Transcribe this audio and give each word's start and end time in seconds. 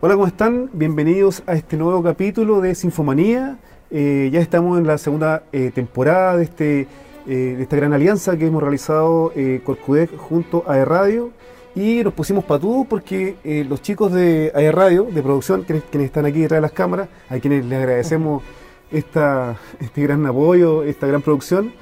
Hola, 0.00 0.14
¿cómo 0.14 0.28
están? 0.28 0.70
Bienvenidos 0.72 1.42
a 1.44 1.54
este 1.54 1.76
nuevo 1.76 2.00
capítulo 2.04 2.60
de 2.60 2.76
Sinfomanía. 2.76 3.58
Eh, 3.90 4.30
ya 4.32 4.38
estamos 4.38 4.78
en 4.78 4.86
la 4.86 4.96
segunda 4.96 5.42
eh, 5.50 5.72
temporada 5.74 6.36
de, 6.36 6.44
este, 6.44 6.80
eh, 6.82 6.86
de 7.26 7.60
esta 7.64 7.74
gran 7.74 7.92
alianza 7.92 8.36
que 8.36 8.46
hemos 8.46 8.62
realizado 8.62 9.32
Corcudec 9.64 10.16
junto 10.16 10.62
a 10.68 10.78
E-Radio. 10.78 11.32
Y 11.74 12.04
nos 12.04 12.14
pusimos 12.14 12.44
patudos 12.44 12.86
porque 12.86 13.64
los 13.68 13.82
chicos 13.82 14.12
de 14.12 14.52
AE 14.54 14.70
Radio, 14.70 15.02
de 15.02 15.20
producción, 15.20 15.64
quienes, 15.64 15.82
están 15.92 16.26
aquí 16.26 16.42
detrás 16.42 16.58
de 16.58 16.62
las 16.62 16.72
cámaras, 16.72 17.08
a 17.28 17.40
quienes 17.40 17.64
les 17.64 17.78
agradecemos 17.80 18.44
esta, 18.92 19.56
este 19.80 20.02
gran 20.02 20.24
apoyo, 20.26 20.84
esta 20.84 21.08
gran 21.08 21.22
producción, 21.22 21.72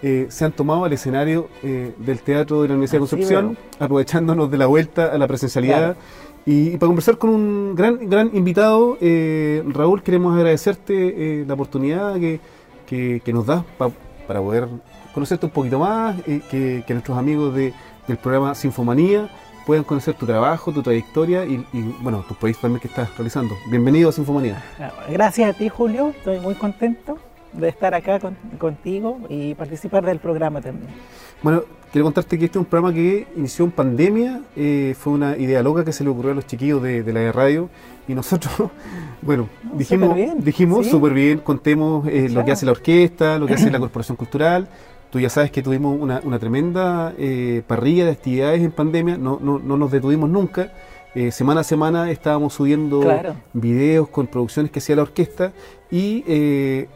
se 0.00 0.44
han 0.44 0.52
tomado 0.52 0.86
el 0.86 0.92
escenario 0.94 1.48
del 1.62 2.20
Teatro 2.20 2.62
de 2.62 2.68
la 2.68 2.74
Universidad 2.74 3.02
de 3.02 3.08
Concepción, 3.08 3.58
aprovechándonos 3.78 4.50
de 4.50 4.56
la 4.56 4.66
vuelta 4.66 5.12
a 5.12 5.18
la 5.18 5.26
presencialidad. 5.26 5.96
Y, 6.48 6.76
para 6.76 6.86
conversar 6.86 7.18
con 7.18 7.30
un 7.30 7.74
gran 7.74 8.08
gran 8.08 8.30
invitado, 8.32 8.96
eh, 9.00 9.64
Raúl, 9.66 10.00
queremos 10.04 10.36
agradecerte 10.36 11.40
eh, 11.40 11.44
la 11.44 11.54
oportunidad 11.54 12.14
que, 12.14 12.40
que, 12.86 13.32
nos 13.32 13.46
das 13.46 13.64
para 14.28 14.40
poder 14.40 14.68
conocerte 15.12 15.46
un 15.46 15.52
poquito 15.52 15.80
más, 15.80 16.16
eh, 16.28 16.40
que, 16.48 16.84
que, 16.86 16.94
nuestros 16.94 17.18
amigos 17.18 17.52
de, 17.52 17.74
del 18.06 18.16
programa 18.18 18.54
Sinfomanía 18.54 19.28
puedan 19.66 19.82
conocer 19.82 20.14
tu 20.14 20.24
trabajo, 20.24 20.70
tu 20.70 20.84
trayectoria 20.84 21.44
y, 21.44 21.66
y, 21.72 21.82
bueno, 22.00 22.24
tus 22.28 22.36
proyectos 22.36 22.62
también 22.62 22.80
que 22.80 22.86
estás 22.86 23.08
realizando. 23.16 23.56
Bienvenido 23.68 24.10
a 24.10 24.12
Sinfomanía. 24.12 24.62
Gracias 25.10 25.50
a 25.50 25.52
ti, 25.52 25.68
Julio. 25.68 26.10
Estoy 26.10 26.38
muy 26.38 26.54
contento 26.54 27.18
de 27.54 27.68
estar 27.68 27.92
acá 27.92 28.20
contigo 28.58 29.18
y 29.28 29.54
participar 29.54 30.04
del 30.04 30.20
programa 30.20 30.60
también. 30.60 30.90
Bueno, 31.42 31.64
quiero 31.92 32.04
contarte 32.04 32.38
que 32.38 32.46
este 32.46 32.58
es 32.58 32.60
un 32.60 32.66
programa 32.66 32.94
que 32.94 33.26
inició 33.36 33.64
en 33.64 33.70
pandemia, 33.70 34.40
eh, 34.56 34.94
fue 34.98 35.12
una 35.12 35.36
idea 35.36 35.62
loca 35.62 35.84
que 35.84 35.92
se 35.92 36.04
le 36.04 36.10
ocurrió 36.10 36.32
a 36.32 36.34
los 36.34 36.46
chiquillos 36.46 36.82
de, 36.82 37.12
la 37.12 37.32
radio 37.32 37.68
y 38.06 38.14
nosotros, 38.14 38.70
bueno, 39.22 39.48
dijimos, 39.74 40.16
dijimos 40.38 40.86
súper 40.86 41.12
bien, 41.12 41.38
contemos 41.38 42.06
eh, 42.08 42.28
lo 42.28 42.44
que 42.44 42.52
hace 42.52 42.66
la 42.66 42.72
orquesta, 42.72 43.38
lo 43.38 43.46
que 43.46 43.54
hace 43.54 43.70
la 43.70 43.78
Corporación 43.78 44.16
Cultural. 44.16 44.68
Tú 45.10 45.20
ya 45.20 45.30
sabes 45.30 45.50
que 45.50 45.62
tuvimos 45.62 45.98
una, 45.98 46.38
tremenda 46.38 47.14
eh, 47.16 47.62
parrilla 47.66 48.04
de 48.04 48.10
actividades 48.10 48.60
en 48.60 48.72
pandemia, 48.72 49.16
no, 49.16 49.38
no, 49.40 49.58
no 49.58 49.76
nos 49.76 49.90
detuvimos 49.90 50.28
nunca. 50.28 50.72
Eh, 51.16 51.32
semana 51.32 51.62
a 51.62 51.64
semana 51.64 52.10
estábamos 52.10 52.52
subiendo 52.52 53.02
videos 53.54 54.06
con 54.10 54.26
producciones 54.26 54.70
que 54.70 54.80
hacía 54.80 54.96
la 54.96 55.02
orquesta 55.02 55.54
y 55.90 56.22
eh, 56.26 56.88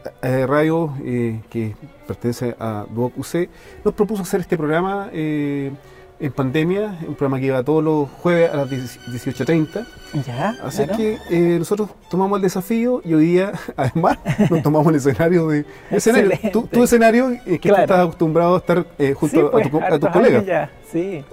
Radio, 0.47 0.93
eh, 1.03 1.41
que 1.49 1.75
pertenece 2.05 2.55
a 2.59 2.85
Duoc 2.87 3.17
UC, 3.17 3.49
nos 3.83 3.95
propuso 3.95 4.21
hacer 4.21 4.41
este 4.41 4.57
programa 4.57 5.09
eh, 5.11 5.71
en 6.19 6.31
pandemia, 6.31 6.99
un 7.07 7.15
programa 7.15 7.39
que 7.39 7.47
iba 7.47 7.63
todos 7.63 7.83
los 7.83 8.09
jueves 8.21 8.51
a 8.53 8.57
las 8.57 8.69
18.30. 8.69 9.87
Ya, 10.23 10.55
Así 10.63 10.85
que 10.85 11.17
nosotros 11.57 11.89
tomamos 12.07 12.37
el 12.37 12.43
desafío 12.43 13.01
y 13.03 13.15
hoy 13.15 13.25
día, 13.25 13.53
además, 13.75 14.19
nos 14.51 14.61
tomamos 14.61 14.85
el 14.89 14.97
escenario 14.97 15.47
de... 15.47 15.65
Escenario, 15.89 16.37
tu, 16.51 16.83
escenario 16.83 17.31
que 17.43 17.57
tú 17.57 17.75
estás 17.75 18.01
acostumbrado 18.01 18.53
a 18.53 18.57
estar 18.59 18.85
junto 19.15 19.57
a, 19.57 19.61
tu, 19.63 19.69
pues, 19.71 19.99
tus 19.99 20.09
colegas. 20.11 20.45
Ya, 20.45 20.69
sí. 20.91 21.25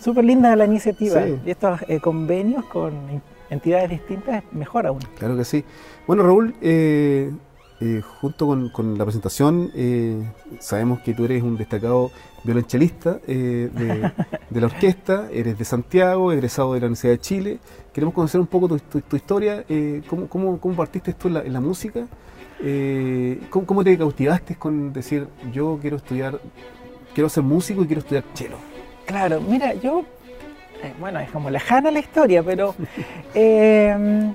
Súper 0.00 0.24
linda 0.24 0.54
la 0.56 0.64
iniciativa. 0.64 1.26
Y 1.26 1.50
estos 1.50 1.80
eh, 1.88 2.00
convenios 2.00 2.64
con 2.66 3.22
entidades 3.50 3.90
distintas 3.90 4.44
mejor 4.52 4.86
aún. 4.86 5.00
Claro 5.18 5.36
que 5.36 5.44
sí. 5.44 5.64
Bueno, 6.06 6.22
Raúl, 6.22 6.54
eh, 6.60 7.30
eh, 7.80 8.02
junto 8.20 8.46
con, 8.72 8.98
la 8.98 9.04
presentación, 9.04 9.70
sabemos 10.60 11.00
que 11.00 11.14
tú 11.14 11.24
eres 11.24 11.42
un 11.42 11.56
destacado 11.56 12.10
violonchelista 12.44 13.14
de, 13.26 14.12
la 14.50 14.66
orquesta, 14.66 15.28
eres 15.32 15.58
de 15.58 15.64
Santiago, 15.64 16.32
egresado 16.32 16.74
de 16.74 16.80
la 16.80 16.86
Universidad 16.86 17.12
de 17.12 17.18
Chile. 17.20 17.58
Queremos 17.92 18.14
conocer 18.14 18.40
un 18.40 18.46
poco 18.46 18.68
tu, 18.68 19.16
historia, 19.16 19.64
cómo, 20.08 20.58
cómo, 20.58 20.76
partiste 20.76 21.14
tú 21.14 21.28
en 21.28 21.52
la, 21.52 21.60
música, 21.60 22.06
¿cómo, 23.50 23.84
te 23.84 23.98
cautivaste 23.98 24.56
con 24.56 24.92
decir, 24.92 25.26
yo 25.52 25.78
quiero 25.80 25.96
estudiar, 25.96 26.40
quiero 27.14 27.28
ser 27.28 27.42
músico 27.42 27.82
y 27.82 27.86
quiero 27.86 28.00
estudiar 28.00 28.24
cello. 28.34 28.77
Claro, 29.08 29.40
mira, 29.40 29.72
yo, 29.72 30.04
eh, 30.82 30.92
bueno, 31.00 31.18
es 31.18 31.30
como 31.30 31.48
lejana 31.48 31.90
la 31.90 31.98
historia, 31.98 32.42
pero 32.42 32.74
em, 33.34 34.34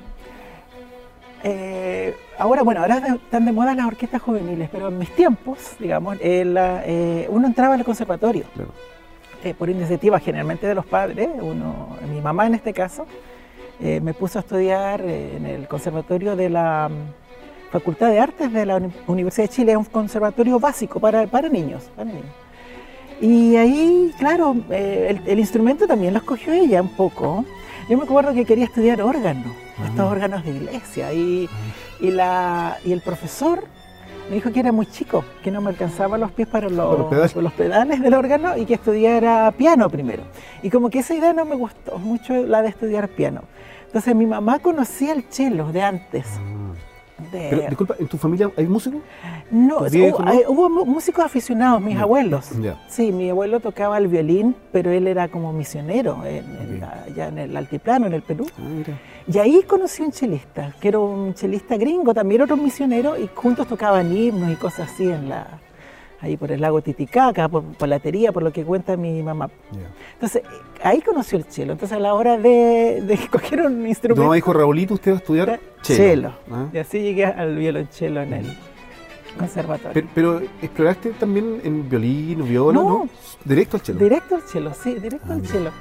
eh, 1.43 2.15
ahora, 2.39 2.63
bueno, 2.63 2.81
ahora 2.81 2.97
están 3.23 3.45
de 3.45 3.51
moda 3.51 3.75
las 3.75 3.85
orquestas 3.85 4.19
juveniles, 4.19 4.69
pero 4.71 4.87
en 4.87 4.97
mis 4.97 5.11
tiempos, 5.11 5.75
digamos, 5.79 6.17
eh, 6.21 7.27
uno 7.29 7.45
entraba 7.45 7.75
al 7.75 7.85
conservatorio. 7.85 8.45
por 9.59 9.69
iniciativa 9.69 10.19
generalmente 10.19 10.65
de 10.65 10.73
los 10.73 10.87
padres, 10.87 11.29
uno, 11.39 11.95
mi 12.11 12.19
mamá 12.19 12.47
en 12.47 12.55
este 12.55 12.73
caso, 12.73 13.05
me 13.79 14.13
puso 14.15 14.39
a 14.39 14.41
estudiar 14.41 15.01
en 15.01 15.45
el 15.45 15.67
conservatorio 15.67 16.35
de 16.35 16.49
la 16.49 16.89
mm, 16.89 17.71
Facultad 17.71 18.09
de 18.09 18.19
Artes 18.19 18.51
de 18.51 18.65
la 18.65 18.81
Universidad 19.05 19.49
de 19.49 19.53
Chile, 19.53 19.77
un 19.77 19.85
conservatorio 19.85 20.59
básico 20.59 20.99
para, 20.99 21.27
para 21.27 21.47
niños. 21.47 21.83
Para 21.95 22.09
niños. 22.09 22.42
Y 23.23 23.55
ahí, 23.55 24.13
claro, 24.19 24.53
eh, 24.69 25.17
el, 25.25 25.39
instrumento 25.39 25.87
también 25.87 26.11
lo 26.11 26.19
escogió 26.19 26.51
ella 26.51 26.81
un 26.81 26.89
poco. 26.89 27.45
Yo 27.89 27.97
me 27.97 28.03
acuerdo 28.03 28.33
que 28.33 28.43
quería 28.43 28.65
estudiar 28.65 29.01
órgano, 29.01 29.45
ah. 29.79 29.85
estos 29.87 30.11
órganos 30.11 30.43
de 30.43 30.51
iglesia, 30.51 31.13
y, 31.13 31.47
y, 32.01 32.11
la, 32.11 32.77
y 32.83 32.91
el 32.91 32.99
profesor 32.99 33.63
me 34.29 34.35
dijo 34.35 34.51
que 34.51 34.59
era 34.59 34.73
muy 34.73 34.87
chico, 34.87 35.23
que 35.41 35.51
no 35.51 35.61
me 35.61 35.69
alcanzaba 35.69 36.17
los 36.17 36.33
pies 36.33 36.49
para 36.49 36.67
los, 36.67 37.33
los, 37.33 37.53
pedales. 37.53 38.01
del 38.01 38.13
órgano 38.13 38.57
y 38.57 38.65
que 38.65 38.73
estudiara 38.73 39.53
piano 39.57 39.89
primero. 39.89 40.23
Y 40.61 40.69
como 40.69 40.89
que 40.89 40.99
esa 40.99 41.13
idea 41.13 41.31
no 41.31 41.45
me 41.45 41.55
gustó 41.55 41.97
mucho, 41.99 42.33
la 42.45 42.61
de 42.61 42.67
estudiar 42.67 43.07
piano. 43.07 43.43
Entonces 43.85 44.13
mi 44.15 44.25
mamá 44.25 44.59
conocía 44.59 45.13
el 45.13 45.23
cello 45.29 45.71
de 45.71 45.81
antes. 45.81 46.25
Pero, 47.49 47.61
disculpa, 47.67 47.95
¿en 47.97 48.07
tu 48.07 48.17
familia 48.17 48.51
hay 48.55 48.67
músicos? 48.67 49.01
No, 49.49 49.79
hubo, 50.47 50.69
músicos 50.85 51.25
aficionados, 51.25 51.81
mis 51.81 51.97
abuelos. 51.97 52.49
Sí, 52.87 53.11
mi 53.11 53.29
abuelo 53.29 53.59
tocaba 53.59 53.97
el 53.97 54.07
violín, 54.07 54.55
pero 54.71 54.91
él 54.91 55.07
era 55.07 55.27
como 55.27 55.51
misionero 55.51 56.23
en, 56.25 56.83
allá 56.83 57.27
en 57.27 57.39
el 57.39 57.57
altiplano, 57.57 58.05
en 58.05 58.13
el 58.13 58.21
Perú. 58.21 58.45
Ah, 58.57 58.91
y 59.27 59.37
ahí 59.39 59.63
conocí 59.63 60.03
a 60.03 60.05
un 60.05 60.11
chelista, 60.11 60.73
que 60.79 60.89
era 60.89 60.99
un 60.99 61.33
chelista 61.33 61.77
gringo, 61.77 62.13
también 62.13 62.41
otro 62.41 62.57
misionero, 62.57 63.17
y 63.17 63.29
juntos 63.33 63.67
tocaban 63.67 64.15
himnos 64.15 64.51
y 64.51 64.55
cosas 64.55 64.91
así 64.91 65.09
en 65.09 65.29
la, 65.29 65.59
ahí 66.23 66.37
por 66.37 66.51
el 66.51 66.61
lago 66.61 66.81
Titicaca, 66.81 67.49
por, 67.49 67.87
la 67.87 67.99
tería, 67.99 68.31
por 68.31 68.43
lo 68.43 68.53
que 68.53 68.63
cuenta 68.63 68.95
mi 68.95 69.21
mamá. 69.21 69.49
Entonces, 70.13 70.41
ahí 70.81 71.01
conoció 71.01 71.37
el 71.37 71.47
chelo. 71.47 71.73
Entonces, 71.73 71.97
a 71.97 71.99
la 71.99 72.13
hora 72.13 72.37
de, 72.37 73.03
de 73.05 73.13
escoger 73.13 73.61
un 73.61 73.85
instrumento. 73.85 74.23
No, 74.23 74.33
dijo 74.33 74.53
Raulito, 74.53 74.93
usted 74.93 75.11
va 75.11 75.15
a 75.15 75.19
estudiar 75.19 75.59
chelo. 75.81 76.33
¿Ah? 76.49 76.67
Y 76.73 76.77
así 76.77 77.01
llegué 77.01 77.25
al 77.25 77.57
violonchelo 77.57 78.21
en 78.21 78.33
el 78.33 78.57
conservatorio. 79.37 80.07
Pero, 80.15 80.41
¿exploraste 80.61 81.09
también 81.11 81.59
en 81.63 81.89
violín 81.89 82.47
viola? 82.47 82.79
No, 82.79 83.09
Directo 83.43 83.75
al 83.75 83.83
chelo. 83.83 83.99
Directo 83.99 84.35
al 84.35 84.45
chelo, 84.45 84.73
sí, 84.73 84.93
directo 84.95 85.33
al 85.33 85.41
ah, 85.43 85.47
chelo. 85.51 85.71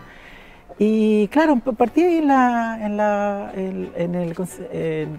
Y 0.85 1.29
claro, 1.29 1.61
partí 1.61 2.03
ahí 2.03 2.17
en, 2.17 2.27
la, 2.27 2.85
en, 2.85 2.97
la, 2.97 3.53
en, 3.55 4.15
el, 4.17 4.35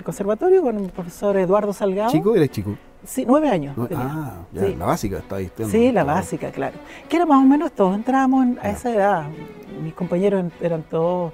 conservatorio 0.03 0.61
con 0.61 0.77
el 0.77 0.89
profesor 0.89 1.37
Eduardo 1.37 1.71
Salgado. 1.71 2.11
¿Chico? 2.11 2.35
¿Eres 2.35 2.51
chico? 2.51 2.75
Sí, 3.05 3.23
nueve 3.25 3.47
años. 3.47 3.73
ah, 3.95 4.39
ya, 4.51 4.67
la 4.67 4.85
básica 4.85 5.19
está 5.19 5.37
ahí. 5.37 5.49
Sí, 5.69 5.93
la 5.93 6.03
básica, 6.03 6.51
claro. 6.51 6.75
Que 7.07 7.15
era 7.15 7.25
más 7.25 7.41
o 7.41 7.47
menos 7.47 7.71
todos 7.71 7.95
entrábamos 7.95 8.57
a 8.61 8.71
esa 8.71 8.93
edad. 8.93 9.23
Mis 9.81 9.93
compañeros 9.93 10.51
eran 10.59 10.83
todos, 10.83 11.31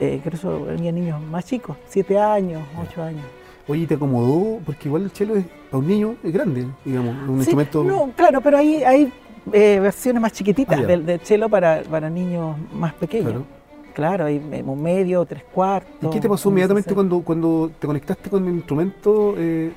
eh, 0.00 0.20
creo 0.24 0.66
que 0.66 0.72
eran 0.72 0.94
niños 0.96 1.22
más 1.22 1.44
chicos, 1.44 1.76
siete 1.86 2.18
años, 2.18 2.64
ocho 2.82 3.00
años. 3.00 3.24
Oye, 3.68 3.86
¿te 3.86 3.94
acomodó? 3.94 4.58
Porque 4.66 4.88
igual 4.88 5.02
el 5.02 5.12
chelo 5.12 5.36
es, 5.36 5.44
para 5.70 5.78
un 5.78 5.86
niño 5.86 6.16
es 6.24 6.32
grande, 6.32 6.66
digamos, 6.84 7.28
un 7.28 7.36
instrumento... 7.36 7.84
No, 7.84 8.10
claro, 8.16 8.40
pero 8.40 8.58
hay, 8.58 8.82
hay 8.82 9.12
eh, 9.52 9.78
versiones 9.80 10.20
más 10.20 10.32
chiquititas 10.32 10.78
ah, 10.78 10.82
del, 10.82 11.06
del, 11.06 11.20
chelo 11.20 11.48
para, 11.48 11.82
para 11.82 12.10
niños 12.10 12.56
más 12.72 12.94
pequeños. 12.94 13.30
Claro. 13.30 13.56
Claro, 13.94 14.24
hay 14.26 14.36
un 14.66 14.82
medio, 14.82 15.24
tres 15.24 15.42
cuartos. 15.54 16.10
¿Y 16.10 16.10
qué 16.10 16.20
te 16.20 16.28
pasó 16.28 16.50
inmediatamente 16.50 16.94
cuando, 16.94 17.20
cuando 17.22 17.70
te 17.78 17.86
conectaste 17.86 18.28
con 18.28 18.46
el 18.46 18.56
instrumento? 18.56 19.34
Eh, 19.38 19.72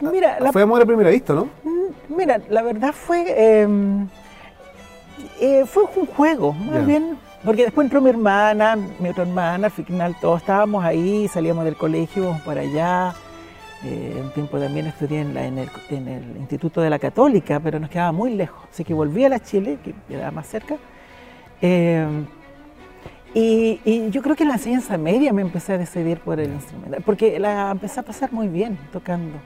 Mira, 0.00 0.38
fue 0.52 0.62
amor 0.62 0.80
a 0.80 0.86
primera 0.86 1.10
vista, 1.10 1.34
¿no? 1.34 1.50
Mm, 1.64 2.16
mira, 2.16 2.40
la 2.48 2.62
verdad 2.62 2.92
fue 2.92 3.60
em, 3.60 4.08
eh, 5.40 5.64
fue 5.66 5.84
un 5.96 6.06
juego, 6.06 6.52
más 6.52 6.86
bien, 6.86 7.18
porque 7.44 7.64
después 7.64 7.86
entró 7.86 8.00
mi 8.00 8.10
hermana, 8.10 8.76
mi 8.76 9.08
otra 9.08 9.24
hermana, 9.24 9.66
al 9.66 9.72
final 9.72 10.16
todos 10.20 10.40
estábamos 10.40 10.84
ahí, 10.84 11.28
salíamos 11.28 11.64
del 11.64 11.76
colegio 11.76 12.38
para 12.44 12.62
allá. 12.62 13.14
Eh, 13.84 14.20
un 14.22 14.30
tiempo 14.30 14.58
también 14.58 14.86
estudié 14.86 15.20
en, 15.20 15.36
el, 15.36 16.36
Instituto 16.38 16.80
de 16.80 16.90
la 16.90 16.98
Católica, 16.98 17.58
pero 17.58 17.80
nos 17.80 17.90
quedaba 17.90 18.12
muy 18.12 18.34
lejos, 18.34 18.62
así 18.70 18.84
que 18.84 18.94
volví 18.94 19.24
a 19.24 19.28
la 19.28 19.40
Chile, 19.40 19.78
que 19.82 19.92
quedaba 20.08 20.30
más 20.30 20.46
cerca. 20.46 20.76
Em, 21.60 22.26
y, 23.34 23.80
y, 23.84 24.10
yo 24.10 24.22
creo 24.22 24.36
que 24.36 24.44
en 24.44 24.50
la 24.50 24.56
enseñanza 24.56 24.96
media 24.98 25.32
me 25.32 25.42
empecé 25.42 25.72
a 25.72 25.78
decidir 25.78 26.18
por 26.20 26.38
el 26.38 26.52
instrumento, 26.52 26.98
porque 27.04 27.40
la 27.40 27.72
empecé 27.72 27.98
a 27.98 28.02
pasar 28.04 28.32
muy 28.32 28.46
bien 28.46 28.78
tocando. 28.92 29.38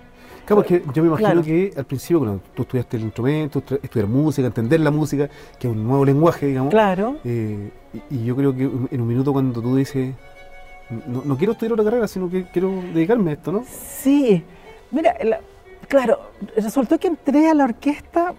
Claro, 0.46 0.62
porque 0.62 0.82
yo 0.94 1.02
me 1.02 1.08
imagino 1.08 1.42
que 1.42 1.72
al 1.76 1.84
principio, 1.84 2.20
cuando 2.20 2.40
tú 2.54 2.62
estudiaste 2.62 2.96
el 2.98 3.02
instrumento, 3.02 3.62
estudiar 3.82 4.06
música, 4.06 4.46
entender 4.46 4.78
la 4.78 4.92
música, 4.92 5.28
que 5.58 5.66
es 5.66 5.74
un 5.74 5.84
nuevo 5.84 6.04
lenguaje, 6.04 6.46
digamos. 6.46 6.70
Claro. 6.70 7.16
Eh, 7.24 7.70
y, 8.10 8.24
yo 8.24 8.36
creo 8.36 8.54
que 8.54 8.62
en 8.62 9.00
un 9.00 9.08
minuto 9.08 9.32
cuando 9.32 9.60
tú 9.60 9.74
dices, 9.74 10.14
no, 10.88 11.36
quiero 11.36 11.52
estudiar 11.52 11.72
otra 11.72 11.84
carrera, 11.84 12.08
sino 12.08 12.30
que 12.30 12.44
quiero 12.44 12.70
dedicarme 12.94 13.30
a 13.30 13.34
esto, 13.34 13.52
¿no? 13.52 13.64
Sí, 13.68 14.44
mira, 14.90 15.16
claro, 15.88 16.20
resultó 16.56 16.98
que 16.98 17.08
entré 17.08 17.48
a 17.48 17.54
la 17.54 17.64
orquesta 17.64 18.34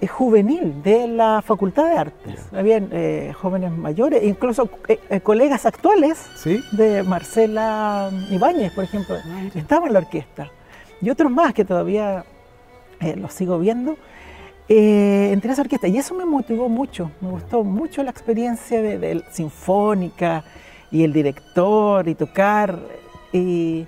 eh, 0.00 0.08
juvenil 0.08 0.82
de 0.82 1.06
la 1.06 1.42
Facultad 1.42 1.84
de 1.84 1.96
Artes. 1.96 2.48
Habían 2.52 2.88
eh, 2.90 3.32
jóvenes 3.40 3.70
mayores, 3.70 4.24
incluso 4.24 4.68
eh, 4.88 5.20
colegas 5.20 5.64
actuales 5.64 6.26
de 6.72 7.04
Marcela 7.04 8.10
Ibáñez, 8.30 8.72
por 8.72 8.82
ejemplo, 8.82 9.14
ah, 9.24 9.42
estaban 9.54 9.86
en 9.86 9.92
la 9.92 10.00
orquesta. 10.00 10.50
Y 11.00 11.08
otros 11.08 11.30
más 11.30 11.54
que 11.54 11.64
todavía 11.64 12.24
los 13.16 13.32
sigo 13.32 13.58
viendo. 13.58 13.96
entré 14.68 15.50
a 15.50 15.52
esa 15.52 15.62
orquesta 15.62 15.88
y 15.88 15.98
eso 15.98 16.14
me 16.14 16.24
motivó 16.24 16.68
mucho, 16.68 17.10
me 17.20 17.30
gustó 17.30 17.64
mucho 17.64 18.02
la 18.02 18.10
experiencia 18.10 18.80
de 18.80 19.22
sinfónica, 19.30 20.44
y 20.92 21.02
el 21.02 21.12
director 21.12 22.06
y 22.06 22.14
tocar. 22.14 22.78
Y, 23.32 23.86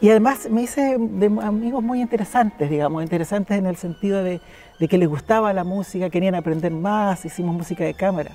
y, 0.00 0.10
además 0.10 0.48
me 0.50 0.62
hice 0.62 0.96
de 0.98 1.26
amigos 1.42 1.82
muy 1.82 2.00
interesantes, 2.00 2.68
digamos, 2.68 3.02
interesantes 3.02 3.56
en 3.58 3.66
el 3.66 3.76
sentido 3.76 4.24
de, 4.24 4.40
de, 4.80 4.88
que 4.88 4.98
les 4.98 5.08
gustaba 5.08 5.52
la 5.52 5.62
música, 5.62 6.10
querían 6.10 6.34
aprender 6.34 6.72
más, 6.72 7.24
hicimos 7.24 7.54
música 7.54 7.84
de 7.84 7.94
cámara. 7.94 8.32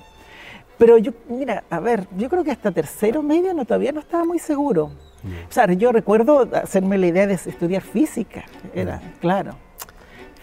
Pero 0.78 0.96
yo, 0.98 1.12
mira, 1.28 1.64
a 1.68 1.80
ver, 1.80 2.06
yo 2.16 2.28
creo 2.30 2.42
que 2.42 2.50
hasta 2.50 2.70
tercero 2.70 3.22
medio 3.22 3.52
no, 3.52 3.64
todavía 3.64 3.92
no 3.92 4.00
estaba 4.00 4.24
muy 4.24 4.38
seguro. 4.38 4.90
O 5.48 5.52
sea, 5.52 5.70
yo 5.72 5.92
recuerdo 5.92 6.48
hacerme 6.52 6.98
la 6.98 7.06
idea 7.06 7.26
de 7.28 7.34
estudiar 7.34 7.82
física, 7.82 8.44
era, 8.74 9.00
claro 9.20 9.54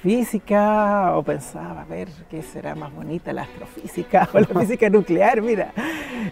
física 0.02 1.16
o 1.16 1.24
pensaba, 1.24 1.82
a 1.82 1.86
ver, 1.86 2.08
¿qué 2.30 2.42
será 2.42 2.76
más 2.76 2.94
bonita, 2.94 3.34
la 3.34 3.44
astrofísica 3.44 4.30
o 4.34 4.40
la 4.40 4.48
física 4.62 4.90
nuclear? 4.90 5.42
Mira, 5.42 5.74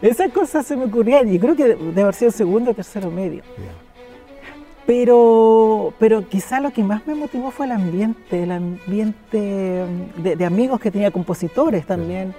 esas 0.02 0.32
cosas 0.32 0.66
se 0.66 0.76
me 0.76 0.86
ocurrían 0.86 1.34
y 1.34 1.40
creo 1.40 1.56
que 1.56 1.76
debe 1.76 2.02
haber 2.02 2.14
sido 2.14 2.32
segundo 2.32 2.72
o 2.72 2.74
tercero 2.74 3.12
medio. 3.12 3.44
Pero, 4.86 5.94
pero 6.00 6.28
quizá 6.30 6.62
lo 6.62 6.72
que 6.72 6.82
más 6.82 7.06
me 7.06 7.14
motivó 7.14 7.52
fue 7.52 7.66
el 7.66 7.74
ambiente, 7.74 8.44
el 8.44 8.52
ambiente 8.52 9.86
de, 10.18 10.46
amigos 10.46 10.80
que 10.80 10.92
tenía, 10.92 11.12
compositores 11.12 11.86
también. 11.86 12.34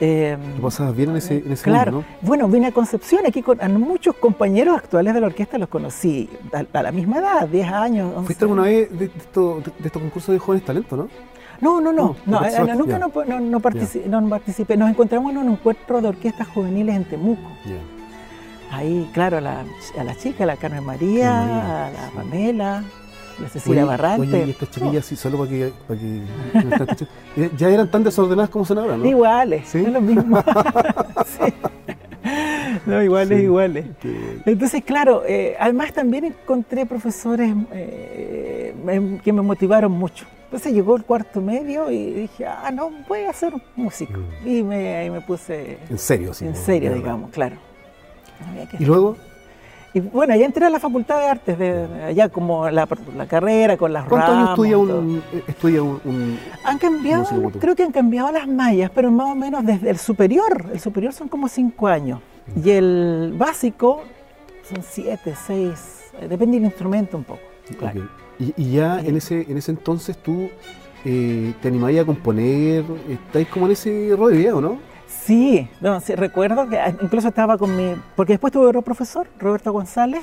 Eh, 0.00 0.36
pasabas 0.60 0.94
bien 0.94 1.10
en 1.10 1.16
ese, 1.16 1.38
en 1.38 1.52
ese 1.52 1.64
claro. 1.64 1.92
¿no? 1.92 2.04
Bueno, 2.20 2.48
vine 2.48 2.66
a 2.66 2.72
Concepción, 2.72 3.24
aquí 3.26 3.42
con 3.42 3.62
a 3.62 3.68
muchos 3.68 4.14
compañeros 4.16 4.76
actuales 4.76 5.14
de 5.14 5.20
la 5.20 5.26
orquesta 5.28 5.56
los 5.56 5.68
conocí 5.68 6.28
a, 6.52 6.82
la 6.82 6.92
misma 6.92 7.18
edad, 7.18 7.48
10 7.48 7.72
años. 7.72 8.12
11 8.14 8.26
¿Fuiste 8.26 8.44
alguna 8.44 8.62
vez 8.62 8.98
de, 8.98 9.06
estos 9.06 9.62
concursos 9.92 10.34
de 10.34 10.38
jóvenes 10.38 10.64
talentos, 10.66 10.98
no? 10.98 11.08
No, 11.58 11.80
no, 11.80 11.90
no, 11.90 12.16
no, 12.26 12.44
eh, 12.44 12.74
nunca 12.76 12.98
no, 12.98 13.40
no, 13.40 13.60
participé, 13.60 14.76
Nos 14.76 14.90
encontramos 14.90 15.32
en 15.32 15.38
un 15.38 15.52
encuentro 15.52 16.02
de 16.02 16.08
orquestas 16.08 16.46
juveniles 16.48 16.94
en 16.94 17.04
Temuco. 17.04 17.50
Ahí, 18.70 19.08
claro, 19.14 19.38
a 19.38 19.40
la, 19.40 19.64
a 19.98 20.04
la 20.04 20.14
chica, 20.16 20.44
a 20.44 20.46
la 20.46 20.56
Carmen 20.56 20.84
María, 20.84 21.86
a 21.86 21.90
la 21.90 22.10
Pamela, 22.14 22.82
la 22.82 23.05
Cecilia 23.50 23.84
Barrante. 23.84 24.26
Oye, 24.26 24.46
y 24.46 24.50
estas 24.50 24.70
chiquillas, 24.70 25.04
sí, 25.04 25.16
solo 25.16 25.38
para 25.38 25.50
que, 25.50 25.72
para 25.86 26.00
que 26.00 27.04
eh, 27.36 27.50
ya 27.56 27.68
eran 27.68 27.90
tan 27.90 28.04
desordenadas 28.04 28.50
como 28.50 28.64
son 28.64 28.78
ahora, 28.78 28.96
¿no? 28.96 29.04
Iguales, 29.04 29.68
¿Sí? 29.68 29.78
es 29.78 29.92
lo 29.92 30.00
mismo. 30.00 30.42
sí. 31.26 31.52
No, 32.86 33.02
iguales, 33.02 33.42
iguales. 33.42 33.86
Entonces, 34.44 34.84
claro, 34.84 35.22
eh, 35.26 35.56
además 35.58 35.92
también 35.92 36.24
encontré 36.24 36.86
profesores 36.86 37.52
eh, 37.72 38.74
que 39.22 39.32
me 39.32 39.42
motivaron 39.42 39.92
mucho. 39.92 40.26
Entonces 40.44 40.72
llegó 40.72 40.96
el 40.96 41.04
cuarto 41.04 41.40
medio 41.40 41.90
y 41.90 42.12
dije, 42.12 42.46
ah, 42.46 42.70
no, 42.72 42.90
voy 43.08 43.24
a 43.24 43.32
ser 43.32 43.52
músico. 43.74 44.20
Mm. 44.20 44.48
Y 44.48 44.62
me, 44.62 44.96
ahí 44.96 45.10
me 45.10 45.20
puse... 45.20 45.78
En 45.90 45.98
serio, 45.98 46.32
sí. 46.32 46.46
En 46.46 46.54
serio, 46.54 46.94
digamos, 46.94 47.30
claro. 47.30 47.56
¿Y 48.78 48.84
luego? 48.84 49.16
Y 49.96 50.00
bueno, 50.00 50.36
ya 50.36 50.44
entré 50.44 50.66
a 50.66 50.68
la 50.68 50.78
Facultad 50.78 51.20
de 51.20 51.24
Artes, 51.24 51.58
de, 51.58 51.86
allá 52.04 52.28
como 52.28 52.68
la, 52.68 52.86
carrera, 53.26 53.78
con 53.78 53.94
las 53.94 54.04
¿Cuántos 54.04 54.30
años 54.30 54.50
estudia 54.50 54.76
un, 54.76 55.22
eh, 55.32 55.42
estudia 55.46 55.82
un, 55.82 56.38
Han 56.64 56.76
cambiado, 56.76 57.24
creo 57.58 57.74
que 57.74 57.82
han 57.82 57.92
cambiado 57.92 58.30
las 58.30 58.46
mallas, 58.46 58.90
pero 58.94 59.10
más 59.10 59.30
o 59.30 59.34
menos 59.34 59.64
desde 59.64 59.88
el 59.88 59.96
superior. 59.96 60.66
El 60.70 60.80
superior 60.80 61.14
son 61.14 61.28
como 61.28 61.48
cinco 61.48 61.86
años. 61.86 62.20
Y 62.62 62.72
el 62.72 63.34
básico 63.38 64.02
son 64.68 64.82
siete, 64.82 65.32
seis, 65.46 66.10
eh, 66.20 66.28
depende 66.28 66.58
del 66.58 66.66
instrumento 66.66 67.16
un 67.16 67.24
poco. 67.24 67.40
Y, 68.38 68.72
ya 68.72 69.00
en 69.00 69.16
ese, 69.16 69.46
en 69.48 69.56
ese 69.56 69.70
entonces 69.70 70.18
tú 70.18 70.50
eh, 71.06 71.54
te 71.62 71.68
animabas 71.68 72.00
a 72.00 72.04
componer, 72.04 72.84
estáis 73.08 73.48
como 73.48 73.64
en 73.64 73.72
ese 73.72 74.14
video, 74.14 74.60
¿no? 74.60 74.78
Sí, 75.24 75.68
no, 75.80 76.00
sí, 76.00 76.14
recuerdo 76.14 76.68
que 76.68 76.78
ah, 76.78 76.94
incluso 77.02 77.28
estaba 77.28 77.58
con 77.58 77.76
mi, 77.76 77.94
porque 78.14 78.34
después 78.34 78.52
tuve 78.52 78.66
otro 78.66 78.82
profesor, 78.82 79.26
Roberto 79.38 79.72
González, 79.72 80.22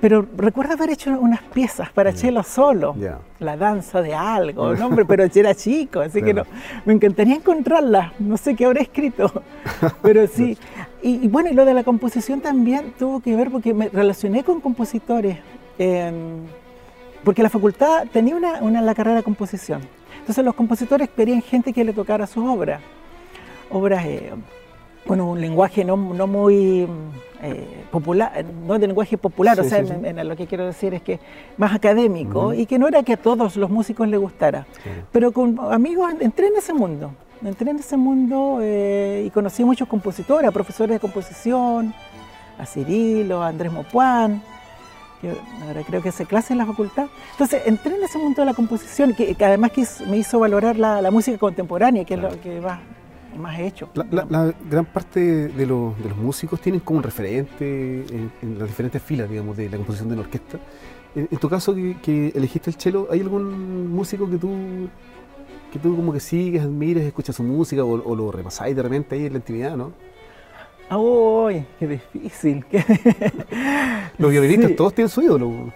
pero 0.00 0.24
recuerdo 0.36 0.74
haber 0.74 0.90
hecho 0.90 1.10
unas 1.18 1.42
piezas 1.42 1.90
para 1.90 2.12
Chelo 2.12 2.42
solo, 2.42 2.94
la 3.40 3.56
danza 3.56 4.00
de 4.00 4.14
algo, 4.14 4.74
¿no? 4.76 4.90
pero 4.90 5.24
era 5.24 5.54
chico, 5.54 6.00
así 6.00 6.22
que 6.22 6.32
no, 6.32 6.44
me 6.84 6.94
encantaría 6.94 7.34
encontrarla, 7.34 8.12
no 8.18 8.36
sé 8.36 8.54
qué 8.54 8.64
habré 8.64 8.82
escrito, 8.82 9.42
pero 10.02 10.26
sí. 10.26 10.56
Y, 11.02 11.28
bueno, 11.28 11.50
y 11.50 11.54
lo 11.54 11.64
de 11.64 11.74
la 11.74 11.84
composición 11.84 12.40
también 12.40 12.92
tuvo 12.98 13.20
que 13.20 13.36
ver 13.36 13.50
porque 13.50 13.74
me 13.74 13.88
relacioné 13.88 14.44
con 14.44 14.60
compositores, 14.60 15.38
porque 17.24 17.42
la 17.42 17.50
facultad 17.50 18.06
tenía 18.12 18.34
una, 18.34 18.62
una, 18.62 18.80
la 18.80 18.94
carrera 18.94 19.18
de 19.18 19.22
composición, 19.22 19.82
entonces 20.20 20.44
los 20.44 20.54
compositores 20.54 21.08
querían 21.10 21.42
gente 21.42 21.72
que 21.72 21.84
le 21.84 21.92
tocara 21.92 22.26
sus 22.26 22.44
obras 22.44 22.80
obras, 23.70 24.04
eh, 24.04 24.32
bueno, 25.06 25.30
un 25.30 25.40
lenguaje 25.40 25.84
no, 25.84 25.96
muy 25.96 26.86
eh, 27.42 27.84
popular, 27.90 28.44
no 28.66 28.78
de 28.78 28.86
lenguaje 28.86 29.16
popular, 29.16 29.58
o 29.58 29.64
sea, 29.64 29.82
lo 29.82 30.36
que 30.36 30.46
quiero 30.46 30.66
decir 30.66 30.92
es 30.94 31.02
que 31.02 31.18
más 31.56 31.74
académico 31.74 32.52
y 32.52 32.66
que 32.66 32.78
no 32.78 32.88
era 32.88 33.02
que 33.02 33.14
a 33.14 33.16
todos 33.16 33.56
los 33.56 33.70
músicos 33.70 34.06
les 34.08 34.20
gustara, 34.20 34.66
pero 35.12 35.32
con 35.32 35.58
amigos 35.72 36.12
entré 36.20 36.48
en 36.48 36.56
ese 36.56 36.74
mundo, 36.74 37.12
entré 37.42 37.70
en 37.70 37.78
ese 37.78 37.96
mundo 37.96 38.58
eh, 38.60 39.24
y 39.26 39.30
conocí 39.30 39.62
a 39.62 39.66
muchos 39.66 39.88
compositores, 39.88 40.48
a 40.48 40.52
profesores 40.52 40.96
de 40.96 41.00
composición, 41.00 41.94
a 42.58 42.66
Cirilo, 42.66 43.42
a 43.42 43.48
Andrés 43.48 43.72
Mopuán, 43.72 44.42
que 45.20 45.32
ahora 45.66 45.82
creo 45.86 46.02
que 46.02 46.10
hace 46.10 46.26
clase 46.26 46.52
en 46.52 46.58
la 46.58 46.66
facultad. 46.66 47.06
Entonces 47.32 47.62
entré 47.66 47.96
en 47.96 48.02
ese 48.02 48.18
mundo 48.18 48.42
de 48.42 48.46
la 48.46 48.54
composición, 48.54 49.14
que, 49.14 49.34
además 49.40 49.72
me 50.06 50.18
hizo 50.18 50.38
valorar 50.38 50.76
la, 50.76 51.10
música 51.10 51.38
contemporánea, 51.38 52.04
que 52.04 52.14
es 52.14 52.20
lo 52.20 52.40
que 52.40 52.60
va 52.60 52.80
más 53.36 53.58
hecho. 53.58 53.90
La, 53.94 54.54
gran 54.70 54.84
parte 54.84 55.48
de 55.48 55.66
los, 55.66 55.94
músicos 56.16 56.60
tienen 56.60 56.80
como 56.80 56.98
un 56.98 57.02
referente 57.02 58.04
en, 58.42 58.58
las 58.58 58.68
diferentes 58.68 59.02
filas, 59.02 59.28
digamos, 59.28 59.56
de 59.56 59.68
la 59.68 59.76
composición 59.76 60.08
de 60.08 60.16
la 60.16 60.22
orquesta. 60.22 60.58
En, 61.14 61.38
tu 61.38 61.48
caso, 61.48 61.74
que, 61.74 62.32
elegiste 62.34 62.70
el 62.70 62.76
cello, 62.76 63.08
¿hay 63.10 63.20
algún 63.20 63.90
músico 63.90 64.28
que 64.28 64.36
tú 64.36 64.50
que 65.72 65.78
tú 65.78 65.94
como 65.94 66.14
que 66.14 66.20
sigues, 66.20 66.62
admires, 66.62 67.04
escuchas 67.04 67.36
su 67.36 67.42
música 67.42 67.84
o, 67.84 68.16
lo 68.16 68.32
repasáis 68.32 68.74
de 68.74 68.82
repente 68.82 69.16
ahí 69.16 69.26
en 69.26 69.32
la 69.34 69.38
intimidad, 69.38 69.76
¿no? 69.76 69.92
¡Ay, 70.88 71.66
qué 71.78 71.86
difícil! 71.86 72.64
los 74.18 74.30
violinistas 74.30 74.74
todos 74.76 74.94
tienen 74.94 75.10
su 75.10 75.20
ídolo. 75.20 75.70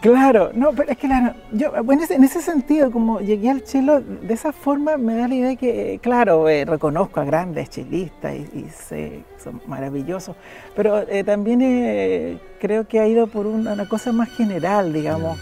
Claro, 0.00 0.50
no, 0.52 0.72
pero 0.72 0.90
es 0.90 0.98
que 0.98 1.08
yo, 1.52 1.70
bueno, 1.84 2.02
en 2.08 2.24
ese 2.24 2.42
sentido, 2.42 2.90
como 2.90 3.20
llegué 3.20 3.50
al 3.50 3.62
chelo, 3.62 4.00
de 4.00 4.34
esa 4.34 4.52
forma 4.52 4.96
me 4.96 5.14
da 5.14 5.28
la 5.28 5.34
idea 5.34 5.56
que, 5.56 6.00
claro, 6.02 6.48
eh, 6.48 6.64
reconozco 6.64 7.20
a 7.20 7.24
grandes 7.24 7.70
chelistas 7.70 8.34
y, 8.34 8.68
sé, 8.70 9.22
son 9.38 9.60
maravillosos, 9.66 10.34
pero 10.74 11.08
eh, 11.08 11.22
también 11.22 11.60
eh, 11.62 12.38
creo 12.58 12.88
que 12.88 12.98
ha 12.98 13.06
ido 13.06 13.28
por 13.28 13.46
una, 13.46 13.88
cosa 13.88 14.10
más 14.10 14.28
general, 14.30 14.92
digamos, 14.92 15.38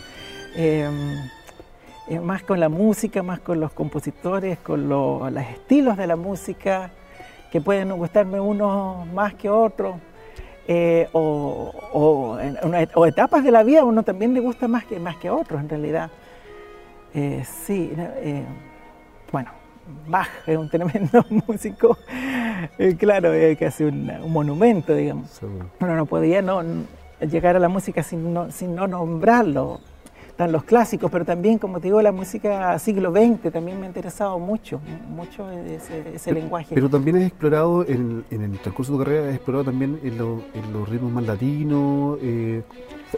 em, 0.54 1.16
más 2.22 2.42
con 2.42 2.60
la 2.60 2.68
música, 2.68 3.22
más 3.22 3.40
con 3.40 3.60
los 3.60 3.72
compositores, 3.72 4.58
con 4.58 4.90
los 4.90 5.32
estilos 5.36 5.96
de 5.96 6.06
la 6.06 6.16
música, 6.16 6.90
que 7.50 7.62
pueden 7.62 7.90
gustarme 7.96 8.40
unos 8.40 9.06
más 9.06 9.32
que 9.34 9.48
otros. 9.48 9.96
Eh, 10.70 11.08
o, 11.12 11.72
o, 12.94 13.06
etapas 13.06 13.42
de 13.42 13.50
la 13.50 13.62
vida 13.62 13.84
uno 13.84 14.02
también 14.02 14.34
le 14.34 14.40
gusta 14.40 14.68
más 14.68 14.84
que, 14.84 15.00
más 15.00 15.16
que 15.16 15.30
otros 15.30 15.62
en 15.62 15.68
realidad. 15.70 16.10
Eh, 17.14 17.42
sí, 17.64 17.90
eh, 17.96 18.44
bueno, 19.32 19.50
Bach 20.06 20.28
es 20.46 20.58
un 20.58 20.68
tremendo 20.68 21.24
músico, 21.46 21.96
claro, 22.98 23.32
es 23.32 23.56
casi 23.58 23.84
un, 23.84 24.12
monumento, 24.30 24.94
digamos. 24.94 25.40
Uno 25.80 25.96
no 25.96 26.04
podía 26.04 26.42
no, 26.42 26.62
llegar 27.20 27.56
a 27.56 27.58
la 27.58 27.70
música 27.70 28.02
sin 28.02 28.34
no, 28.34 28.50
sin 28.50 28.74
no 28.74 28.86
nombrarlo 28.86 29.80
están 30.38 30.52
los 30.52 30.62
clásicos, 30.62 31.10
pero 31.10 31.24
también, 31.24 31.58
como 31.58 31.80
te 31.80 31.88
digo, 31.88 32.00
la 32.00 32.12
música 32.12 32.78
siglo 32.78 33.10
XX 33.10 33.52
también 33.52 33.80
me 33.80 33.86
ha 33.86 33.88
interesado 33.88 34.38
mucho, 34.38 34.80
mucho 35.08 35.50
ese, 35.50 36.32
lenguaje. 36.32 36.76
Pero 36.76 36.88
también 36.88 37.16
has 37.16 37.22
explorado, 37.24 37.84
en, 37.84 38.24
el 38.30 38.56
transcurso 38.60 38.92
de 38.92 38.98
tu 38.98 39.04
carrera, 39.04 39.28
has 39.30 39.34
explorado 39.34 39.64
también 39.64 39.98
en, 40.04 40.16
los 40.16 40.88
ritmos 40.88 41.10
más 41.10 41.26
latinos, 41.26 42.20
eh, 42.22 42.62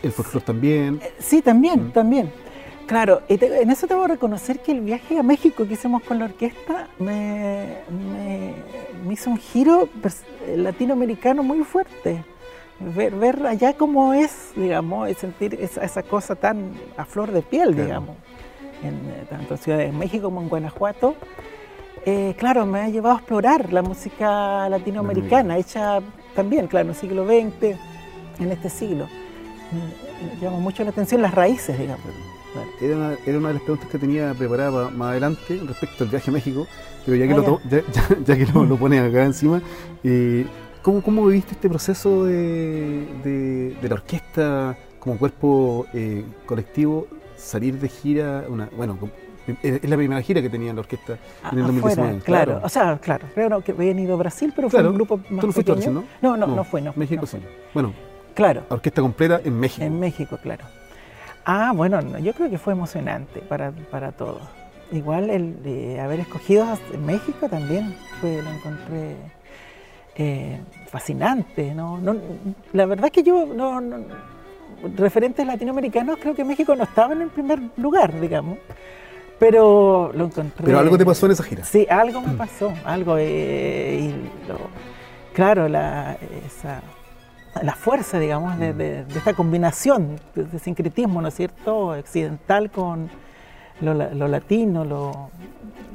el 0.02 0.12
folclore 0.12 0.46
también. 0.46 0.98
Eh, 1.02 1.12
sí, 1.18 1.42
también, 1.42 1.88
mm. 1.88 1.90
también. 1.90 2.32
Claro, 2.86 3.20
en 3.28 3.70
eso 3.70 3.86
tengo 3.86 4.00
que 4.06 4.12
reconocer 4.14 4.60
que 4.60 4.72
el 4.72 4.80
viaje 4.80 5.18
a 5.18 5.22
México 5.22 5.68
que 5.68 5.74
hicimos 5.74 6.02
con 6.02 6.18
la 6.18 6.24
orquesta 6.24 6.88
me, 6.98 7.80
me 9.06 9.12
hizo 9.12 9.28
un 9.28 9.36
giro 9.36 9.90
latinoamericano 10.56 11.42
muy 11.42 11.64
fuerte 11.64 12.24
ver, 12.80 13.14
ver 13.14 13.46
allá 13.46 13.74
cómo 13.74 14.14
es, 14.14 14.52
digamos, 14.56 15.10
y 15.10 15.14
sentir 15.14 15.54
esa, 15.60 15.84
esa 15.84 16.02
cosa 16.02 16.34
tan 16.34 16.72
a 16.96 17.04
flor 17.04 17.30
de 17.32 17.42
piel, 17.42 17.70
Claro. 17.74 17.84
digamos, 17.84 18.16
en 18.82 18.94
eh, 18.94 19.24
tanto 19.28 19.54
en 19.54 19.58
Ciudad 19.60 19.78
de 19.78 19.92
México 19.92 20.24
como 20.24 20.40
en 20.42 20.48
Guanajuato. 20.48 21.14
Eh, 22.06 22.34
claro, 22.38 22.64
me 22.64 22.80
ha 22.80 22.88
llevado 22.88 23.16
a 23.16 23.18
explorar 23.18 23.72
la 23.72 23.82
música 23.82 24.68
latinoamericana, 24.70 25.58
hecha 25.58 26.00
también, 26.34 26.66
claro, 26.66 26.84
en 26.84 26.90
el 26.90 26.96
siglo 26.96 27.26
XX, 27.26 27.76
en 28.40 28.50
este 28.52 28.70
siglo. 28.70 29.06
Me, 29.70 30.40
llama 30.40 30.58
mucho 30.58 30.82
la 30.82 30.90
atención 30.90 31.20
las 31.22 31.34
raíces, 31.34 31.78
digamos. 31.78 32.04
Era 32.80 32.96
una, 32.96 33.16
era 33.26 33.38
una 33.38 33.48
de 33.48 33.54
las 33.54 33.62
preguntas 33.62 33.88
que 33.90 33.98
tenía 33.98 34.34
preparada 34.34 34.88
pa- 34.88 34.90
más 34.90 35.10
adelante 35.10 35.60
respecto 35.66 36.02
al 36.04 36.10
viaje 36.10 36.30
a 36.30 36.32
México, 36.32 36.66
pero 37.06 37.16
ya 37.16 37.26
que, 37.26 37.32
Ah, 37.32 37.36
lo, 37.36 37.42
ya. 37.42 37.46
to- 37.48 37.60
ya, 37.68 37.82
ya- 37.92 38.16
ya 38.24 38.36
que 38.36 38.46
lo, 38.52 38.64
lo 38.64 38.76
pones 38.76 39.02
acá 39.08 39.24
encima, 39.24 39.60
eh, 40.02 40.46
¿cómo, 40.82 41.02
¿cómo 41.02 41.26
viviste 41.26 41.52
este 41.52 41.68
proceso 41.68 42.24
de, 42.24 43.06
de- 43.24 43.76
de 43.80 43.88
la 43.88 43.94
orquesta 43.94 44.76
como 44.98 45.18
cuerpo 45.18 45.86
eh, 45.94 46.24
colectivo, 46.46 47.06
salir 47.36 47.78
de 47.78 47.88
gira? 47.88 48.44
Una, 48.48 48.68
bueno, 48.76 48.96
com- 48.98 49.10
es 49.62 49.88
la 49.88 49.96
primera 49.96 50.20
gira 50.22 50.40
que 50.42 50.50
tenía 50.50 50.72
la 50.72 50.80
orquesta 50.80 51.14
en 51.50 51.58
el 51.58 51.64
A- 51.64 51.66
2019. 51.68 51.90
afuera, 52.18 52.24
claro. 52.24 52.60
O 52.62 52.68
sea, 52.68 52.98
claro, 52.98 53.26
creo 53.34 53.60
que 53.62 53.72
habían 53.72 53.98
ido 53.98 54.14
a 54.14 54.16
Brasil, 54.18 54.52
pero 54.54 54.68
Claro, 54.68 54.84
fue 54.84 54.90
un 54.90 54.96
grupo 54.96 55.16
más 55.30 55.40
Tú 55.40 55.46
no 55.48 55.52
fuiste 55.52 55.72
a 55.72 55.74
pequeño. 55.74 55.92
Brasil, 55.92 56.08
¿no? 56.22 56.36
No, 56.36 56.46
no, 56.46 56.54
no, 56.56 56.64
fue, 56.64 56.80
no. 56.82 56.92
México 56.96 57.22
no 57.22 57.26
sí. 57.26 57.38
Bueno, 57.74 57.92
Claro, 58.34 58.62
orquesta 58.68 59.02
completa 59.02 59.40
en 59.44 59.58
México. 59.58 59.84
en 59.84 59.98
México, 59.98 60.38
claro. 60.40 60.64
Ah, 61.44 61.72
bueno, 61.74 62.00
no, 62.00 62.18
yo 62.18 62.32
creo 62.32 62.48
que 62.48 62.58
fue 62.58 62.72
emocionante 62.74 63.40
para, 63.40 63.72
para 63.90 64.12
todos. 64.12 64.42
Igual 64.92 65.30
el 65.30 65.62
de 65.62 66.00
haber 66.00 66.20
escogido 66.20 66.64
a 66.64 66.78
México 67.04 67.48
también 67.48 67.94
fue, 68.20 68.40
lo 68.42 68.50
encontré 68.50 69.16
eh, 70.16 70.60
fascinante. 70.88 71.74
¿no? 71.74 71.98
No, 71.98 72.16
la 72.72 72.86
verdad 72.86 73.06
es 73.06 73.12
que 73.12 73.22
yo, 73.22 73.46
no, 73.46 73.80
no- 73.80 73.98
referentes 74.96 75.46
latinoamericanos, 75.46 76.18
creo 76.20 76.34
que 76.34 76.44
México 76.44 76.74
no 76.74 76.84
estaba 76.84 77.12
en 77.12 77.22
el 77.22 77.28
primer 77.28 77.60
lugar, 77.76 78.18
digamos. 78.20 78.58
Pero 79.38 80.12
lo 80.14 80.26
encontré. 80.26 80.66
Pero 80.66 80.78
algo 80.78 80.98
te 80.98 81.04
pasó 81.06 81.26
en 81.26 81.32
esa 81.32 81.42
gira. 81.42 81.64
Sí, 81.64 81.86
algo 81.88 82.20
me 82.20 82.34
pasó, 82.34 82.72
algo. 82.84 83.16
eh, 83.18 83.98
y 84.12 84.48
lo- 84.48 84.58
claro, 85.32 85.66
la, 85.68 86.18
esa, 86.46 86.82
la 87.62 87.74
fuerza, 87.74 88.18
digamos, 88.18 88.58
de, 88.58 88.74
de- 88.74 89.04
de 89.06 89.18
esta 89.18 89.32
combinación 89.32 90.16
de, 90.34 90.44
de 90.44 90.58
sincretismo, 90.58 91.22
¿no 91.22 91.28
es 91.28 91.34
cierto?, 91.34 91.88
occidental 91.98 92.70
con 92.70 93.08
lo, 93.80 93.94
la- 93.94 94.12
lo 94.12 94.28
latino, 94.28 94.84
lo, 94.84 95.30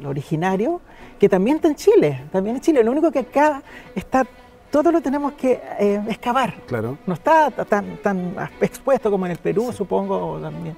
lo 0.02 0.10
originario, 0.10 0.82
que 1.26 1.30
también 1.30 1.56
está 1.56 1.70
en 1.70 1.76
Chile, 1.76 2.22
también 2.32 2.56
en 2.58 2.62
Chile. 2.62 2.84
Lo 2.84 2.92
único 2.92 3.12
que 3.12 3.18
acá 3.18 3.64
está, 3.96 4.28
todo 4.70 4.92
lo 4.92 5.02
tenemos 5.02 5.34
que 5.34 5.60
eh, 5.80 6.00
excavar. 6.08 6.54
Claro. 6.68 7.00
No 7.08 7.16
está 7.16 7.50
tan, 7.50 7.98
tan 7.98 8.36
expuesto 8.62 9.10
como 9.10 9.26
en 9.26 9.32
el 9.32 9.40
Perú, 9.40 9.72
supongo, 9.74 10.34
o 10.34 10.40
también 10.40 10.76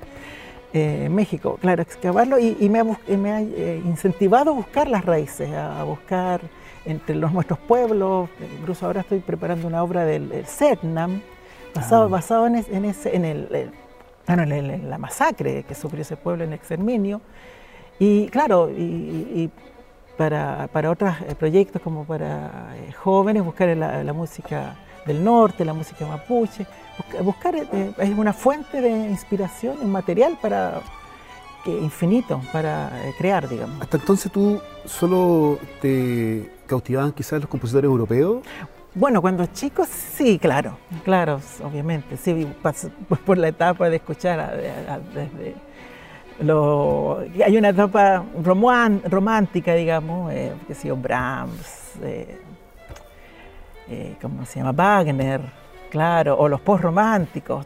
eh, 0.72 1.10
México. 1.12 1.58
Claro, 1.60 1.82
excavarlo 1.82 2.40
y, 2.40 2.56
y 2.62 2.70
me 2.70 2.80
ha, 2.80 2.86
me 2.86 3.32
ha, 3.34 3.42
eh, 3.42 3.82
incentivado 3.84 4.52
a 4.52 4.54
buscar 4.54 4.88
las 4.88 5.04
raíces, 5.04 5.52
a, 5.52 5.82
a 5.82 5.84
buscar 5.84 6.40
entre 6.86 7.16
los 7.18 7.34
nuestros 7.34 7.60
pueblos. 7.60 8.30
Incluso 8.62 8.86
ahora 8.86 9.02
estoy 9.02 9.20
preparando 9.20 9.68
una 9.68 9.84
obra 9.84 10.06
del, 10.06 10.46
Setnam, 10.46 11.22
basado, 11.76 12.06
Ah. 12.06 12.08
basado 12.08 12.48
en, 12.48 12.56
es- 12.56 12.70
en 12.70 12.86
ese, 12.86 13.14
en, 13.14 13.26
el, 13.26 13.54
el- 13.54 13.72
bueno, 14.26 14.44
en, 14.44 14.52
el- 14.54 14.70
en 14.72 14.90
la 14.90 14.98
masacre 14.98 15.64
que 15.64 15.76
sufrió 15.76 16.04
ese 16.04 16.16
pueblo 16.16 16.46
en 16.46 16.54
exterminio. 16.54 17.20
Y 18.00 18.28
claro, 18.30 18.70
y, 18.70 18.82
y 18.82 19.52
para, 20.18 20.68
para 20.72 20.90
otros 20.92 21.14
eh, 21.28 21.36
proyectos 21.36 21.82
como 21.82 22.04
para 22.06 22.76
eh, 22.76 22.92
jóvenes, 22.94 23.44
buscar 23.44 23.70
la, 23.78 24.04
la 24.04 24.14
música 24.14 24.76
del 25.06 25.24
norte, 25.24 25.64
la 25.64 25.74
música 25.74 26.06
mapuche, 26.06 26.66
busca- 26.98 27.22
buscar 27.24 27.56
eh, 27.56 27.92
es 27.98 28.10
una 28.18 28.34
fuente 28.34 28.82
de 28.82 28.90
inspiración, 28.90 29.78
un 29.82 29.92
material 29.92 30.38
para 30.42 30.82
que 31.64 31.72
infinito 31.72 32.42
para 32.52 32.92
crear, 33.18 33.48
digamos. 33.48 33.82
Hasta 33.82 33.98
entonces 33.98 34.32
tú 34.32 34.60
solo 34.86 35.60
te 35.82 36.50
cautivaban 36.66 37.12
quizás 37.12 37.40
los 37.42 37.50
compositores 37.50 37.88
europeos. 37.88 38.44
Bueno, 38.96 39.22
cuando 39.22 39.46
chicos, 39.48 39.88
sí, 39.90 40.40
claro, 40.40 40.78
claro, 41.06 41.40
obviamente, 41.64 42.18
sí, 42.18 42.48
por 43.26 43.38
la 43.38 43.50
etapa 43.50 43.90
de 43.90 43.98
escuchar 43.98 44.40
a- 44.40 45.00
desde 45.14 45.54
lo, 46.40 47.20
hay 47.46 47.58
una 47.58 47.70
etapa 47.70 48.24
roman- 48.44 49.02
romántica, 49.10 49.74
digamos, 49.74 50.32
eh, 50.34 50.54
que 50.68 50.74
sé 50.76 50.88
yo, 50.90 50.96
Brahms, 50.96 51.94
eh, 52.04 52.38
eh, 53.90 54.16
¿cómo 54.22 54.46
se 54.46 54.60
llama? 54.60 54.72
Wagner, 54.72 55.42
claro, 55.90 56.38
o 56.38 56.48
los 56.48 56.62
postrománticos, 56.62 57.66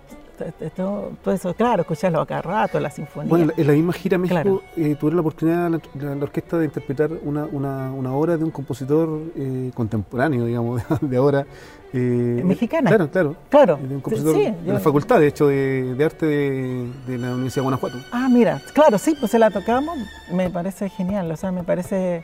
todo, 0.75 1.12
todo 1.24 1.33
eso, 1.33 1.53
claro, 1.53 1.81
escucharlo 1.81 2.21
acá 2.21 2.41
rato, 2.41 2.79
la 2.79 2.89
sinfonía. 2.89 3.29
Bueno, 3.29 3.51
en 3.55 3.67
la- 3.67 3.74
misma 3.74 3.93
gira 3.93 4.17
México 4.17 4.41
Claro. 4.41 4.62
eh, 4.77 4.95
tuvieron 4.95 5.15
la 5.15 5.21
oportunidad 5.21 5.69
la, 5.69 5.79
la- 6.00 6.15
la 6.15 6.24
orquesta 6.24 6.57
de 6.57 6.65
interpretar 6.65 7.12
una, 7.24 7.45
una, 7.51 7.91
una 7.91 8.13
obra 8.13 8.38
de 8.38 8.43
un 8.43 8.51
compositor 8.51 9.10
eh, 9.36 9.71
contemporáneo, 9.74 10.45
digamos, 10.45 10.81
de, 11.01 11.07
de 11.07 11.17
ahora. 11.17 11.45
eh, 11.93 12.41
Mexicana. 12.45 12.89
Claro, 12.89 13.10
claro. 13.10 13.36
claro, 13.50 13.77
De 13.81 13.95
un 13.95 14.01
compositor 14.01 14.36
sí, 14.36 14.41
de 14.43 14.55
yo- 14.65 14.74
la 14.74 14.79
facultad, 14.79 15.19
de 15.19 15.27
hecho, 15.27 15.48
de, 15.48 15.93
de 15.95 16.05
arte 16.05 16.25
de, 16.25 16.88
de 17.07 17.17
la 17.17 17.27
Universidad 17.33 17.55
de 17.55 17.62
Guanajuato. 17.62 17.98
Ah, 18.12 18.27
mira, 18.31 18.62
claro, 18.74 18.98
sí, 18.98 19.15
pues 19.19 19.31
se 19.31 19.39
la 19.39 19.50
tocamos, 19.51 19.98
me 20.33 20.50
parece 20.50 20.89
genial, 20.89 21.31
o 21.31 21.36
sea, 21.38 21.51
me 21.51 21.63
parece... 21.63 22.24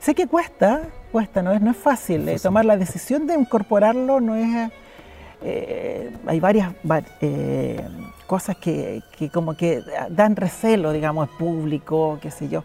Sé 0.00 0.14
que 0.14 0.26
cuesta, 0.26 0.82
cuesta, 1.12 1.42
no 1.42 1.52
es, 1.52 1.62
no 1.62 1.70
es 1.70 1.76
fácil, 1.78 2.24
Fácil. 2.24 2.40
tomar 2.42 2.64
la 2.66 2.76
decisión 2.76 3.26
de 3.26 3.34
incorporarlo 3.34 4.20
no 4.20 4.34
es... 4.34 4.70
eh, 5.44 6.10
hay 6.26 6.40
varias 6.40 6.72
va- 6.90 7.02
eh, 7.20 7.80
cosas 8.26 8.56
que, 8.56 9.02
que 9.16 9.28
como 9.28 9.54
que 9.56 9.82
dan 10.10 10.34
recelo, 10.36 10.92
digamos, 10.92 11.28
al 11.28 11.36
público, 11.36 12.18
qué 12.20 12.30
sé 12.30 12.48
yo. 12.48 12.64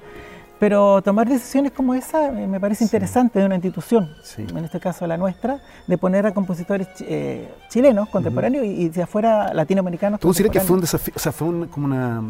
Pero 0.60 1.02
tomar 1.02 1.28
decisiones 1.30 1.72
como 1.72 1.94
esa 1.94 2.28
eh, 2.38 2.48
me 2.48 2.60
parece 2.60 2.80
Sí. 2.80 2.86
interesante 2.86 3.40
de 3.40 3.46
una 3.46 3.56
institución, 3.56 4.10
Sí. 4.24 4.46
en 4.50 4.66
este 4.66 4.80
caso 4.80 5.08
la 5.08 5.16
nuestra, 5.18 5.60
de 5.88 5.98
poner 5.98 6.26
a 6.26 6.34
compositores 6.34 6.94
chi- 6.96 7.06
eh, 7.08 7.50
chilenos 7.70 8.10
contemporáneos 8.10 8.66
y, 8.66 8.70
y 8.84 8.90
de 8.90 9.04
afuera 9.04 9.54
latinoamericanos. 9.54 10.20
¿Tú 10.20 10.28
consideras 10.28 10.54
que 10.54 10.60
fue 10.60 10.76
un 10.76 10.82
desafío, 10.82 11.14
o 11.16 11.20
sea, 11.20 11.32
fue 11.32 11.48
un- 11.48 11.68
como 11.68 11.86
una 11.86 12.22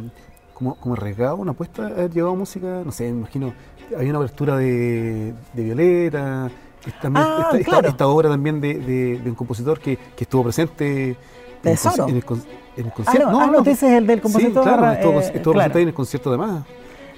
como, 0.53 0.75
como 0.75 0.93
arriesgado, 0.93 1.37
una 1.37 1.51
apuesta 1.51 1.85
haber 1.87 2.11
llevado 2.11 2.35
música? 2.35 2.81
No 2.85 2.91
sé, 2.91 3.03
me 3.05 3.19
imagino, 3.19 3.53
había 3.97 4.09
una 4.09 4.19
apertura 4.19 4.57
de, 4.57 5.33
de 5.53 5.63
Violeta, 5.63 6.49
esta, 6.85 7.09
Ah, 7.13 7.37
esta, 7.39 7.57
esta- 7.57 7.69
claro. 7.71 7.89
esta 7.89 8.07
obra 8.07 8.29
también 8.29 8.61
de, 8.61 8.75
de- 8.79 9.19
de 9.19 9.29
un 9.29 9.35
compositor 9.35 9.79
que, 9.79 9.97
que 9.97 10.23
estuvo 10.23 10.43
presente 10.43 11.15
en 11.63 12.15
el, 12.15 12.25
con- 12.25 12.43
en 12.77 12.85
el 12.85 12.91
Ah, 12.91 12.93
concierto. 12.95 13.31
no, 13.31 13.41
ah, 13.41 13.47
no, 13.47 13.57
tú 13.63 13.69
dices 13.69 13.91
el 13.91 14.07
del 14.07 14.19
Sí, 14.19 14.23
compositor. 14.23 14.63
claro, 14.63 14.91
estuvo, 14.91 15.19
eh, 15.19 15.31
estuvo 15.33 15.53
claro. 15.53 15.57
presente 15.57 15.81
en 15.81 15.87
el 15.89 15.93
concierto 15.93 16.29
además. 16.29 16.63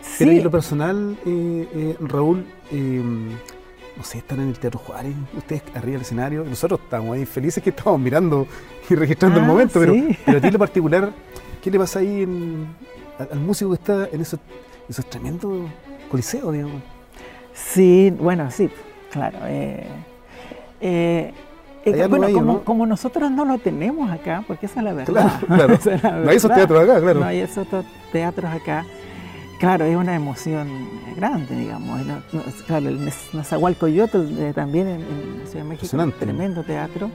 Sí, 0.02 0.16
Pero 0.20 0.32
en 0.32 0.44
lo 0.44 0.52
personal, 0.52 1.18
eh, 1.26 1.68
eh, 1.74 1.96
Raúl, 2.00 2.46
eh, 2.72 3.02
no 3.98 4.04
sé, 4.04 4.18
están 4.18 4.40
en 4.40 4.48
el 4.50 4.58
Teatro 4.58 4.80
Juárez, 4.80 5.14
ustedes 5.38 5.62
arriba 5.76 5.94
del 5.94 6.02
escenario, 6.02 6.44
nosotros 6.44 6.80
estamos 6.84 7.16
ahí 7.16 7.26
felices 7.28 7.64
que 7.64 7.70
estamos 7.70 8.00
mirando 8.00 8.48
y 8.90 8.96
registrando 8.96 9.38
el 9.38 9.46
Ah, 9.46 9.48
momento, 9.48 9.80
pero, 9.80 9.94
sí. 9.94 10.18
pero 10.26 10.38
a 10.40 10.42
ti 10.42 10.48
en 10.48 10.54
lo 10.54 10.60
particular, 10.68 11.14
¿qué 11.62 11.70
le 11.70 11.78
pasa 11.78 12.00
ahí 12.00 12.24
en- 12.24 12.66
al, 13.20 13.30
al 13.34 13.40
músico 13.40 13.70
que 13.70 13.76
está 13.76 14.08
en 14.12 14.22
esos, 14.22 14.40
esos 14.90 15.06
tremendos 15.08 15.70
coliseos, 16.10 16.52
digamos? 16.52 16.82
Sí, 17.54 18.12
bueno, 18.18 18.50
sí, 18.50 18.70
claro. 19.12 19.38
eh, 19.48 19.86
eh, 20.82 21.34
eh, 21.86 22.08
bueno, 22.08 22.32
como, 22.32 22.54
¿no? 22.54 22.64
como 22.64 22.86
nosotros 22.86 23.32
no 23.32 23.44
lo 23.46 23.58
tenemos 23.58 24.10
acá, 24.12 24.44
porque 24.48 24.66
esa 24.68 24.80
es 24.80 24.84
la 24.86 24.94
verdad. 24.94 25.14
Claro, 25.14 25.48
claro. 25.48 25.74
Esa 25.80 25.94
es 25.96 26.04
la 26.04 26.12
No 26.12 26.30
hay 26.30 26.38
esos 26.38 26.54
teatros 26.54 26.84
acá, 26.84 27.02
claro. 27.02 27.20
No 27.20 27.26
hay 27.26 27.40
esos 27.40 27.68
teatros 28.12 28.52
acá. 28.52 28.86
Claro, 29.60 29.86
es 29.86 29.96
una 29.96 30.16
emoción 30.16 30.68
grande, 31.16 31.56
digamos. 31.56 32.04
no- 32.06 32.22
no- 32.34 32.44
claro, 32.68 32.90
el 32.90 33.04
Nezahualcóyotl 33.34 34.40
eh, 34.40 34.54
también 34.56 34.88
en, 34.88 35.02
en 35.02 35.40
la 35.40 35.46
Ciudad 35.46 35.64
de 35.64 35.70
México, 35.70 35.72
Impresionante. 35.86 36.18
tremendo 36.20 36.64
teatro. 36.64 37.10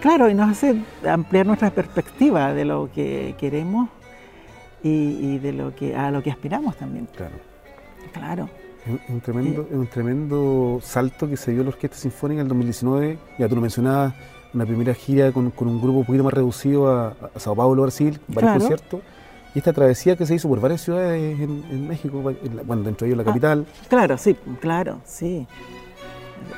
Claro, 0.00 0.28
y 0.30 0.34
nos 0.34 0.50
hace 0.50 0.76
ampliar 1.08 1.46
nuestra 1.46 1.70
perspectiva 1.70 2.52
de 2.54 2.64
lo 2.66 2.90
que 2.94 3.34
queremos 3.38 3.88
y, 4.82 4.88
y 4.88 5.38
de 5.38 5.52
lo 5.52 5.74
que 5.74 5.96
a 5.96 6.10
lo 6.10 6.22
que 6.22 6.30
aspiramos 6.30 6.76
también. 6.76 7.08
Claro. 7.16 7.34
Claro. 8.12 8.48
Es 8.86 9.10
un- 9.10 9.20
tremendo, 9.20 9.66
un 9.70 9.86
tremendo 9.88 10.78
salto 10.82 11.28
que 11.28 11.36
se 11.36 11.52
dio 11.52 11.62
la 11.62 11.70
Orquesta 11.70 11.96
Sinfónica 11.96 12.40
en 12.40 12.44
el 12.46 12.48
2019. 12.48 13.18
Ya 13.38 13.48
tú 13.48 13.54
lo 13.56 13.60
mencionabas, 13.60 14.14
una 14.54 14.64
primera 14.64 14.94
gira 14.94 15.32
con, 15.32 15.50
con 15.50 15.68
un 15.68 15.80
grupo 15.80 15.98
un 15.98 16.04
poquito 16.06 16.22
más 16.24 16.32
reducido 16.32 16.88
a, 16.88 17.08
a 17.34 17.38
Sao 17.40 17.54
Paulo, 17.56 17.82
Brasil, 17.82 18.18
varios 18.28 18.42
Claro. 18.52 18.58
conciertos. 18.60 19.00
Y 19.54 19.58
esta 19.58 19.72
travesía 19.72 20.16
que 20.16 20.24
se 20.26 20.34
hizo 20.34 20.48
por 20.48 20.60
varias 20.60 20.82
ciudades 20.82 21.40
en, 21.40 21.64
en 21.70 21.88
México, 21.88 22.22
en 22.30 22.56
la- 22.56 22.62
bueno, 22.62 22.82
dentro 22.82 23.06
de 23.06 23.12
ellos 23.12 23.16
la 23.16 23.22
Ah. 23.22 23.32
capital. 23.32 23.66
Claro, 23.88 24.18
sí, 24.18 24.36
claro, 24.60 25.00
sí. 25.04 25.46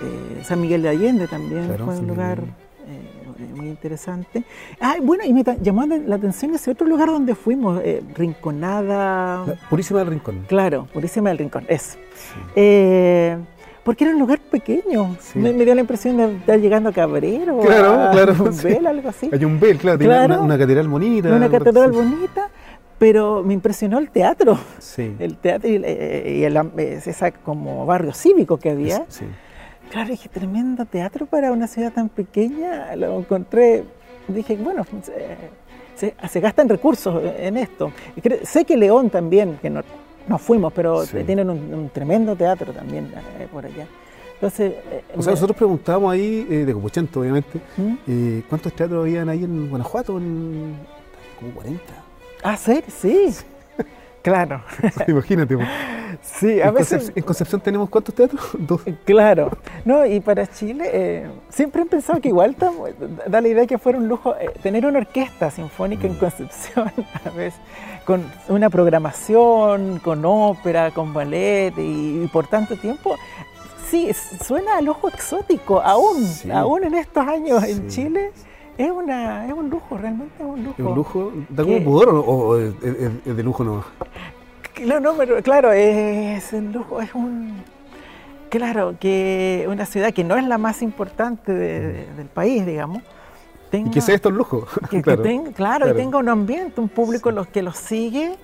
Eh, 0.02 0.42
San 0.44 0.60
Miguel 0.60 0.82
de 0.82 0.90
Allende 0.90 1.28
también 1.28 1.66
Claro, 1.66 1.86
fue 1.86 1.98
un 1.98 2.08
lugar. 2.08 2.42
Muy 3.54 3.68
interesante. 3.68 4.42
Ah, 4.80 4.96
bueno, 5.02 5.24
y 5.24 5.32
me 5.32 5.44
llamó 5.60 5.86
la 5.86 6.16
atención 6.16 6.54
ese 6.54 6.70
otro 6.70 6.86
lugar 6.86 7.08
donde 7.08 7.34
fuimos, 7.34 7.80
eh, 7.84 8.02
Rinconada. 8.14 9.44
La 9.46 9.54
Purísima 9.70 10.00
del 10.00 10.08
Rincón. 10.08 10.44
Claro, 10.48 10.86
Purísima 10.92 11.30
del 11.30 11.38
Rincón, 11.38 11.64
eso. 11.68 11.98
Eh, 12.56 13.36
porque 13.84 14.04
era 14.04 14.12
un 14.12 14.20
lugar 14.20 14.38
pequeño. 14.40 15.16
Sí. 15.20 15.38
Me, 15.38 15.52
me 15.52 15.64
dio 15.64 15.74
la 15.74 15.80
impresión 15.80 16.16
de 16.16 16.36
estar 16.36 16.58
llegando 16.60 16.90
a 16.90 16.92
Cabrero, 16.92 17.58
Claro, 17.60 18.02
a 18.02 18.10
claro, 18.10 18.34
Yumbel, 18.34 18.54
sí. 18.80 18.86
algo 18.86 19.08
así. 19.08 19.30
Hay 19.32 19.44
un 19.44 19.58
bel, 19.58 19.78
claro, 19.78 19.98
tiene 19.98 20.12
Claro. 20.14 20.34
una, 20.34 20.42
una 20.44 20.58
catedral 20.58 20.88
bonita. 20.88 21.34
Una 21.34 21.48
catedral 21.50 21.92
bonita, 21.92 22.50
pero 22.98 23.42
me 23.44 23.54
impresionó 23.54 23.98
el 23.98 24.10
teatro. 24.10 24.58
Sí. 24.78 25.14
El 25.18 25.36
teatro 25.38 25.70
y, 25.70 25.80
eh, 25.84 26.36
y 26.40 26.44
el 26.44 26.56
esa 27.06 27.30
como 27.30 27.86
barrio 27.86 28.12
cívico 28.12 28.58
que 28.58 28.70
había. 28.70 29.04
Sí. 29.08 29.24
Claro, 29.90 30.10
dije, 30.10 30.28
tremendo 30.28 30.84
teatro 30.84 31.26
para 31.26 31.50
una 31.52 31.66
ciudad 31.66 31.92
tan 31.92 32.08
pequeña. 32.08 32.94
Lo 32.96 33.18
encontré, 33.18 33.84
dije, 34.28 34.56
bueno, 34.56 34.84
se, 35.02 35.36
se- 35.96 36.14
se 36.28 36.40
gastan 36.40 36.68
recursos 36.68 37.22
en 37.38 37.56
esto. 37.56 37.92
Sé 38.44 38.64
que 38.64 38.76
León 38.76 39.08
también, 39.10 39.58
que 39.62 39.70
no, 39.70 39.82
no 40.28 40.38
fuimos, 40.38 40.72
pero 40.72 41.04
Sí. 41.06 41.22
tienen 41.24 41.48
un, 41.50 41.58
un 41.74 41.88
tremendo 41.90 42.36
teatro 42.36 42.72
también 42.72 43.06
eh, 43.38 43.48
por 43.50 43.64
allá. 43.64 43.86
Entonces, 44.34 44.72
eh, 44.90 45.02
O 45.16 45.22
sea, 45.22 45.30
me- 45.32 45.34
nosotros 45.34 45.56
preguntábamos 45.56 46.12
ahí, 46.12 46.46
eh, 46.48 46.64
de 46.64 46.72
Copuchento, 46.72 47.20
obviamente, 47.20 47.58
¿Mm? 47.76 47.94
eh, 48.06 48.42
¿cuántos 48.48 48.72
teatros 48.74 49.00
habían 49.02 49.28
ahí 49.28 49.42
en 49.42 49.68
Guanajuato? 49.68 50.18
En, 50.18 50.76
como 51.40 51.52
40. 51.54 51.82
Ah, 52.44 52.56
¿sí? 52.56 52.80
Sí. 52.88 53.30
Claro. 54.22 54.62
Imagínate. 55.06 55.56
Sí, 56.22 56.60
a 56.60 56.68
en, 56.68 56.74
veces... 56.74 57.10
Concep- 57.10 57.12
en 57.16 57.22
Concepción 57.22 57.60
tenemos 57.60 57.88
cuántos 57.88 58.14
teatros? 58.14 58.42
Dos. 58.58 58.80
Claro, 59.04 59.50
no, 59.84 60.04
y 60.06 60.20
para 60.20 60.46
Chile 60.46 60.90
eh, 60.92 61.26
siempre 61.48 61.82
he 61.82 61.86
pensado 61.86 62.20
que 62.20 62.28
igual 62.28 62.56
da 63.26 63.40
la 63.40 63.48
idea 63.48 63.66
que 63.66 63.78
fuera 63.78 63.98
un 63.98 64.08
lujo 64.08 64.34
eh, 64.36 64.50
tener 64.62 64.84
una 64.86 64.98
orquesta 64.98 65.50
sinfónica 65.50 66.06
en 66.06 66.14
Concepción, 66.14 66.90
a 67.24 67.30
veces, 67.30 67.60
con 68.04 68.24
una 68.48 68.68
programación, 68.70 69.98
con 70.00 70.24
ópera, 70.24 70.90
con 70.90 71.12
ballet 71.14 71.72
y, 71.78 72.24
y 72.24 72.28
por 72.32 72.46
tanto 72.46 72.76
tiempo. 72.76 73.16
Sí, 73.88 74.10
suena 74.44 74.76
al 74.78 74.88
ojo 74.88 75.08
exótico, 75.08 75.80
aún, 75.80 76.22
Sí. 76.24 76.50
aún 76.50 76.84
en 76.84 76.94
estos 76.94 77.26
años 77.26 77.62
en. 77.64 77.88
Chile. 77.88 78.32
Es, 78.78 78.90
una, 78.90 79.46
es 79.46 79.52
un 79.52 79.68
lujo, 79.70 79.98
realmente 79.98 80.34
es 80.38 80.44
un 80.48 80.62
lujo. 80.64 80.74
¿Es 80.78 80.86
un 80.88 80.94
lujo? 80.94 81.32
¿Da 81.48 81.64
como 81.64 81.82
pudor 81.82 82.08
o, 82.10 82.20
o 82.20 82.56
es, 82.58 82.72
es- 82.82 83.10
es 83.26 83.36
de 83.36 83.42
lujo 83.42 83.64
no? 83.64 83.84
Claro, 84.74 85.00
no, 85.00 85.14
pero 85.14 85.42
claro, 85.42 85.72
es 85.72 86.52
el 86.52 86.72
lujo, 86.72 87.00
es 87.02 87.12
un. 87.14 87.54
Claro, 88.50 88.94
que 88.98 89.66
una 89.68 89.84
ciudad 89.84 90.12
que 90.14 90.22
no 90.24 90.36
es 90.36 90.44
la 90.44 90.56
más 90.58 90.80
importante 90.82 91.52
de- 91.52 91.80
de- 91.92 92.06
del 92.16 92.28
país, 92.28 92.64
digamos, 92.64 93.02
tenga, 93.70 93.88
Y 93.88 93.90
que 93.92 94.00
sea 94.00 94.14
esto 94.14 94.28
el 94.28 94.36
lujo. 94.36 94.66
que- 94.88 94.88
que 94.98 95.02
claro. 95.02 95.22
tenga- 95.22 95.52
claro, 95.52 95.84
claro. 95.86 95.98
y 95.98 96.02
tenga 96.02 96.18
un 96.18 96.28
ambiente, 96.28 96.80
un 96.80 96.88
público 96.88 97.30
Sí. 97.30 97.34
los 97.34 97.46
que 97.48 97.62
los 97.62 97.76
sigue. 97.76 98.36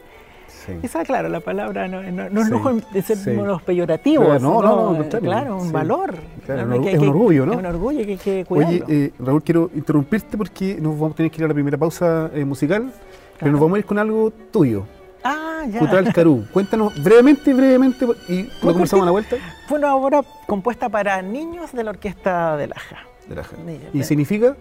Sí. 0.65 0.73
Quizá, 0.81 1.05
claro, 1.05 1.29
la 1.29 1.41
palabra 1.41 1.87
no, 1.89 2.03
no- 2.03 2.31
no 2.31 2.41
es 2.41 2.47
Sí, 2.47 2.53
lujo 2.53 2.73
de 2.93 3.03
ser 3.03 3.17
sí. 3.19 3.31
unos 3.31 3.63
peyorativos, 3.63 4.27
Claro, 4.27 4.41
no, 4.41 4.63
no, 4.63 4.91
no, 4.93 4.97
contrario, 4.99 5.29
claro, 5.31 5.57
un 5.59 5.73
valor. 5.73 6.15
Claro, 6.47 6.67
¿no? 6.67 6.75
es 6.89 6.99
un 6.99 7.09
orgullo, 7.09 7.45
¿no? 7.47 7.53
Es 7.53 7.59
un 7.59 7.67
orgullo 7.67 8.05
que 8.07 8.13
hay 8.13 8.17
que 8.19 8.47
Oye, 8.49 8.67
cuidarlo. 8.81 8.87
eh, 8.89 9.13
Raúl, 9.19 9.43
quiero 9.43 9.71
interrumpirte 9.75 10.39
porque 10.39 10.77
nos 10.81 10.95
vamos 10.99 11.13
a 11.13 11.17
tener 11.17 11.31
que 11.31 11.39
ir 11.39 11.45
a 11.45 11.49
la 11.49 11.55
primera 11.55 11.77
pausa 11.77 12.31
eh, 12.33 12.45
musical, 12.45 12.91
pero 13.39 13.53
nos 13.53 13.61
vamos 13.61 13.77
a 13.77 13.79
ir 13.81 13.85
con 13.85 13.99
algo 13.99 14.31
tuyo, 14.51 14.85
ah, 15.23 15.65
ya. 15.69 15.79
Cultural 15.81 16.13
Carú. 16.15 16.45
Cuéntanos 16.53 17.03
brevemente, 17.03 17.53
brevemente, 17.53 18.07
y 18.29 18.43
lo 18.63 18.73
conversamos 18.73 19.03
a 19.03 19.07
la 19.07 19.13
vuelta. 19.13 19.37
Fue 19.69 19.79
una 19.79 19.95
obra 19.97 20.23
compuesta 20.47 20.89
para 20.89 21.21
niños 21.21 21.73
de 21.73 21.85
la 21.85 21.91
orquesta 21.91 22.57
de 22.57 22.69
Laja. 22.69 22.99
De 23.29 23.35
la 23.35 23.45
Jara. 23.45 23.63
Niños, 23.63 23.83
Y 23.93 24.03
significa 24.03 24.57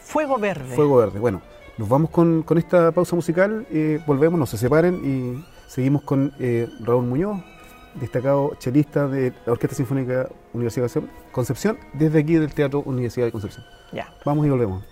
Fuego 0.00 0.38
Verde. 0.38 0.74
Fuego 0.74 0.96
Verde. 0.98 1.18
Bueno, 1.20 1.40
nos 1.78 1.88
vamos 1.88 2.10
con, 2.10 2.42
con 2.42 2.58
esta 2.58 2.92
pausa 2.92 3.16
musical, 3.16 3.66
eh, 3.70 4.00
volvemos, 4.06 4.38
no 4.38 4.46
se 4.46 4.58
separen 4.58 5.00
y 5.04 5.44
seguimos 5.68 6.02
con 6.02 6.32
eh, 6.38 6.68
Raúl 6.80 7.06
Muñoz, 7.06 7.42
destacado 7.94 8.52
chelista 8.58 9.08
de 9.08 9.32
la 9.46 9.52
Orquesta 9.52 9.76
Sinfónica 9.76 10.28
Universidad 10.52 10.90
de 10.90 11.02
Concepción, 11.30 11.78
desde 11.94 12.20
aquí 12.20 12.34
del 12.34 12.52
Teatro 12.52 12.80
Universidad 12.80 13.26
de 13.26 13.32
Concepción. 13.32 13.64
Ya. 13.92 14.12
Vamos 14.24 14.46
y 14.46 14.50
volvemos. 14.50 14.91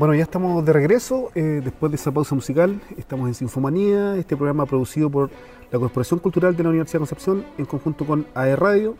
Bueno, 0.00 0.14
ya 0.14 0.22
estamos 0.22 0.64
de 0.64 0.72
regreso 0.72 1.30
eh, 1.34 1.60
después 1.62 1.92
de 1.92 1.96
esa 1.96 2.10
pausa 2.10 2.34
musical. 2.34 2.80
Estamos 2.96 3.28
en 3.28 3.34
Sinfomanía, 3.34 4.16
este 4.16 4.34
programa 4.34 4.64
producido 4.64 5.10
por 5.10 5.28
la 5.70 5.78
Corporación 5.78 6.20
Cultural 6.20 6.56
de 6.56 6.62
la 6.62 6.70
Universidad 6.70 6.94
de 6.94 6.98
Concepción 7.00 7.44
en 7.58 7.66
conjunto 7.66 8.06
con 8.06 8.24
AE 8.34 8.56
Radio. 8.56 8.94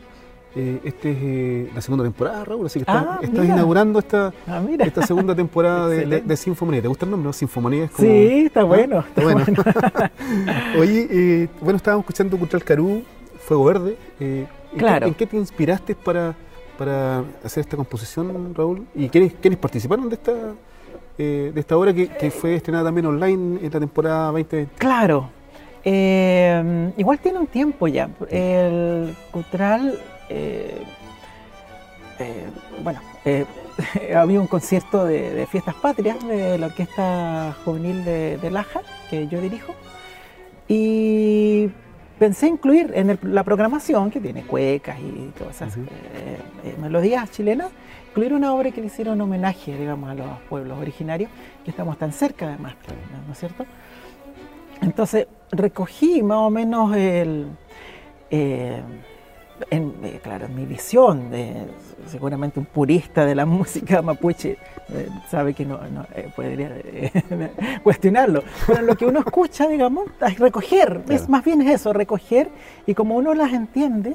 Eh, 0.54 0.78
este 0.84 1.12
es 1.12 1.16
eh, 1.22 1.70
la 1.74 1.80
segunda 1.80 2.04
temporada, 2.04 2.44
Raúl, 2.44 2.66
así 2.66 2.80
que 2.80 2.82
estás, 2.82 3.06
Ah, 3.08 3.18
estás 3.22 3.46
inaugurando 3.46 3.98
esta, 3.98 4.30
Ah, 4.46 4.62
esta 4.78 5.06
segunda 5.06 5.34
temporada 5.34 5.88
de, 5.88 6.20
de, 6.20 6.36
Sinfomanía. 6.36 6.82
¿Te 6.82 6.88
gusta 6.88 7.06
el 7.06 7.12
nombre? 7.12 7.28
no? 7.28 7.32
Sinfomanía 7.32 7.84
es 7.84 7.92
como... 7.92 8.06
Sí, 8.06 8.44
está 8.44 8.60
¿Ah? 8.60 8.64
bueno. 8.64 8.98
Está 8.98 9.22
bueno. 9.22 9.44
Oye, 10.78 11.08
eh, 11.10 11.48
bueno, 11.62 11.78
estábamos 11.78 12.02
escuchando 12.04 12.36
Cultural 12.36 12.62
Carú, 12.62 13.02
Fuego 13.38 13.64
Verde. 13.64 13.96
eh, 14.20 14.46
Claro. 14.76 15.06
¿En 15.06 15.14
qué 15.14 15.26
te 15.26 15.38
inspiraste 15.38 15.94
para, 15.94 16.34
para 16.76 17.24
hacer 17.42 17.62
esta 17.62 17.78
composición, 17.78 18.54
Raúl? 18.54 18.86
¿Y 18.94 19.08
quiénes, 19.08 19.32
quiénes 19.40 19.58
participaron 19.58 20.10
de 20.10 20.16
esta, 20.16 20.32
eh, 21.22 21.50
de 21.52 21.60
esta 21.60 21.76
obra 21.76 21.92
que, 21.92 22.08
que 22.08 22.30
fue 22.30 22.54
estrenada 22.54 22.86
también 22.86 23.04
online 23.06 23.58
en 23.62 23.70
la 23.70 23.78
temporada 23.80 24.24
2020? 24.32 24.68
Claro. 24.78 25.28
Eh, 25.84 26.92
igual 26.96 27.18
tiene 27.18 27.38
un 27.38 27.46
tiempo 27.46 27.86
ya. 27.88 28.08
El 28.30 29.14
Cutral, 29.30 29.98
eh, 30.30 30.82
bueno, 32.82 33.00
había 34.16 34.40
un 34.40 34.46
concierto 34.46 35.04
de, 35.04 35.30
de 35.34 35.46
fiestas 35.46 35.74
patrias 35.74 36.16
de 36.26 36.56
la 36.58 36.66
Orquesta 36.68 37.54
Juvenil 37.64 38.02
de, 38.04 38.38
de 38.38 38.50
Laja, 38.50 38.80
que 39.10 39.26
yo 39.28 39.40
dirijo, 39.42 39.74
y 40.68 41.68
pensé 42.18 42.46
incluir 42.48 42.92
en 42.94 43.10
el- 43.10 43.18
la 43.22 43.42
programación, 43.44 44.10
que 44.10 44.20
tiene 44.20 44.42
cuecas 44.44 44.98
y 45.00 45.30
todas 45.38 45.56
esas 45.56 45.76
melodías 46.80 47.30
chilenas, 47.30 47.68
incluir 48.20 48.34
una 48.36 48.52
obra 48.52 48.70
que 48.70 48.82
le 48.82 48.88
hiciera 48.88 49.12
un 49.12 49.20
homenaje, 49.22 49.74
digamos, 49.78 50.10
a 50.10 50.14
los 50.14 50.26
pueblos 50.50 50.78
originarios, 50.78 51.30
que 51.64 51.70
estamos 51.70 51.96
tan 51.96 52.12
cerca 52.12 52.48
además, 52.48 52.74
¿no 53.26 53.32
es 53.32 53.38
cierto? 53.38 53.64
Entonces 54.82 55.26
recogí 55.50 56.22
más 56.22 56.36
o 56.36 56.50
menos 56.50 56.94
el, 56.94 57.46
eh, 58.30 58.82
en, 59.70 59.94
eh, 60.02 60.20
claro, 60.22 60.44
en 60.44 60.54
mi 60.54 60.66
visión, 60.66 61.30
de, 61.30 61.66
seguramente 62.08 62.60
un 62.60 62.66
purista 62.66 63.24
de 63.24 63.34
la 63.34 63.46
música 63.46 64.02
mapuche 64.02 64.58
eh, 64.92 65.08
sabe 65.30 65.54
que 65.54 65.64
no, 65.64 65.78
no, 65.88 66.04
podría 66.36 66.70
cuestionarlo, 67.82 68.44
pero 68.66 68.82
lo 68.82 68.96
que 68.96 69.06
uno 69.06 69.20
escucha, 69.20 69.66
digamos, 69.66 70.10
es 70.20 70.38
recoger, 70.38 71.04
Claro. 71.06 71.22
es, 71.22 71.26
más 71.26 71.42
bien 71.42 71.62
es 71.62 71.76
eso, 71.80 71.94
recoger, 71.94 72.50
y 72.86 72.92
como 72.92 73.16
uno 73.16 73.32
las 73.32 73.54
entiende, 73.54 74.14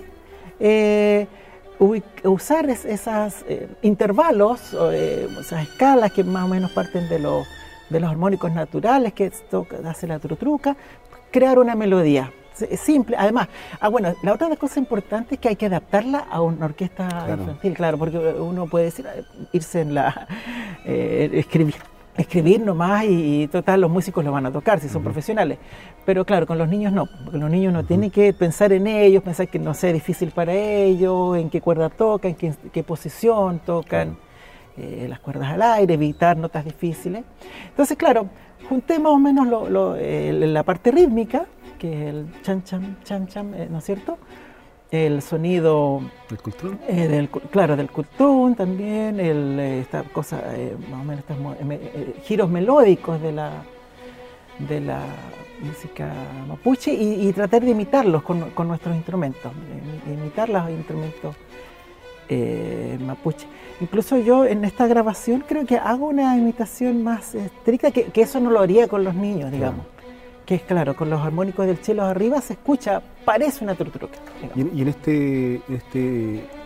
usar 2.23 2.69
es- 2.69 2.85
esas 2.85 3.43
eh, 3.47 3.67
intervalos, 3.81 4.75
eh, 4.91 5.27
esas 5.39 5.63
escalas 5.63 6.11
que 6.11 6.23
más 6.23 6.45
o 6.45 6.47
menos 6.47 6.71
parten 6.71 7.07
de 7.09 7.19
los, 7.19 7.45
de 7.89 7.99
los 7.99 8.09
armónicos 8.09 8.51
naturales 8.51 9.13
que 9.13 9.25
esto 9.25 9.67
hace 9.85 10.07
la 10.07 10.19
trutruca, 10.19 10.75
crear 11.31 11.59
una 11.59 11.75
melodía. 11.75 12.31
Simple, 12.77 13.17
además, 13.19 13.49
ah, 13.81 13.89
bueno, 13.89 14.13
la 14.23 14.31
otra 14.33 14.55
cosa 14.55 14.79
importante 14.79 15.35
es 15.35 15.41
que 15.41 15.49
hay 15.49 15.55
que 15.57 15.65
adaptarla 15.65 16.19
a 16.31 16.39
una 16.41 16.65
orquesta 16.67 17.05
Claro. 17.09 17.41
infantil, 17.41 17.73
claro, 17.73 17.97
porque 17.97 18.17
uno 18.17 18.65
puede 18.67 18.85
decir, 18.85 19.05
eh, 19.13 19.23
irse 19.51 19.81
en 19.81 19.93
la, 19.93 20.25
eh, 20.85 21.29
escribir, 21.33 21.75
escribir 22.17 22.61
nomás 22.61 23.03
y, 23.05 23.43
y 23.43 23.47
total 23.47 23.81
los 23.81 23.91
músicos 23.91 24.23
lo 24.23 24.31
van 24.31 24.45
a 24.45 24.51
tocar 24.51 24.79
si 24.79 24.87
son 24.89 25.03
profesionales. 25.03 25.57
Pero 26.05 26.23
claro, 26.25 26.45
con 26.47 26.57
los 26.57 26.67
niños 26.69 26.93
no, 26.93 27.07
porque 27.23 27.37
los 27.39 27.49
niños 27.49 27.73
no 27.73 27.83
tienen 27.83 28.11
que 28.11 28.31
pensar 28.33 28.71
en 28.73 28.87
ellos, 28.87 29.23
pensar 29.23 29.47
que 29.47 29.59
no 29.59 29.73
sea 29.73 29.91
difícil 29.91 30.31
para 30.31 30.53
ellos, 30.53 31.37
en 31.37 31.49
qué 31.49 31.61
cuerda 31.61 31.89
tocan, 31.89 32.31
en 32.31 32.37
qué, 32.37 32.53
qué 32.71 32.83
posición 32.83 33.59
tocan, 33.59 34.17
eh, 34.77 35.07
las 35.09 35.19
cuerdas 35.19 35.51
al 35.51 35.61
aire, 35.61 35.93
evitar 35.95 36.37
notas 36.37 36.63
difíciles. 36.65 37.23
Entonces, 37.69 37.97
claro, 37.97 38.27
junté 38.69 38.99
más 38.99 39.11
o 39.13 39.17
menos 39.17 39.47
lo- 39.47 39.95
la 39.97 40.63
parte 40.63 40.91
rítmica, 40.91 41.45
que 41.79 42.07
es 42.09 42.13
el 42.15 42.25
chan 42.41 42.63
chan 42.63 42.97
chan 43.03 43.27
chan, 43.27 43.53
eh, 43.53 43.67
¿no 43.69 43.79
es 43.79 43.83
cierto? 43.83 44.17
El 44.95 45.21
sonido 45.21 46.01
¿El 46.29 46.37
cultural? 46.37 46.77
eh, 46.87 47.07
del, 47.07 47.27
claro, 47.29 47.75
del 47.75 47.89
cultún 47.91 48.55
también, 48.55 49.19
el, 49.19 49.59
eh, 49.59 49.79
esta 49.81 50.03
cosa, 50.03 50.41
eh, 50.55 50.75
más 50.89 51.01
o 51.01 51.03
menos 51.03 51.23
estos 51.27 51.37
eh, 51.69 52.15
giros 52.23 52.49
melódicos 52.49 53.21
de 53.21 53.31
la, 53.33 53.49
de 54.69 54.79
la 54.79 55.01
música 55.61 56.13
mapuche 56.47 56.93
y, 56.93 57.27
y 57.27 57.33
tratar 57.33 57.63
de 57.63 57.71
imitarlos 57.71 58.23
con, 58.23 58.51
con 58.51 58.67
nuestros 58.67 58.95
instrumentos, 58.95 59.51
imitar 60.07 60.47
los 60.49 60.69
instrumentos 60.69 61.35
eh, 62.29 62.97
mapuche. 63.01 63.47
Incluso 63.81 64.17
yo 64.17 64.45
en 64.45 64.63
esta 64.63 64.87
grabación 64.87 65.43
creo 65.47 65.65
que 65.65 65.77
hago 65.77 66.07
una 66.07 66.37
imitación 66.37 67.03
más 67.03 67.35
estricta, 67.35 67.91
que, 67.91 68.05
que 68.05 68.21
eso 68.21 68.39
no 68.39 68.49
lo 68.49 68.59
haría 68.61 68.87
con 68.87 69.03
los 69.03 69.15
niños, 69.15 69.51
digamos. 69.51 69.85
Que 70.45 70.55
es 70.55 70.61
claro, 70.61 70.95
con 70.95 71.09
los 71.09 71.21
armónicos 71.21 71.65
del 71.65 71.77
cielo 71.77 72.03
arriba 72.05 72.39
se 72.41 72.53
escucha, 72.53 73.01
parece 73.25 73.63
una 73.63 73.73
digamos. 73.73 74.19
Y 74.55 74.61
en, 74.61 74.71
y 74.77 74.81
en 74.83 74.87
este, 74.89 75.55
en 75.67 75.75
este, 75.75 75.99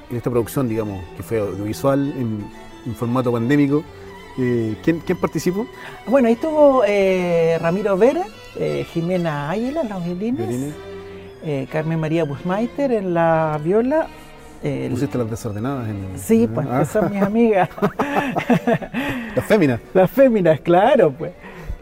en 0.10 0.18
esta 0.18 0.30
producción, 0.30 0.68
digamos, 0.68 1.02
que 1.16 1.24
fue 1.24 1.40
audiovisual, 1.40 2.10
en, 2.18 2.46
en 2.86 2.96
formato 2.96 3.32
pandémico, 3.32 3.84
eh, 4.38 4.76
¿quién, 4.84 5.00
quién 5.00 5.18
participó? 5.18 5.66
Bueno, 6.08 6.28
ahí 6.28 6.34
estuvo 6.34 6.84
eh, 6.86 7.58
Ramiro 7.62 7.96
Vera, 7.98 8.26
eh, 8.58 8.86
Jimena 8.92 9.50
Águila 9.50 9.82
en 9.82 9.90
los 9.90 10.04
violines, 10.04 10.74
Carmen 11.72 12.00
María 12.02 12.26
Busmaiter 12.26 12.92
en 12.92 13.14
la 13.14 13.58
viola. 13.64 14.08
el- 14.62 14.92
Pusiste 14.92 15.18
las 15.18 15.30
desordenadas 15.30 15.88
en 15.88 16.20
sí, 16.20 16.48
pues, 16.54 16.68
Ah, 16.70 16.80
que 16.80 16.86
son 16.86 17.12
mis 17.14 17.22
amigas. 17.22 17.70
Las 19.36 19.46
féminas. 19.46 19.80
Las 19.94 20.12
féminas, 20.12 20.60
claro, 20.60 21.12
pues. 21.18 21.32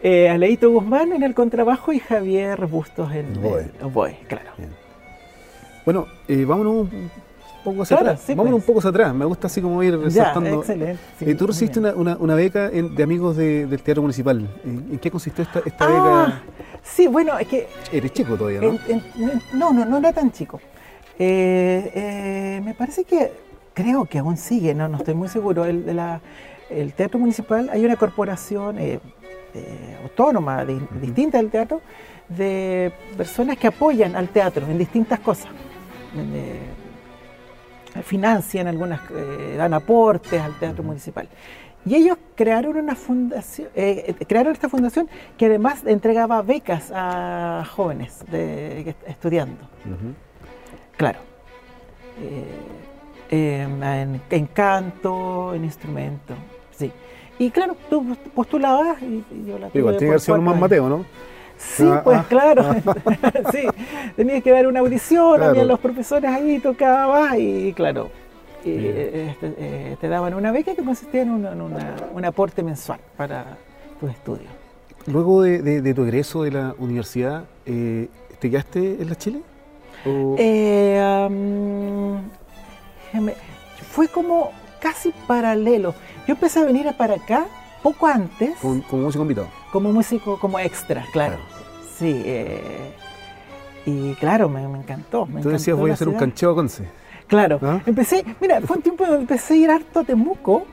Eh, 0.02 0.28
Aleito 0.28 0.70
Guzmán 0.70 1.12
en 1.12 1.22
el 1.24 1.34
contrabajo 1.34 1.92
y 1.92 1.98
Javier 1.98 2.66
Bustos 2.66 3.10
en 3.12 3.26
el 3.44 3.70
oboe, 3.82 4.16
claro. 4.28 4.50
Bueno, 5.84 6.06
eh, 6.28 6.44
vámonos 6.44 6.74
un 6.92 7.10
poco 7.64 7.82
hacia 7.82 7.96
Claro, 7.96 8.10
atrás. 8.12 8.24
sí, 8.24 8.34
vámonos 8.34 8.58
pues. 8.60 8.62
un 8.62 8.66
poco 8.66 8.78
hacia 8.78 8.90
atrás. 8.90 9.14
Me 9.14 9.24
gusta 9.24 9.46
así 9.48 9.60
como 9.60 9.82
ir 9.82 9.98
resaltando. 9.98 10.60
excelente. 10.60 10.98
sí, 11.18 11.24
Eh, 11.30 11.34
tú 11.34 11.46
recibiste 11.48 11.80
una, 11.80 11.94
una- 11.94 12.16
una 12.18 12.34
beca 12.36 12.68
en- 12.72 12.94
de 12.94 13.02
amigos 13.02 13.36
de- 13.36 13.66
del 13.66 13.82
Teatro 13.82 14.02
Municipal. 14.02 14.48
¿En, 14.64 14.86
en 14.92 14.98
qué 14.98 15.10
consistió 15.10 15.42
esta, 15.42 15.60
esta 15.66 15.84
Ah, 15.88 16.42
sí, 16.82 17.06
bueno, 17.08 17.36
es 17.38 17.48
que 17.48 17.56
beca? 17.62 17.70
Eres 17.92 18.12
chico 18.12 18.36
todavía, 18.36 18.60
¿no? 18.60 18.78
En- 18.86 19.02
no, 19.54 19.72
no, 19.72 19.84
no 19.84 19.96
era 19.98 20.12
tan 20.12 20.30
chico. 20.30 20.60
Eh, 21.18 21.90
eh, 21.94 22.60
me 22.64 22.74
parece 22.74 23.02
que, 23.04 23.32
creo 23.74 24.04
que 24.04 24.18
aún 24.18 24.36
sigue, 24.36 24.74
no, 24.74 24.86
no 24.86 24.98
estoy 24.98 25.14
muy 25.14 25.28
seguro. 25.28 25.64
El, 25.64 25.84
de 25.84 25.94
la- 25.94 26.20
el 26.70 26.92
Teatro 26.92 27.18
Municipal, 27.18 27.70
hay 27.72 27.84
una 27.84 27.96
corporación 27.96 28.78
eh, 29.54 29.98
autónoma, 30.02 30.64
di- 30.64 30.80
distinta 31.00 31.38
del 31.38 31.50
teatro, 31.50 31.80
de 32.28 32.92
personas 33.16 33.56
que 33.56 33.66
apoyan 33.68 34.14
al 34.16 34.28
teatro 34.28 34.66
en 34.66 34.78
distintas 34.78 35.20
cosas. 35.20 35.50
Eh, 36.16 36.60
financian 38.02 38.66
algunas, 38.68 39.00
eh, 39.10 39.54
dan 39.56 39.74
aportes 39.74 40.40
al 40.40 40.54
Teatro 40.58 40.84
Municipal. 40.84 41.28
Y 41.86 41.94
ellos 41.94 42.18
crearon 42.34 42.76
una 42.76 42.94
fundación, 42.94 43.68
eh, 43.74 44.14
crearon 44.28 44.52
esta 44.52 44.68
fundación 44.68 45.08
que 45.38 45.46
además 45.46 45.82
entregaba 45.86 46.42
becas 46.42 46.92
a 46.94 47.64
jóvenes 47.74 48.24
de, 48.30 48.94
estudiando. 49.06 49.62
Claro. 50.96 51.20
Eh, 52.20 52.44
em, 53.30 53.82
en, 53.82 54.20
en 54.30 54.46
canto, 54.46 55.54
en 55.54 55.64
instrumento. 55.64 56.34
Y 57.38 57.50
claro, 57.50 57.76
tú 57.88 58.16
postulabas 58.34 59.00
y, 59.02 59.24
y 59.32 59.44
yo 59.46 59.58
la 59.58 59.68
tuve 59.68 59.78
Igual 59.80 59.96
tiene 59.96 60.14
que 60.14 60.18
sido 60.20 60.38
un 60.38 60.44
más. 60.44 60.58
Mateo, 60.58 60.88
¿no? 60.88 61.04
Sí, 61.56 61.84
Ah, 61.86 62.00
pues 62.04 62.18
ah. 62.18 62.26
claro. 62.28 62.64
sí, 63.52 63.66
tenías 64.16 64.42
que 64.42 64.50
dar 64.50 64.66
una 64.66 64.80
audición, 64.80 65.36
Claro. 65.36 65.50
había 65.50 65.64
los 65.64 65.78
profesores 65.80 66.30
ahí, 66.30 66.58
tocabas 66.58 67.36
y 67.38 67.72
claro, 67.74 68.10
y, 68.64 68.70
Bien. 68.72 68.94
eh, 68.96 69.28
este, 69.30 69.54
eh, 69.58 69.96
te 70.00 70.08
daban 70.08 70.34
una 70.34 70.50
beca 70.52 70.74
que 70.74 70.82
consistía 70.84 71.22
en, 71.22 71.44
en 71.46 71.60
una- 71.60 71.96
un 72.12 72.24
aporte 72.24 72.62
mensual 72.62 73.00
para 73.16 73.56
tus 74.00 74.10
estudios. 74.10 74.50
Luego 75.06 75.42
de, 75.42 75.62
de- 75.62 75.80
de 75.80 75.94
tu 75.94 76.02
egreso 76.04 76.42
de 76.42 76.50
la 76.52 76.74
universidad, 76.78 77.44
eh, 77.66 78.08
¿te 78.40 78.50
quedaste 78.50 79.00
en 79.00 79.08
la 79.08 79.14
Chile? 79.16 79.40
¿O- 80.06 80.36
Eh, 80.38 81.00
fue 83.90 84.08
como 84.08 84.50
casi 84.80 85.12
paralelo. 85.26 85.94
Yo 86.26 86.34
empecé 86.34 86.60
a 86.60 86.64
venir 86.64 86.92
para 86.96 87.14
acá 87.14 87.46
poco 87.82 88.06
antes 88.06 88.56
con, 88.58 88.80
como 88.82 89.02
músico 89.04 89.22
invitado? 89.22 89.48
como 89.72 89.92
músico, 89.92 90.38
como 90.38 90.58
extra, 90.58 91.04
claro. 91.12 91.36
Claro. 91.36 91.58
Sí, 91.96 92.22
eh, 92.24 92.92
y 93.86 94.14
claro, 94.14 94.48
me, 94.48 94.66
me 94.68 94.78
encantó. 94.78 95.26
Me 95.26 95.40
Tú 95.40 95.50
decías, 95.50 95.76
voy 95.76 95.90
a 95.90 95.94
hacer 95.94 96.08
un 96.08 96.14
cancheo 96.14 96.52
a 96.52 96.54
Conce. 96.54 96.84
Claro, 97.26 97.58
¿Ah? 97.62 97.80
empecé, 97.84 98.24
mira, 98.40 98.60
fue 98.60 98.76
un 98.76 98.82
tiempo 98.82 99.04
donde 99.04 99.20
empecé 99.22 99.54
a 99.54 99.56
ir 99.56 99.70
harto 99.70 100.00
a 100.00 100.04
Temuco, 100.04 100.64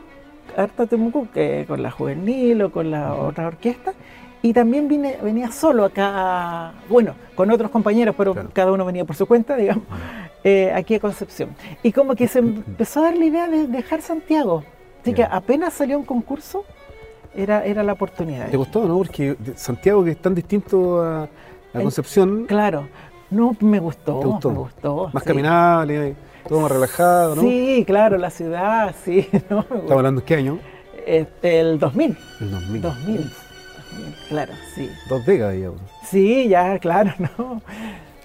harto 0.55 0.83
a 0.83 0.85
Temuco 0.85 1.27
que 1.33 1.65
con 1.67 1.81
la 1.83 1.91
juvenil 1.91 2.61
o 2.61 2.71
con 2.71 2.91
la 2.91 3.13
otra 3.13 3.47
orquesta, 3.47 3.93
y 4.41 4.53
también 4.53 4.87
vine, 4.87 5.17
venía 5.23 5.51
solo 5.51 5.85
acá, 5.85 6.73
bueno, 6.89 7.15
con 7.35 7.49
otros 7.51 7.71
compañeros, 7.71 8.15
pero 8.17 8.33
Claro. 8.33 8.49
cada 8.53 8.71
uno 8.71 8.85
venía 8.85 9.03
por 9.05 9.15
su 9.15 9.25
cuenta, 9.25 9.55
digamos, 9.55 9.83
eh, 10.43 10.71
aquí 10.75 10.95
a 10.95 10.99
Concepción. 10.99 11.49
Y 11.83 11.91
como 11.91 12.15
que 12.15 12.27
se 12.27 12.39
empezó 12.39 12.99
a 12.99 13.03
dar 13.03 13.17
la 13.17 13.25
idea 13.25 13.47
de 13.47 13.67
dejar 13.67 14.01
Santiago, 14.01 14.63
así 15.01 15.13
que 15.13 15.23
apenas 15.23 15.73
salió 15.73 15.97
un 15.97 16.05
concurso, 16.05 16.63
era, 17.35 17.65
era 17.65 17.83
la 17.83 17.93
oportunidad. 17.93 18.47
¿Te 18.49 18.57
gustó, 18.57 18.85
no? 18.85 18.97
Porque 18.97 19.35
Santiago, 19.55 20.03
que 20.03 20.11
es 20.11 20.21
tan 20.21 20.35
distinto 20.35 21.01
a, 21.01 21.23
a 21.23 21.27
El- 21.73 21.81
Concepción, 21.81 22.45
Claro, 22.45 22.87
no, 23.31 23.55
me 23.59 23.79
gustó, 23.79 24.19
¿Te 24.19 24.25
gustó? 24.27 24.51
me 24.51 24.57
gustó. 24.59 25.09
más 25.11 25.23
sí. 25.23 25.27
caminable, 25.27 26.15
todo 26.47 26.61
más 26.61 26.71
relajado, 26.71 27.35
¿no? 27.35 27.41
Sí, 27.41 27.83
claro, 27.87 28.17
la 28.19 28.29
ciudad, 28.29 28.93
sí, 29.03 29.27
no, 29.49 29.61
Estamos 29.61 29.91
hablando 29.91 30.21
de 30.21 30.27
qué 30.27 30.35
año? 30.35 30.59
Este, 31.05 31.59
el 31.59 31.77
2000. 31.79 32.17
El 32.41 32.51
2000. 32.51 32.81
2000. 32.81 33.31
2000, 33.95 34.15
Claro, 34.29 34.53
sí. 34.73 34.89
Dos 35.09 35.25
décadas, 35.25 35.53
digamos. 35.55 35.81
Sí, 36.03 36.47
ya, 36.47 36.77
claro, 36.79 37.13
¿no. 37.37 37.61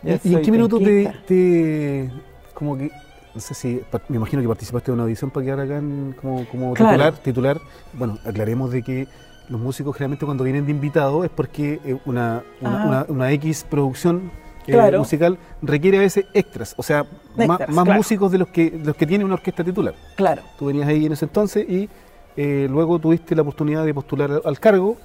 Ya 0.02 0.18
¿Y, 0.24 0.30
y 0.30 0.34
en 0.34 0.42
qué 0.42 0.50
minuto 0.52 0.78
te, 0.78 1.12
te- 1.26 2.10
como 2.54 2.76
que, 2.76 2.90
no 3.34 3.40
sé 3.40 3.54
si, 3.54 3.80
me 4.08 4.16
imagino 4.16 4.42
que 4.42 4.48
participaste 4.48 4.90
de 4.90 4.94
una 4.94 5.02
audición 5.04 5.30
para 5.30 5.44
quedar 5.44 5.60
acá 5.60 5.76
en, 5.78 6.14
como, 6.20 6.46
como 6.46 6.74
titular, 6.74 7.14
titular. 7.18 7.60
Bueno, 7.92 8.18
aclaremos 8.24 8.70
de 8.70 8.82
que 8.82 9.08
los 9.48 9.60
músicos 9.60 9.96
generalmente 9.96 10.24
cuando 10.24 10.44
vienen 10.44 10.64
de 10.64 10.70
invitados 10.70 11.24
es 11.24 11.30
porque 11.30 11.80
eh, 11.84 11.98
una, 12.06 12.42
una, 12.60 13.04
una, 13.08 13.32
X 13.32 13.66
producción 13.68 14.30
eh, 14.66 14.96
musical 14.96 15.38
requiere 15.60 15.98
a 15.98 16.00
veces 16.00 16.26
extras, 16.32 16.74
o 16.76 16.82
sea, 16.82 17.04
más, 17.36 17.86
músicos 17.86 18.30
de 18.30 18.38
los 18.38 18.48
que 18.48 18.70
los 18.84 18.96
que 18.96 19.06
tiene 19.06 19.24
una 19.24 19.34
orquesta 19.34 19.64
titular. 19.64 19.94
Claro. 20.16 20.42
Tú 20.58 20.66
venías 20.66 20.88
ahí 20.88 21.04
en 21.06 21.12
ese 21.12 21.24
entonces 21.24 21.68
y 21.68 21.88
eh, 22.36 22.68
luego 22.70 22.98
tuviste 22.98 23.34
la 23.34 23.42
oportunidad 23.42 23.84
de 23.84 23.92
postular 23.92 24.40
al 24.44 24.60
cargo. 24.60 24.96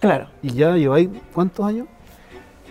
Claro. 0.00 0.28
Y 0.42 0.52
ya 0.52 0.76
lleváis 0.76 1.08
cuántos 1.32 1.64
años? 1.64 1.86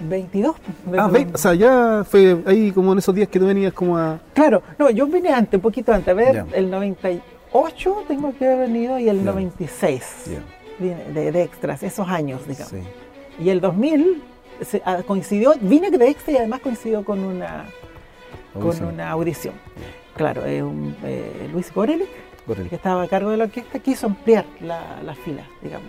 22. 0.02 0.56
Ah, 0.98 1.12
o 1.34 1.38
sea, 1.38 1.54
ya 1.54 2.04
fue 2.10 2.42
ahí 2.46 2.72
como 2.72 2.94
en 2.94 3.00
esos 3.00 3.14
días 3.14 3.28
que 3.28 3.40
tú 3.40 3.48
venías 3.48 3.74
como 3.74 3.98
a... 3.98 4.20
Claro, 4.34 4.64
no, 4.78 4.90
yo 4.90 5.06
vine 5.08 5.30
antes, 5.30 5.56
un 5.56 5.62
poquito 5.62 5.94
antes, 5.94 6.10
a 6.10 6.14
ver, 6.14 6.46
el 6.54 6.70
98 6.72 8.04
tengo 8.08 8.34
que 8.38 8.46
haber 8.46 8.70
venido 8.70 8.98
y 8.98 9.10
el 9.10 9.24
96 9.24 10.02
de, 10.80 11.32
de, 11.32 11.44
extras, 11.44 11.84
esos 11.84 12.08
años, 12.08 12.48
digamos. 12.48 12.74
Y 13.40 13.50
el 13.50 13.60
2000 13.60 14.24
se, 14.62 14.82
ah, 14.86 15.00
coincidió, 15.06 15.54
vine 15.62 15.92
de 15.92 16.10
extra 16.10 16.34
y 16.34 16.38
además 16.38 16.62
coincidió 16.62 17.04
con 17.04 17.20
una 17.20 17.66
audición. 18.54 18.88
con 18.88 18.94
una 18.94 19.10
audición. 19.12 19.54
Claro, 20.16 20.44
eh, 20.46 20.64
Luis 21.52 21.74
Gorelic, 21.74 22.10
que 22.56 22.76
estaba 22.76 23.04
a 23.04 23.08
cargo 23.08 23.32
de 23.32 23.38
la 23.38 23.44
orquesta, 23.46 23.80
quiso 23.80 24.08
ampliar 24.08 24.46
la, 24.62 25.02
la 25.04 25.14
fila, 25.16 25.44
digamos. 25.62 25.88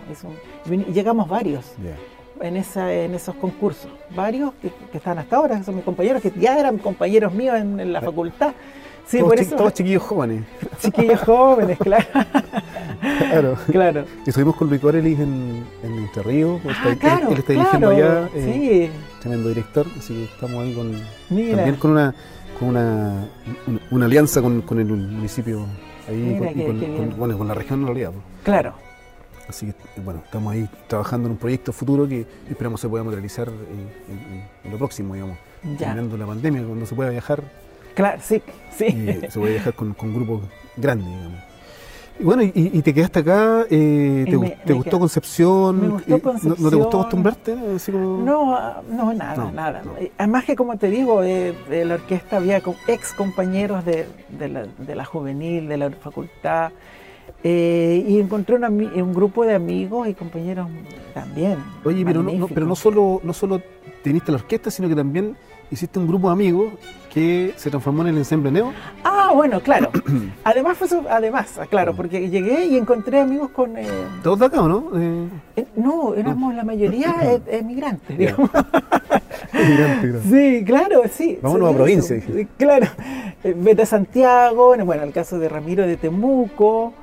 llegamos 0.93 1.27
varios. 1.27 1.73
En, 2.39 2.57
esa, 2.57 2.91
en 2.91 3.13
esos 3.13 3.35
concursos, 3.35 3.91
varios 4.15 4.53
que, 4.61 4.71
están 4.97 5.19
hasta 5.19 5.35
ahora, 5.35 5.59
que 5.59 5.63
son 5.63 5.75
mis 5.75 5.83
compañeros, 5.83 6.23
que 6.23 6.31
ya 6.39 6.59
eran 6.59 6.79
compañeros 6.79 7.33
míos 7.33 7.55
en, 7.55 7.93
la 7.93 8.01
facultad. 8.01 8.53
Sí, 9.05 9.17
todos, 9.17 9.29
por 9.29 9.39
eso, 9.39 9.55
todos 9.55 9.73
chiquillos 9.73 10.01
jóvenes. 10.01 10.43
Chiquillos 10.81 11.19
jóvenes, 11.21 11.77
claro. 11.79 12.05
claro. 13.01 13.57
claro. 13.69 14.05
Y 14.25 14.29
estuvimos 14.29 14.55
con 14.55 14.69
Luis 14.69 14.79
Corelis 14.79 15.19
en, 15.19 15.65
en 15.83 15.97
Entre 15.97 16.23
Ríos. 16.23 16.61
Ah, 16.65 16.71
está, 16.71 16.95
claro, 16.95 17.31
él, 17.31 17.37
está 17.37 17.53
dirigiendo 17.53 17.89
allá. 17.89 18.29
Eh, 18.35 18.89
tremendo 19.19 19.49
director. 19.49 19.85
Así 19.97 20.13
que 20.13 20.23
estamos 20.23 20.63
ahí 20.63 20.73
con, 20.73 20.91
también 21.27 21.75
con 21.75 21.91
una 21.91 22.15
con 22.61 22.69
una, 22.69 23.27
una, 23.89 24.05
alianza 24.05 24.39
con, 24.41 24.61
con, 24.61 24.79
el 24.79 24.85
municipio 24.85 25.65
ahí 26.11 26.37
con, 26.37 27.17
bueno, 27.17 27.37
con 27.37 27.47
la 27.47 27.53
región 27.53 27.81
en 27.81 27.85
realidad. 27.87 28.11
Claro. 28.43 28.73
Así 29.47 29.67
que 29.67 30.01
bueno, 30.01 30.21
estamos 30.23 30.53
ahí 30.53 30.69
trabajando 30.87 31.27
en 31.27 31.33
un 31.33 31.37
proyecto 31.37 31.73
futuro 31.73 32.07
que 32.07 32.25
esperamos 32.49 32.79
se 32.79 32.87
pueda 32.87 33.03
materializar 33.03 33.49
en, 33.49 34.41
en, 34.63 34.71
lo 34.71 34.77
próximo, 34.77 35.13
digamos. 35.13 35.37
Terminando 35.77 36.17
la 36.17 36.25
pandemia, 36.25 36.63
cuando 36.63 36.85
se 36.85 36.95
pueda 36.95 37.09
viajar. 37.09 37.43
Claro, 37.93 38.21
sí, 38.23 38.41
sí. 38.75 38.87
se 39.29 39.39
puede 39.39 39.53
viajar 39.53 39.73
con, 39.73 39.93
con 39.93 40.13
grupos 40.13 40.43
grandes, 40.77 41.07
digamos. 41.07 41.50
Y 42.21 42.23
bueno, 42.23 42.43
y, 42.43 42.81
te 42.83 42.93
quedaste 42.93 43.19
acá, 43.19 43.65
eh, 43.67 44.25
te, 44.63 44.73
gustó 44.73 44.99
Concepción? 44.99 45.81
Me 45.81 45.87
gustó 45.87 46.21
Concepción. 46.21 46.55
¿No, 46.59 46.69
te 46.69 46.75
gustó 46.75 46.99
acostumbrarte? 46.99 47.55
No, 47.91 48.83
no, 48.91 49.13
nada, 49.15 49.51
nada. 49.51 49.81
Eh, 49.99 50.11
además 50.19 50.45
que 50.45 50.55
como 50.55 50.77
te 50.77 50.91
digo, 50.91 51.23
eh, 51.23 51.55
de 51.67 51.83
la 51.83 51.95
orquesta 51.95 52.37
había 52.37 52.61
ex 52.87 53.13
compañeros 53.13 53.83
de, 53.85 54.05
la, 54.95 55.03
juvenil, 55.03 55.67
de 55.67 55.77
la 55.77 55.89
facultad, 55.89 56.71
y 57.43 58.19
encontré 58.19 58.57
un 58.57 59.13
grupo 59.15 59.43
de 59.43 59.55
amigos 59.55 60.07
y 60.07 60.13
compañeros 60.13 60.67
también. 61.15 61.57
Oye, 61.83 62.05
pero 62.05 62.21
no, 62.21 62.47
pero 62.49 62.67
no 62.67 62.75
solo, 62.75 63.19
no 63.23 63.33
solo 63.33 63.63
teniste 64.03 64.31
la 64.31 64.37
orquesta, 64.37 64.69
sino 64.69 64.87
que 64.87 64.95
también 64.95 65.35
hiciste 65.71 65.97
un 65.97 66.07
grupo 66.07 66.27
de 66.27 66.33
amigos 66.33 66.73
que 67.13 67.53
se 67.57 67.69
transformó 67.69 68.03
en 68.03 68.09
el 68.09 68.17
ensemble 68.17 68.51
Neo. 68.51 68.73
Ah, 69.03 69.31
bueno, 69.33 69.59
claro. 69.59 69.91
además 70.43 70.77
fue 70.77 70.87
además, 71.09 71.59
claro, 71.69 71.93
porque 71.93 72.29
llegué 72.29 72.65
y 72.65 72.77
encontré 72.77 73.19
amigos 73.19 73.49
con... 73.51 73.77
Eh, 73.77 73.85
¿Todos 74.23 74.39
de 74.39 74.45
acá 74.45 74.61
o 74.61 74.67
no? 74.67 74.89
Eh, 74.95 75.27
eh, 75.57 75.65
no, 75.75 76.15
éramos 76.15 76.55
la 76.55 76.63
mayoría 76.63 77.13
emigrantes, 77.47 78.17
digamos. 78.17 78.49
emigrantes, 79.53 80.21
Sí, 80.29 80.63
claro, 80.65 81.01
sí. 81.11 81.37
Vámonos 81.41 81.73
a 81.73 81.75
provincia. 81.75 82.21
Claro. 82.57 82.87
Vete 83.43 83.81
a 83.81 83.85
Santiago, 83.85 84.75
bueno, 84.85 85.03
el 85.03 85.11
caso 85.11 85.39
de 85.39 85.49
Ramiro 85.49 85.85
de 85.85 85.97
Temuco. 85.97 86.93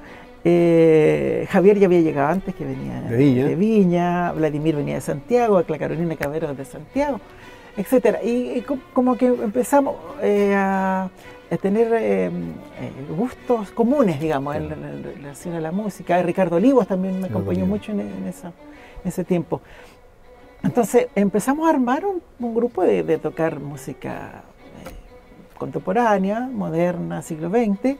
Javier 0.44 1.78
ya 1.78 1.86
había 1.86 2.00
llegado 2.00 2.28
antes, 2.28 2.54
que 2.54 2.64
venía 2.64 3.02
de 3.02 3.16
Viña. 3.16 3.46
de 3.46 3.54
Viña. 3.54 4.32
Vladimir 4.32 4.76
venía 4.76 4.94
de 4.94 5.00
Santiago, 5.00 5.62
la 5.66 5.78
Carolina 5.78 6.16
Cabero 6.16 6.54
de 6.54 6.64
Santiago 6.64 7.20
etcétera. 7.78 8.22
Y, 8.22 8.64
como 8.92 9.16
que 9.16 9.26
empezamos 9.26 9.96
eh, 10.20 10.52
a, 10.54 11.08
tener 11.62 11.92
eh, 11.94 12.26
eh, 12.26 12.30
gustos 13.16 13.70
comunes, 13.70 14.20
digamos, 14.20 14.56
en, 14.56 14.68
relación 15.04 15.54
a 15.54 15.60
la 15.60 15.70
música. 15.70 16.20
Ricardo 16.22 16.56
Olivos 16.56 16.88
también 16.88 17.20
me 17.20 17.28
acompañó 17.28 17.64
mucho 17.66 17.92
en, 17.92 18.32
ese 19.04 19.24
tiempo. 19.24 19.60
Entonces 20.62 21.06
empezamos 21.14 21.66
a 21.68 21.70
armar 21.70 22.04
un, 22.04 22.54
grupo 22.54 22.82
de, 22.82 23.18
tocar 23.18 23.60
música 23.60 24.42
contemporánea, 25.56 26.40
moderna, 26.40 27.22
siglo 27.22 27.48
XX, 27.48 27.96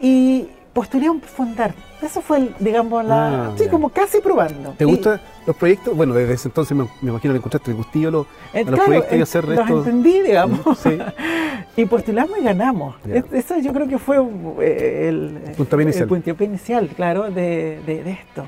y 0.00 0.48
postulé 0.72 1.06
a 1.06 1.14
fundar. 1.26 1.74
Eso 2.00 2.20
fue, 2.20 2.50
digamos, 2.58 3.04
la. 3.04 3.46
Ah, 3.46 3.52
sí, 3.56 3.68
como 3.68 3.90
casi 3.90 4.20
probando. 4.20 4.74
¿Te 4.76 4.84
gustan 4.84 5.20
los 5.46 5.54
proyectos? 5.56 5.96
Bueno, 5.96 6.14
desde 6.14 6.34
ese 6.34 6.48
entonces 6.48 6.76
me, 6.76 6.86
imagino 7.02 7.34
que 7.34 7.38
encontraste 7.38 7.70
el 7.70 7.76
gustillo 7.76 8.10
los, 8.10 8.26
eh, 8.52 8.64
los 8.64 8.80
proyectos 8.80 9.12
y 9.12 9.18
eh, 9.18 9.22
hacer 9.22 9.46
Los 9.46 9.70
entendí, 9.70 10.20
digamos. 10.20 10.60
Sí. 10.78 10.98
y 11.76 11.84
postulamos 11.84 12.38
y 12.38 12.42
ganamos. 12.42 12.96
Eso 13.32 13.58
yo 13.58 13.72
creo 13.72 13.86
que 13.86 13.98
fue 13.98 14.16
eh, 14.60 15.08
el, 15.08 15.54
puntapié 15.56 15.84
inicial. 15.84 16.08
inicial, 16.40 16.88
claro, 16.88 17.30
de, 17.30 17.80
de, 17.86 18.10
esto. 18.10 18.46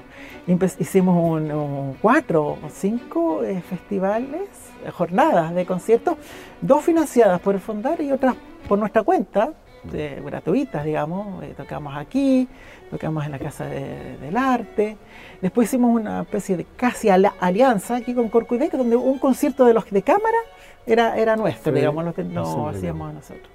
hicimos 0.81 1.17
un, 1.17 1.97
cuatro 2.01 2.45
o 2.45 2.59
cinco 2.73 3.43
festivales, 3.69 4.49
jornadas 4.93 5.55
de 5.55 5.65
conciertos, 5.65 6.17
dos 6.61 6.83
financiadas 6.83 7.41
por 7.41 7.55
el 7.55 7.61
Fondar 7.61 8.01
y 8.01 8.11
otras 8.11 8.35
por 8.69 8.79
nuestra 8.79 9.03
cuenta 9.03 9.53
gratuitas, 9.93 10.85
digamos. 10.85 11.43
Eh, 11.45 11.55
tocamos 11.57 11.97
aquí, 11.97 12.49
tocamos 12.91 13.25
en 13.25 13.33
la 13.33 13.39
Casa 13.39 13.67
del 13.67 14.37
Arte. 14.37 14.97
Después 15.41 15.69
hicimos 15.69 15.95
una 15.95 16.23
especie 16.23 16.57
de 16.57 16.65
casi 16.77 17.09
alianza 17.09 17.97
aquí 17.97 18.15
con 18.15 18.29
Corcudec, 18.29 18.73
donde 18.73 18.97
un 18.97 19.19
concierto 19.19 19.65
de 19.65 19.75
los 19.75 19.89
de 19.91 20.03
cámara 20.03 20.39
era, 20.87 21.17
era 21.17 21.37
nuestro, 21.37 21.73
digamos, 21.73 22.05
lo 22.05 22.15
que 22.15 22.25
no 22.25 22.69
hacíamos 22.69 23.15
nosotros. 23.15 23.49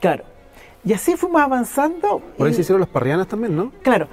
Claro. 0.00 0.24
Y 0.84 0.92
así 0.92 1.16
fuimos 1.16 1.42
avanzando. 1.42 2.20
Por 2.38 2.46
ahí 2.46 2.54
se 2.54 2.60
hicieron 2.60 2.80
las 2.80 2.88
parrianas 2.88 3.26
también, 3.26 3.56
¿no? 3.56 3.72
Claro. 3.82 4.08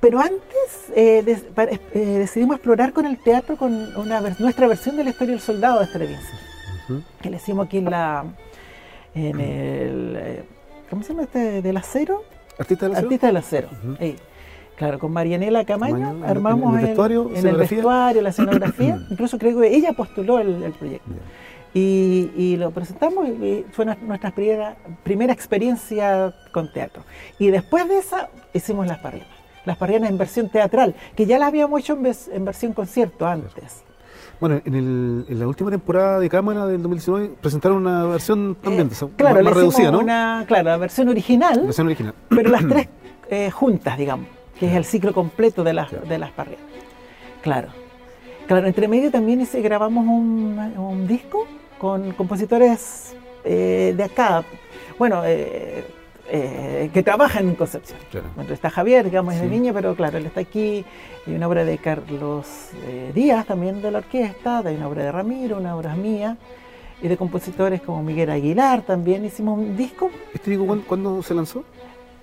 Pero 0.00 0.20
antes 0.20 0.92
eh, 0.94 1.24
eh, 1.26 1.98
decidimos 1.98 2.56
explorar 2.56 2.92
con 2.92 3.06
el 3.06 3.18
teatro 3.18 3.56
con 3.56 3.96
una, 3.96 4.20
nuestra 4.38 4.68
versión 4.68 4.96
de 4.96 5.04
la 5.04 5.10
historia 5.10 5.32
del 5.32 5.40
soldado 5.40 5.80
de 5.80 5.86
Stravinsky, 5.86 6.36
que 7.22 7.30
le 7.30 7.38
hicimos 7.38 7.66
aquí 7.66 7.78
en 7.78 7.86
la 7.86 8.24
en 9.14 9.40
el 9.40 10.44
¿cómo 10.94 11.02
se 11.02 11.08
llama 11.08 11.24
este? 11.24 11.60
¿Del 11.60 11.76
acero? 11.76 12.22
Artista 12.56 12.86
del 12.86 12.92
acero. 12.92 13.06
Artista 13.08 13.26
del 13.26 13.36
acero. 13.36 13.68
Claro, 14.76 15.00
con 15.00 15.12
Marianela 15.12 15.64
Camaño 15.64 16.24
armamos 16.24 16.72
en 16.72 16.80
el 16.80 16.86
vestuario, 16.86 17.30
en 17.34 17.46
el 17.46 17.56
vestuario 17.56 18.22
la 18.22 18.28
escenografía. 18.28 19.00
Incluso 19.10 19.36
creo 19.36 19.60
que 19.60 19.74
ella 19.74 19.92
postuló 19.92 20.38
el, 20.38 20.72
proyecto. 20.78 21.10
Y, 21.74 22.56
lo 22.58 22.70
presentamos 22.70 23.28
y 23.28 23.66
fue 23.72 23.84
nuestra 23.84 24.30
primera, 24.30 24.76
primera 25.02 25.32
experiencia 25.32 26.32
con 26.52 26.72
teatro. 26.72 27.02
Y 27.40 27.48
después 27.48 27.88
de 27.88 27.98
esa 27.98 28.28
hicimos 28.52 28.86
las 28.86 28.98
parrianas. 28.98 29.34
Las 29.64 29.76
parrianas 29.76 30.10
en 30.10 30.18
versión 30.18 30.48
teatral, 30.48 30.94
que 31.16 31.26
ya 31.26 31.40
las 31.40 31.48
habíamos 31.48 31.80
hecho 31.80 31.94
en, 31.94 32.12
en 32.32 32.44
versión 32.44 32.72
concierto 32.72 33.26
antes. 33.26 33.82
Bueno, 34.40 34.60
en, 34.64 34.74
el, 34.74 35.26
en, 35.28 35.38
la 35.38 35.46
última 35.46 35.70
temporada 35.70 36.18
de 36.18 36.28
Cámara 36.28 36.66
del 36.66 36.82
2019 36.82 37.36
presentaron 37.40 37.78
una 37.78 38.04
versión 38.04 38.56
también 38.60 38.88
eh, 38.88 39.06
claro, 39.16 39.42
más, 39.42 39.54
reducida, 39.54 39.90
¿no? 39.90 40.00
Una, 40.00 40.44
claro, 40.46 40.64
la 40.70 40.76
versión 40.76 41.08
original. 41.08 41.56
La 41.56 41.62
versión 41.62 41.86
original. 41.86 42.14
Pero 42.28 42.50
las 42.50 42.66
tres 42.68 42.88
eh, 43.30 43.50
juntas, 43.50 43.96
digamos, 43.96 44.26
que 44.58 44.66
es 44.66 44.74
el 44.74 44.84
ciclo 44.84 45.12
completo 45.12 45.64
de 45.64 45.72
las, 45.72 45.90
de 46.08 46.18
las 46.18 46.30
parrias. 46.32 46.60
Claro. 47.42 47.68
Claro, 48.46 48.66
entre 48.66 48.88
medio 48.88 49.10
también 49.10 49.46
grabamos 49.54 50.06
un, 50.06 50.58
un 50.76 51.06
disco 51.06 51.46
con 51.78 52.12
compositores 52.12 53.14
eh, 53.44 53.94
de 53.96 54.04
acá. 54.04 54.44
Bueno, 54.98 55.22
eh, 55.24 55.84
eh, 56.26 56.90
que 56.92 57.02
trabaja 57.02 57.40
en 57.40 57.54
Concepción. 57.54 57.98
está 58.50 58.70
Javier, 58.70 59.04
digamos, 59.04 59.34
es 59.34 59.42
de 59.42 59.48
Viña, 59.48 59.72
pero 59.72 59.94
claro, 59.94 60.18
él 60.18 60.26
está 60.26 60.40
aquí. 60.40 60.84
Hay 61.26 61.34
una 61.34 61.48
obra 61.48 61.64
de 61.64 61.78
Carlos 61.78 62.70
eh, 62.86 63.12
Díaz, 63.14 63.46
también 63.46 63.82
de 63.82 63.90
la 63.90 63.98
orquesta, 63.98 64.58
hay 64.58 64.76
una 64.76 64.88
obra 64.88 65.04
de 65.04 65.12
Ramiro, 65.12 65.58
una 65.58 65.76
obra 65.76 65.94
mía, 65.94 66.36
y 67.02 67.08
de 67.08 67.16
compositores 67.16 67.82
como 67.82 68.02
Miguel 68.02 68.30
Aguilar 68.30 68.82
también. 68.82 69.24
Hicimos 69.24 69.58
un 69.58 69.76
disco. 69.76 70.10
¿Este 70.32 70.50
disco 70.50 70.66
cuándo, 70.86 71.22
se 71.22 71.34
lanzó? 71.34 71.64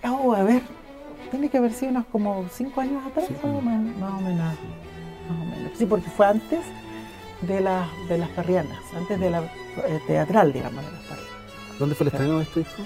Oh, 0.04 0.34
a 0.34 0.44
ver, 0.44 0.64
tiene 1.30 1.50
que 1.50 1.60
haber 1.60 1.72
sido 1.72 1.92
unos 1.92 2.06
como 2.08 2.46
cinco 2.52 2.82
años 2.82 3.06
atrás, 3.06 3.30
más, 3.30 3.44
o 3.44 3.62
menos, 3.62 3.98
más, 3.98 4.14
o 4.14 4.22
menos, 4.22 4.58
Sí, 5.78 5.86
porque 5.86 6.10
fue 6.10 6.26
antes 6.26 6.60
de, 7.42 7.56
de 8.10 8.18
las 8.18 8.30
parrianas, 8.30 8.80
antes 8.96 9.20
de 9.20 9.30
la 9.30 9.42
eh, 9.42 10.00
teatral, 10.08 10.52
digamos, 10.52 10.84
de 10.84 10.92
las 10.92 11.02
parrianas. 11.02 11.32
¿Dónde 11.78 11.96
fue 11.96 12.06
el 12.06 12.14
estreno 12.14 12.38
de 12.38 12.44
este 12.44 12.60
disco? 12.62 12.84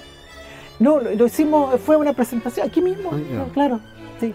No, 0.80 1.00
lo, 1.00 1.26
hicimos, 1.26 1.80
fue 1.82 1.96
una 1.96 2.14
presentación 2.14 2.68
aquí 2.68 2.82
mismo, 2.82 3.12
ah, 3.14 3.46
claro, 3.54 3.80
sí. 4.20 4.34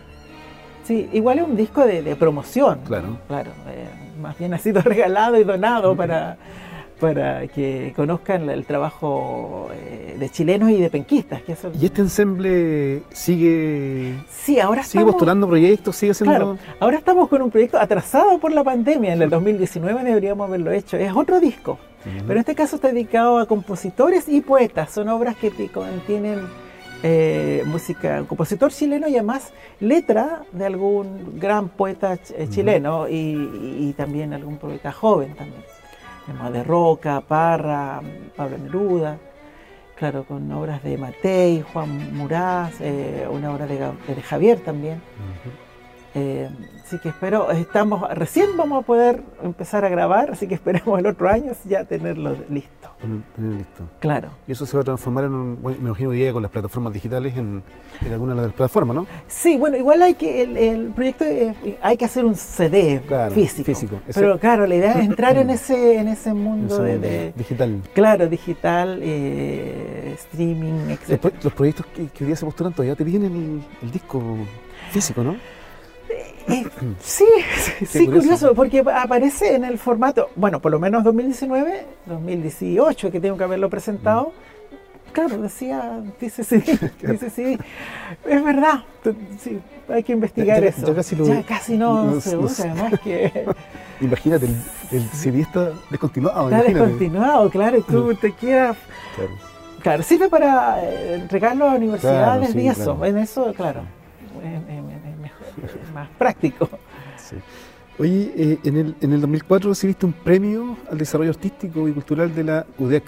Sí, 0.85 1.09
igual 1.13 1.39
es 1.39 1.45
un 1.45 1.57
disco 1.57 1.85
de, 1.85 2.17
promoción. 2.17 2.81
Claro. 2.87 3.19
Claro, 3.29 3.51
eh, 3.69 3.89
más 4.21 4.39
bien 4.39 4.55
ha 4.55 4.59
sido 4.59 4.81
regalado 4.83 5.39
y 5.39 5.45
donado 5.45 5.95
para 5.95 6.39
para 7.01 7.49
que 7.49 7.93
conozcan 7.97 8.49
el 8.51 8.65
trabajo 8.67 9.71
eh, 9.73 10.17
de 10.19 10.29
chilenos 10.29 10.71
y 10.71 10.81
de 10.81 10.91
penquistas. 10.91 11.43
Que 11.43 11.57
¿Y 11.81 11.87
este 11.87 12.03
ensemble 12.03 13.03
sigue, 13.11 14.15
sí, 14.29 14.61
ahora 14.61 14.83
sigue 14.83 15.05
postulando 15.05 15.49
proyectos? 15.49 15.97
sigue 15.97 16.13
haciendo... 16.13 16.37
Claro, 16.37 16.59
ahora 16.79 16.99
estamos 16.99 17.29
con 17.29 17.43
un 17.43 17.51
proyecto 17.51 17.79
atrasado 17.79 18.39
por 18.39 18.53
la 18.53 18.63
pandemia, 18.63 19.15
en 19.15 19.23
el 19.23 19.31
2019 19.31 20.05
deberíamos 20.05 20.47
haberlo 20.47 20.71
hecho, 20.71 20.99
es 20.99 21.13
otro 21.17 21.41
disco, 21.41 21.79
pero 22.05 22.33
en 22.33 22.39
este 22.39 22.55
caso 22.55 22.77
está 22.77 22.89
dedicado 22.89 23.39
a 23.39 23.47
compositores 23.47 24.29
y 24.29 24.41
poetas, 24.41 24.91
son 24.91 25.09
obras 25.09 25.37
que 25.37 25.51
contienen 25.69 26.41
eh, 27.03 27.63
música, 27.67 28.25
compositor 28.27 28.73
chileno 28.73 29.09
y 29.09 29.15
además 29.15 29.53
letra 29.81 30.43
de 30.53 30.67
algún 30.67 31.39
gran 31.39 31.69
poeta 31.69 32.19
eh, 32.35 32.49
chileno 32.51 33.07
y 33.09 33.95
también 33.97 34.33
algún 34.35 34.59
poeta 34.59 34.93
joven 34.93 35.35
también. 35.35 35.63
De 36.53 36.63
Roca, 36.63 37.21
Parra, 37.23 38.01
Pablo 38.37 38.57
Neruda, 38.59 39.19
claro, 39.97 40.25
con 40.25 40.51
obras 40.53 40.83
de 40.83 40.97
Matei, 40.97 41.63
Juan 41.73 42.15
Muraz, 42.17 42.81
eh, 42.81 43.27
una 43.29 43.53
obra 43.53 43.67
de, 43.67 44.23
Javier 44.23 44.61
también. 44.61 45.03
Eh, 46.15 46.49
así 46.85 46.99
que 46.99 47.11
espero, 47.11 47.51
estamos, 47.53 48.09
recién 48.15 48.57
vamos 48.57 48.83
a 48.83 48.87
poder 48.87 49.23
empezar 49.43 49.85
a 49.85 49.89
grabar, 49.89 50.33
así 50.33 50.49
que 50.49 50.55
esperemos 50.55 50.99
el 50.99 51.07
otro 51.07 51.29
año 51.29 51.53
ya 51.65 51.85
tenerlo 51.85 52.37
listo. 52.49 52.91
Tener 53.37 53.53
listo. 53.59 53.85
Claro. 54.01 54.31
Y 54.49 54.53
eso 54.53 54.67
se 54.67 54.77
va 54.77 54.81
a 54.81 54.85
transformar 54.85 55.25
en 55.25 55.33
un, 55.33 55.59
me 55.63 55.73
imagino 55.73 56.11
día 56.11 56.33
con 56.33 56.43
las 56.43 56.51
plataformas 56.51 56.93
digitales 56.93 57.37
en, 57.37 57.63
en 58.05 58.13
alguna 58.13 58.35
de 58.35 58.43
las 58.43 58.53
plataformas, 58.53 58.97
¿no? 58.97 59.07
Sí, 59.29 59.57
bueno, 59.57 59.77
igual 59.77 60.03
hay 60.03 60.15
que, 60.15 60.43
el, 60.43 60.89
proyecto 60.89 61.25
hay 61.81 61.97
que 61.97 62.05
hacer 62.05 62.25
un 62.25 62.35
CD 62.35 63.01
físico. 63.33 63.65
físico. 63.65 64.01
Pero 64.13 64.39
claro, 64.39 64.67
la 64.67 64.75
idea 64.75 64.95
es 64.95 65.07
entrar 65.07 65.37
en 65.37 65.51
ese, 65.51 65.99
en 65.99 66.09
ese 66.09 66.35
mundo 66.35 66.83
de, 66.83 67.33
Digital. 67.37 67.83
Claro, 67.95 68.29
digital, 68.29 68.99
eh, 69.01 70.17
streaming, 70.19 70.91
etc. 70.91 71.33
Los, 71.45 71.53
proyectos 71.53 71.87
que, 71.87 72.03
hoy 72.03 72.27
día 72.27 72.37
se 72.37 72.45
postulan 72.45 72.73
todavía 72.73 72.97
te 72.97 73.05
piden 73.05 73.25
el, 73.25 73.63
el 73.83 73.91
disco 73.93 74.21
físico, 74.91 75.23
¿no? 75.23 75.37
Eh, 76.49 76.67
sí, 77.01 77.27
sí, 77.87 78.07
curioso. 78.07 78.55
porque 78.55 78.81
aparece 78.81 79.55
en 79.55 79.65
el 79.65 79.79
formato, 79.79 80.31
bueno, 80.37 80.61
por 80.61 80.73
lo 80.73 80.79
menos 80.79 81.05
2019, 81.05 81.87
2018, 82.07 83.11
que 83.11 83.21
tengo 83.21 83.37
que 83.37 83.45
haberlo 83.45 83.69
presentado. 83.71 84.33
Claro, 85.13 85.39
decía, 85.39 86.01
dice 86.21 86.45
sí, 86.45 86.63
dice 87.03 87.31
sí. 87.31 87.59
Es 88.25 88.45
verdad, 88.45 88.85
sí, 89.41 89.59
hay 89.89 90.05
que 90.05 90.13
investigar 90.13 90.63
eso. 90.63 90.87
Ya 90.87 90.95
casi, 90.95 91.17
lo, 91.17 91.27
ya 91.27 91.43
casi 91.43 91.77
no 91.77 92.21
se 92.21 92.37
usa, 92.37 92.71
además 92.71 93.01
que... 93.01 93.47
Imagínate, 94.01 94.47
el, 94.47 94.57
el, 94.93 95.09
CD 95.11 95.41
está 95.41 95.73
descontinuado. 95.91 96.49
Está 96.49 96.63
descontinuado, 96.63 97.51
claro, 97.51 97.79
y 97.79 97.83
tú 97.83 98.15
te 98.15 98.33
quieras... 98.33 98.77
Claro. 99.83 100.03
sirve 100.03 100.29
para 100.29 100.85
eh, 100.85 101.15
entregarlo 101.15 101.69
a 101.69 101.75
universidades 101.75 102.55
y 102.55 102.69
eso, 102.69 103.03
en 103.05 103.17
eso, 103.17 103.53
claro 103.55 103.83
más 105.95 106.09
práctico. 106.19 106.69
Oye, 107.99 108.33
eh, 108.35 108.59
en, 108.65 108.77
el, 108.79 108.97
en 109.03 109.13
el 109.13 109.21
2004 109.21 109.69
recibiste 109.69 110.07
un 110.07 110.13
premio 110.13 110.77
al 110.91 110.97
desarrollo 110.97 111.31
artístico 111.31 111.87
y 111.87 111.93
cultural 111.93 112.35
de 112.35 112.45
la 112.45 112.67
UDEC. 112.79 113.05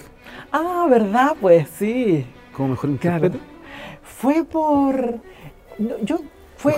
Ah, 0.51 0.85
¿verdad? 0.89 1.35
Pues 1.41 1.67
sí. 1.69 2.25
Como 2.55 2.69
mejor 2.69 2.91
intérprete. 2.91 3.39
Fue 4.03 4.43
por... 4.43 5.19
yo 6.03 6.19
fue... 6.57 6.73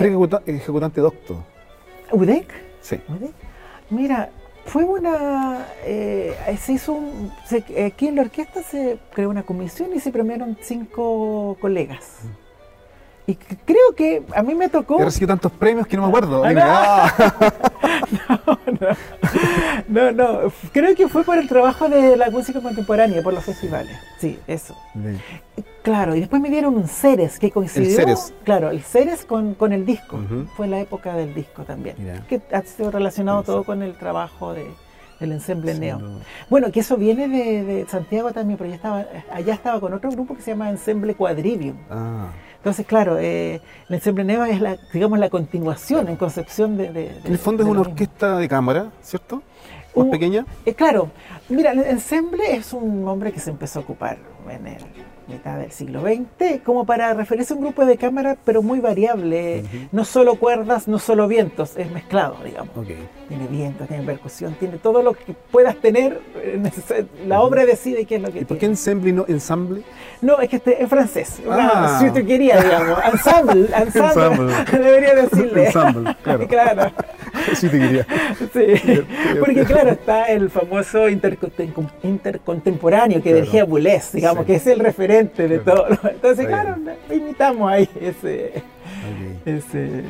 Ejecutante 0.46 1.00
doctor. 1.00 1.36
¿UDEC? 2.10 2.50
Sí. 2.80 3.00
Mira, 3.90 4.30
fue 4.64 4.84
una... 4.84 5.66
Eh, 5.84 6.34
se 6.58 6.72
hizo 6.72 6.94
un... 6.94 7.30
aquí 7.84 8.08
en 8.08 8.16
la 8.16 8.22
orquesta 8.22 8.62
se 8.62 8.98
creó 9.12 9.28
una 9.28 9.42
comisión 9.42 9.90
y 9.94 10.00
se 10.00 10.10
premiaron 10.10 10.56
cinco 10.60 11.58
colegas. 11.60 12.20
Mm. 12.22 12.45
Y 13.26 13.34
creo 13.34 13.94
que 13.96 14.22
a 14.34 14.42
mí 14.42 14.54
me 14.54 14.68
tocó. 14.68 15.00
He 15.00 15.04
recibido 15.04 15.28
tantos 15.28 15.50
premios 15.52 15.86
que 15.86 15.96
no 15.96 16.02
me 16.02 16.08
acuerdo. 16.08 16.44
Ah, 16.44 17.12
no. 19.88 20.12
no, 20.12 20.12
no, 20.12 20.52
Creo 20.72 20.94
que 20.94 21.08
fue 21.08 21.24
por 21.24 21.36
el 21.36 21.48
trabajo 21.48 21.88
de 21.88 22.16
la 22.16 22.30
música 22.30 22.60
contemporánea, 22.60 23.22
por 23.22 23.34
los 23.34 23.44
festivales. 23.44 23.96
Sí, 24.18 24.38
eso. 24.46 24.76
Claro, 25.82 26.14
y 26.14 26.20
después 26.20 26.40
me 26.40 26.50
dieron 26.50 26.76
un 26.76 26.86
Ceres 26.86 27.38
que 27.38 27.50
coincidió. 27.50 27.90
El 27.90 27.96
Ceres. 27.96 28.34
Claro, 28.44 28.70
el 28.70 28.82
Ceres 28.82 29.24
con, 29.24 29.54
con 29.54 29.72
el 29.72 29.84
disco. 29.84 30.20
Fue 30.56 30.68
la 30.68 30.80
época 30.80 31.14
del 31.14 31.34
disco 31.34 31.64
también. 31.64 31.96
Que 32.28 32.40
ha 32.52 32.62
sido 32.62 32.92
relacionado 32.92 33.42
todo 33.42 33.64
con 33.64 33.82
el 33.82 33.94
trabajo 33.94 34.52
de, 34.52 34.68
del 35.20 35.32
ensemble 35.32 35.74
Neo. 35.74 36.00
Bueno, 36.48 36.70
que 36.70 36.80
eso 36.80 36.96
viene 36.96 37.28
de, 37.28 37.86
Santiago 37.88 38.32
también, 38.32 38.58
pero 38.58 38.70
ya 38.70 38.76
estaba, 38.76 39.06
allá 39.32 39.54
estaba 39.54 39.80
con 39.80 39.92
otro 39.92 40.10
grupo 40.10 40.36
que 40.36 40.42
se 40.42 40.52
llama 40.52 40.70
Ensemble 40.70 41.14
Quadrivium. 41.14 41.76
Ah. 41.90 42.28
Entonces, 42.66 42.84
claro, 42.84 43.16
eh, 43.20 43.60
el 43.88 43.94
ensemble 43.94 44.24
Neva 44.24 44.50
es 44.50 44.60
la, 44.60 44.76
digamos, 44.92 45.20
la 45.20 45.30
continuación 45.30 46.08
en 46.08 46.16
concepción 46.16 46.76
de... 46.76 46.86
en 47.24 47.32
el 47.32 47.38
fondo 47.38 47.62
es 47.62 47.68
una 47.68 47.82
orquesta 47.82 48.38
de 48.38 48.48
cámara, 48.48 48.90
¿cierto? 49.02 49.40
Más 49.94 50.08
pequeña. 50.08 50.44
Eh, 50.64 50.74
claro, 50.74 51.12
mira, 51.48 51.70
el 51.70 51.78
ensemble 51.84 52.56
es 52.56 52.72
un 52.72 53.04
nombre 53.04 53.30
que 53.30 53.38
se 53.38 53.50
empezó 53.50 53.78
a 53.78 53.82
ocupar 53.82 54.18
en 54.50 54.66
el 54.66 54.82
mitad 55.28 55.58
del 55.58 55.72
siglo 55.72 56.02
XX, 56.02 56.60
como 56.64 56.84
para 56.84 57.12
referirse 57.14 57.52
a 57.52 57.56
un 57.56 57.62
grupo 57.62 57.84
de 57.84 57.96
cámara, 57.96 58.36
pero 58.44 58.62
muy 58.62 58.80
variable. 58.80 59.64
No 59.92 60.04
solo 60.04 60.36
cuerdas, 60.36 60.88
no 60.88 60.98
solo 60.98 61.28
vientos, 61.28 61.76
es 61.76 61.90
mezclado, 61.90 62.36
digamos. 62.44 62.74
Tiene 63.28 63.46
vientos, 63.48 63.88
tiene 63.88 64.04
percusión, 64.04 64.54
tiene 64.54 64.78
todo 64.78 65.02
lo 65.02 65.14
que 65.14 65.34
puedas 65.50 65.76
tener. 65.76 66.20
La 67.26 67.40
obra 67.40 67.64
decide 67.64 68.04
qué 68.04 68.16
es 68.16 68.22
lo 68.22 68.32
que 68.32 68.40
¿Y 68.40 68.44
por 68.44 68.58
qué 68.58 68.66
ensemble 68.66 69.10
y 69.10 69.12
no 69.12 69.24
ensamble? 69.28 69.82
No, 70.20 70.38
es 70.40 70.48
que 70.48 70.56
este, 70.56 70.82
es 70.82 70.88
francés. 70.88 71.40
Ah. 71.50 71.98
si 72.00 72.10
te 72.10 72.24
quería, 72.24 72.60
digamos. 72.62 72.98
Ensemble, 73.12 73.68
ensemble. 73.76 74.54
Debería 74.72 75.14
decirle. 75.14 75.66
Ensemble, 75.66 76.16
claro. 76.22 76.48
claro. 76.48 76.92
Si 77.54 77.68
te 77.68 77.78
quería. 77.78 78.04
Sí. 78.52 78.66
Porque, 79.40 79.64
claro, 79.64 79.90
está 79.90 80.26
el 80.26 80.50
famoso 80.50 81.08
intercontemporáneo 81.08 83.22
que 83.22 83.34
dirigía 83.34 83.64
Boulez, 83.64 84.12
digamos, 84.12 84.44
que 84.44 84.56
es 84.56 84.66
el 84.66 84.80
referente 84.80 85.48
de 85.48 85.60
todo. 85.60 85.86
Entonces, 86.10 86.46
claro, 86.46 86.76
imitamos 87.10 87.70
ahí 87.70 87.88
ese, 88.00 88.62
ese, 89.44 90.02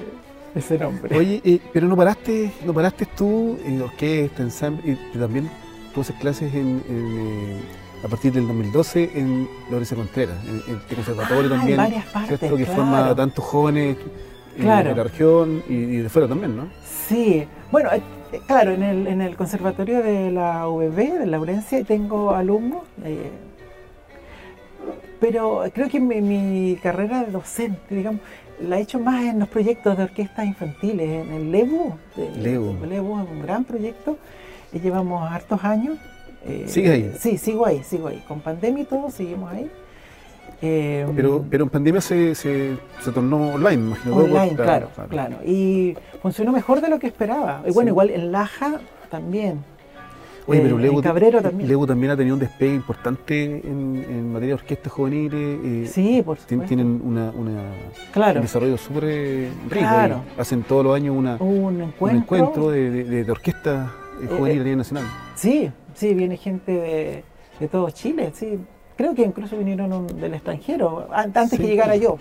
ese, 0.54 0.78
nombre. 0.78 1.14
Oye, 1.16 1.40
eh, 1.44 1.58
pero 1.72 1.86
no 1.86 1.96
paraste, 1.96 2.52
no 2.64 2.72
paraste 2.72 3.06
tú 3.16 3.58
en 3.64 3.82
orquesta, 3.82 4.42
ensamble, 4.42 4.96
y 5.14 5.18
también 5.18 5.50
tú 5.94 6.00
haces 6.00 6.16
clases 6.16 6.52
en, 6.54 6.82
eh, 6.88 7.60
a 8.04 8.08
partir 8.08 8.32
del 8.32 8.46
2012 8.46 9.10
en 9.14 9.48
Lorenzo 9.70 9.96
Contreras, 9.96 10.36
en, 10.44 10.62
el 10.68 10.78
conservatorio 10.94 11.54
ah, 11.54 11.58
también, 11.58 11.78
varias 11.78 12.04
partes, 12.06 12.38
Que 12.38 12.66
forma 12.66 13.08
a 13.08 13.14
tantos 13.14 13.44
jóvenes 13.44 13.96
de 14.56 14.94
la 14.94 15.02
región 15.04 15.62
y, 15.68 15.96
de 15.96 16.08
fuera 16.08 16.28
también, 16.28 16.56
¿no? 16.56 16.68
Sí, 17.08 17.46
bueno, 17.70 17.90
eh, 17.92 18.00
claro, 18.46 18.72
en 18.72 18.82
el, 18.82 19.06
en 19.06 19.20
el 19.20 19.36
conservatorio 19.36 20.02
de 20.02 20.30
la 20.30 20.68
UBB, 20.68 21.18
de 21.18 21.26
Laurencia, 21.26 21.82
tengo 21.84 22.32
alumnos. 22.32 22.82
Eh, 23.04 23.30
pero 25.20 25.64
creo 25.72 25.88
que 25.88 26.00
mi, 26.00 26.76
carrera 26.82 27.24
de 27.24 27.32
docente, 27.32 27.94
digamos, 27.94 28.20
la 28.60 28.78
he 28.78 28.82
hecho 28.82 28.98
más 28.98 29.24
en 29.24 29.38
los 29.38 29.48
proyectos 29.48 29.96
de 29.96 30.04
orquestas 30.04 30.46
infantiles, 30.46 31.26
en 31.26 31.32
el 31.32 31.52
LEBU. 31.52 31.94
LEBU. 32.16 32.86
LEBU 32.86 33.20
es 33.20 33.30
un 33.30 33.42
gran 33.42 33.64
proyecto, 33.64 34.18
y 34.72 34.80
llevamos 34.80 35.30
hartos 35.30 35.62
años. 35.64 35.98
Eh, 36.44 36.64
¿Sigue 36.68 36.90
ahí? 36.90 37.12
Sí, 37.18 37.38
sigo 37.38 37.66
ahí, 37.66 37.82
sigo 37.82 38.08
ahí. 38.08 38.22
Con 38.28 38.40
pandemia 38.40 38.82
y 38.82 38.86
todo, 38.86 39.10
seguimos 39.10 39.52
ahí. 39.52 39.70
Eh, 40.62 41.06
pero, 41.14 41.44
pero 41.50 41.64
en 41.64 41.70
pandemia 41.70 42.00
se, 42.00 42.34
se, 42.34 42.78
tornó 43.12 43.54
online, 43.54 43.74
imagino. 43.74 44.16
Online, 44.16 44.54
claro, 44.54 44.88
claro, 45.08 45.36
Y 45.44 45.96
funcionó 46.22 46.52
mejor 46.52 46.80
de 46.80 46.88
lo 46.88 46.98
que 46.98 47.06
esperaba. 47.06 47.62
Y 47.66 47.72
bueno, 47.72 47.90
igual 47.90 48.10
en 48.10 48.32
Laja 48.32 48.80
también. 49.10 49.62
Oye, 50.48 50.60
pero 50.60 50.78
eh, 50.78 51.02
Cabrero 51.02 51.42
también. 51.42 51.68
Lego 51.68 51.86
también 51.86 52.12
ha 52.12 52.16
tenido 52.16 52.34
un 52.34 52.40
despegue 52.40 52.74
importante 52.74 53.62
en, 53.64 54.32
materia 54.32 54.54
de 54.54 54.54
orquestas 54.54 54.92
juveniles. 54.92 55.58
Eh, 55.64 55.90
sí, 55.92 56.22
por 56.24 56.38
supuesto. 56.38 56.66
Tienen 56.66 57.00
una, 57.04 57.30
un 57.30 58.40
desarrollo 58.40 58.78
súper 58.78 59.04
rico. 59.04 59.70
Claro. 59.70 60.22
Hacen 60.38 60.62
todos 60.62 60.84
los 60.84 60.94
años 60.94 61.16
una, 61.16 61.36
un 61.40 61.92
encuentro, 62.10 62.70
de, 62.70 62.90
de, 62.90 63.24
de, 63.24 63.30
orquestas 63.30 63.90
juveniles 64.28 64.60
a 64.60 64.64
nivel 64.64 64.78
nacional. 64.78 65.04
Sí, 65.34 65.70
sí, 65.94 66.14
viene 66.14 66.36
gente 66.36 67.24
de, 67.58 67.68
todo 67.68 67.90
Chile. 67.90 68.30
Sí. 68.32 68.58
Creo 68.96 69.14
que 69.14 69.22
incluso 69.22 69.56
vinieron 69.56 70.06
del 70.06 70.34
extranjero, 70.34 71.08
antes 71.12 71.50
que 71.50 71.66
llegara 71.66 71.96
yo. 71.96 72.18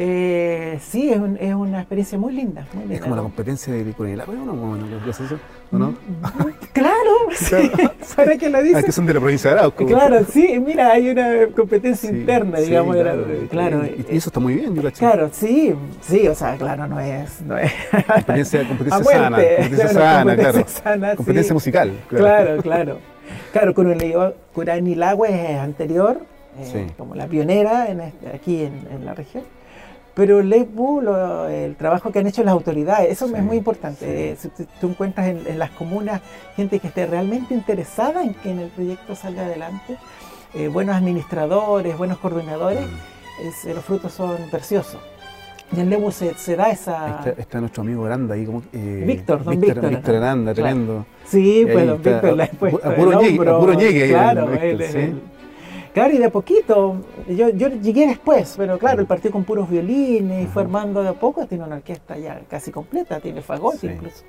Eh, 0.00 0.78
sí, 0.80 1.10
es, 1.10 1.20
es, 1.40 1.54
una 1.54 1.80
experiencia 1.80 2.16
muy 2.18 2.32
linda, 2.32 2.64
muy 2.72 2.82
linda. 2.82 2.94
Es 2.94 3.00
como 3.00 3.16
la 3.16 3.22
competencia 3.22 3.72
de 3.72 3.92
con 3.94 4.06
el 4.06 4.20
agua, 4.20 4.34
¿no? 4.34 4.44
¿No? 4.44 4.76
¿No? 4.76 5.78
¿No? 5.78 5.98
Claro, 6.72 7.10
sí, 7.34 7.70
para 8.14 8.36
que 8.38 8.48
lo 8.48 8.62
dices. 8.62 8.76
Ah, 8.76 8.82
que 8.84 8.92
son 8.92 9.06
de 9.06 9.14
la 9.14 9.20
provincia 9.20 9.50
de 9.50 9.58
Arauco. 9.58 9.84
Claro, 9.84 10.24
sí, 10.30 10.60
mira, 10.64 10.92
hay 10.92 11.10
una 11.10 11.48
competencia 11.56 12.10
interna, 12.10 12.60
digamos. 12.60 12.96
Sí, 12.96 13.02
claro, 13.02 13.24
claro, 13.50 13.86
y, 13.86 14.06
y, 14.12 14.16
eso 14.16 14.28
está 14.28 14.38
muy 14.38 14.54
bien, 14.54 14.74
yo 14.76 14.82
caché. 14.82 14.98
Claro, 15.00 15.30
sí, 15.32 15.74
sí, 16.00 16.28
o 16.28 16.34
sea, 16.34 16.56
claro, 16.56 16.86
no 16.86 17.00
es... 17.00 17.40
No 17.42 17.58
es 17.58 17.72
competencia 17.90 18.68
competencia 18.68 19.04
sana, 19.04 19.36
competencia 19.36 19.88
sana, 19.88 20.36
claro. 20.36 20.64
Sana, 20.68 21.16
competencia 21.16 21.54
musical. 21.54 21.92
Claro, 22.08 22.62
claro. 22.62 22.62
Claro, 22.62 22.98
claro 23.52 23.74
Curanilagüe 23.74 25.52
es 25.52 25.58
anterior, 25.58 26.20
eh, 26.58 26.90
como 26.96 27.14
la 27.14 27.26
pionera 27.26 27.86
en 27.88 28.00
este, 28.00 28.28
aquí 28.28 28.62
en, 28.62 28.86
en 28.90 29.04
la 29.04 29.14
región 29.14 29.44
pero 30.18 30.42
Leibu, 30.42 31.00
el 31.48 31.76
trabajo 31.76 32.10
que 32.10 32.18
han 32.18 32.26
hecho 32.26 32.42
las 32.42 32.50
autoridades, 32.50 33.08
eso 33.08 33.28
sí, 33.28 33.34
es 33.36 33.42
muy 33.44 33.56
importante. 33.56 34.36
Sí. 34.36 34.50
Si 34.56 34.64
tú 34.80 34.88
encuentras 34.88 35.28
en, 35.28 35.46
en, 35.46 35.60
las 35.60 35.70
comunas 35.70 36.22
gente 36.56 36.80
que 36.80 36.88
esté 36.88 37.06
realmente 37.06 37.54
interesada 37.54 38.24
en 38.24 38.34
que 38.34 38.50
en 38.50 38.58
el 38.58 38.68
proyecto 38.70 39.14
salga 39.14 39.46
adelante, 39.46 39.96
eh, 40.54 40.66
buenos 40.66 40.96
administradores, 40.96 41.96
buenos 41.96 42.18
coordinadores, 42.18 42.80
mm. 42.80 43.46
es, 43.46 43.64
los 43.72 43.84
frutos 43.84 44.12
son 44.12 44.38
preciosos. 44.50 45.00
Y 45.76 45.80
en 45.80 45.90
Lebu 45.90 46.10
se, 46.10 46.34
se, 46.34 46.56
da 46.56 46.70
esa... 46.70 47.18
Está, 47.18 47.30
está, 47.42 47.60
nuestro 47.60 47.82
amigo 47.82 48.04
Aranda 48.06 48.34
ahí, 48.34 48.46
como... 48.46 48.62
Eh, 48.72 49.04
Víctor, 49.06 49.44
don 49.44 49.60
Víctor. 49.60 49.88
Víctor, 49.90 50.18
claro. 50.18 50.54
tremendo. 50.54 51.06
Sí, 51.26 51.66
pues 51.70 51.86
don 51.86 52.02
Víctor 52.02 52.40
ha 52.40 52.46
puesto 52.46 52.88
a 52.88 52.94
puro, 53.58 53.72
llegue. 53.74 54.08
Claro, 54.08 54.54
él, 54.54 55.20
Claro, 55.92 56.14
y 56.14 56.18
de 56.18 56.26
a 56.26 56.30
poquito, 56.30 56.96
yo, 57.28 57.48
yo 57.48 57.68
llegué 57.68 58.06
después, 58.06 58.54
pero 58.56 58.78
claro, 58.78 59.00
el 59.00 59.06
partido 59.06 59.32
con 59.32 59.44
puros 59.44 59.68
violines 59.68 60.44
y 60.44 60.46
fue 60.46 60.62
armando 60.62 61.02
de 61.02 61.08
a 61.08 61.12
poco, 61.14 61.46
tiene 61.46 61.64
una 61.64 61.76
orquesta 61.76 62.16
ya 62.16 62.40
casi 62.48 62.70
completa, 62.70 63.18
tiene 63.18 63.42
fagot 63.42 63.76
sí, 63.76 63.88
incluso. 63.88 64.22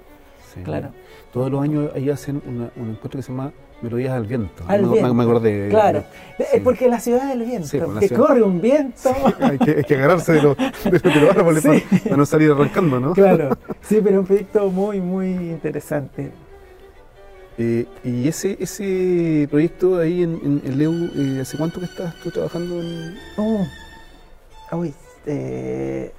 Sí. 0.54 0.62
Claro. 0.62 0.92
Todos 1.32 1.52
los 1.52 1.62
años 1.62 1.92
ahí 1.96 2.10
hacen 2.10 2.42
una, 2.46 2.72
un 2.76 2.92
encuentro 2.92 3.20
que 3.20 3.22
se 3.22 3.32
llama 3.32 3.52
Melodías 3.82 4.14
al 4.14 4.26
Viento. 4.26 4.64
Al 4.68 4.84
me, 4.84 4.94
viento. 4.94 5.14
me 5.14 5.24
acordé. 5.24 5.70
Claro, 5.70 6.04
sí. 6.38 6.60
porque 6.64 6.90
la 6.90 7.00
ciudad 7.00 7.28
del 7.30 7.44
viento, 7.44 7.68
sí, 7.68 7.80
que 7.80 8.08
ciudad... 8.08 8.28
corre 8.28 8.42
un 8.42 8.60
viento. 8.60 9.10
hay, 9.40 9.58
que, 9.58 9.72
hay, 9.72 9.84
que, 9.84 9.96
agarrarse 9.96 10.34
de, 10.34 10.42
lo, 10.42 10.56
de, 10.56 11.22
los 11.22 11.36
árboles 11.36 11.64
para, 11.64 11.80
para, 12.04 12.18
no 12.18 12.26
salir 12.26 12.52
arrancando, 12.52 13.00
¿no? 13.00 13.14
Claro, 13.14 13.58
sí, 13.82 14.02
pero 14.04 14.20
un 14.22 14.26
proyecto 14.26 14.70
muy, 14.70 15.00
muy 15.00 15.28
interesante. 15.28 16.32
Eh, 17.58 17.86
¿Y 18.06 18.28
ese 18.28 18.56
ese 18.60 19.48
proyecto 19.52 20.00
ahí 20.00 20.24
en, 20.24 20.40
en, 20.44 20.62
en 20.64 20.78
Leu, 20.78 20.94
eh, 21.14 21.42
hace 21.42 21.58
cuánto 21.58 21.82
que 21.82 21.88
estás 21.88 22.16
tú 22.24 22.32
trabajando 22.32 22.80
en...? 22.80 23.18
Oh, 23.38 23.66
uy, 24.78 24.94
eh, 25.26 26.14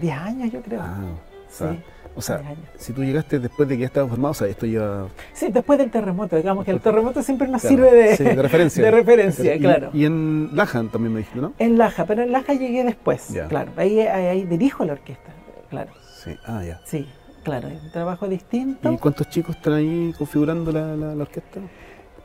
10 0.00 0.16
años 0.16 0.52
yo 0.52 0.62
creo. 0.62 0.80
Ah, 0.80 1.00
o 1.48 1.52
sea, 1.52 1.72
sí, 1.72 1.80
o 2.18 2.20
sea 2.20 2.42
si 2.76 2.92
tú 2.92 3.04
llegaste 3.04 3.38
después 3.38 3.68
de 3.68 3.76
que 3.76 3.80
ya 3.82 3.86
estabas 3.86 4.10
formado, 4.10 4.32
o 4.32 4.34
sea, 4.34 4.48
esto 4.48 4.66
ya... 4.66 5.06
Sí, 5.32 5.48
después 5.52 5.78
del 5.78 5.90
terremoto, 5.90 6.36
digamos 6.36 6.64
que 6.64 6.72
el 6.72 6.80
terremoto 6.80 7.22
siempre 7.22 7.48
nos 7.48 7.62
claro, 7.62 7.76
sirve 7.76 7.92
de, 7.92 8.16
sí, 8.16 8.24
de 8.24 8.42
referencia. 8.42 8.84
De 8.88 8.90
referencia, 8.90 9.54
y, 9.54 9.60
claro. 9.60 9.90
Y 9.92 10.04
en 10.04 10.50
Laja 10.52 10.82
también 10.90 11.12
me 11.12 11.20
dijiste, 11.20 11.40
¿no? 11.40 11.52
En 11.58 11.78
Laja, 11.78 12.04
pero 12.06 12.22
en 12.22 12.32
Laja 12.32 12.54
llegué 12.54 12.84
después, 12.84 13.28
ya. 13.28 13.46
claro. 13.46 13.72
Ahí, 13.76 14.00
ahí, 14.00 14.44
dirijo 14.44 14.84
la 14.84 14.94
orquesta, 14.94 15.30
claro. 15.70 15.90
Sí, 16.22 16.36
ah, 16.46 16.62
ya. 16.64 16.80
Sí, 16.84 17.06
Claro, 17.44 17.68
es 17.68 17.82
un 17.82 17.90
trabajo 17.90 18.28
distinto. 18.28 18.92
¿Y 18.92 18.98
cuántos 18.98 19.30
chicos 19.30 19.56
están 19.56 19.74
ahí 19.74 20.12
configurando 20.18 20.70
la, 20.70 20.94
la, 20.96 21.14
la 21.14 21.22
orquesta? 21.22 21.60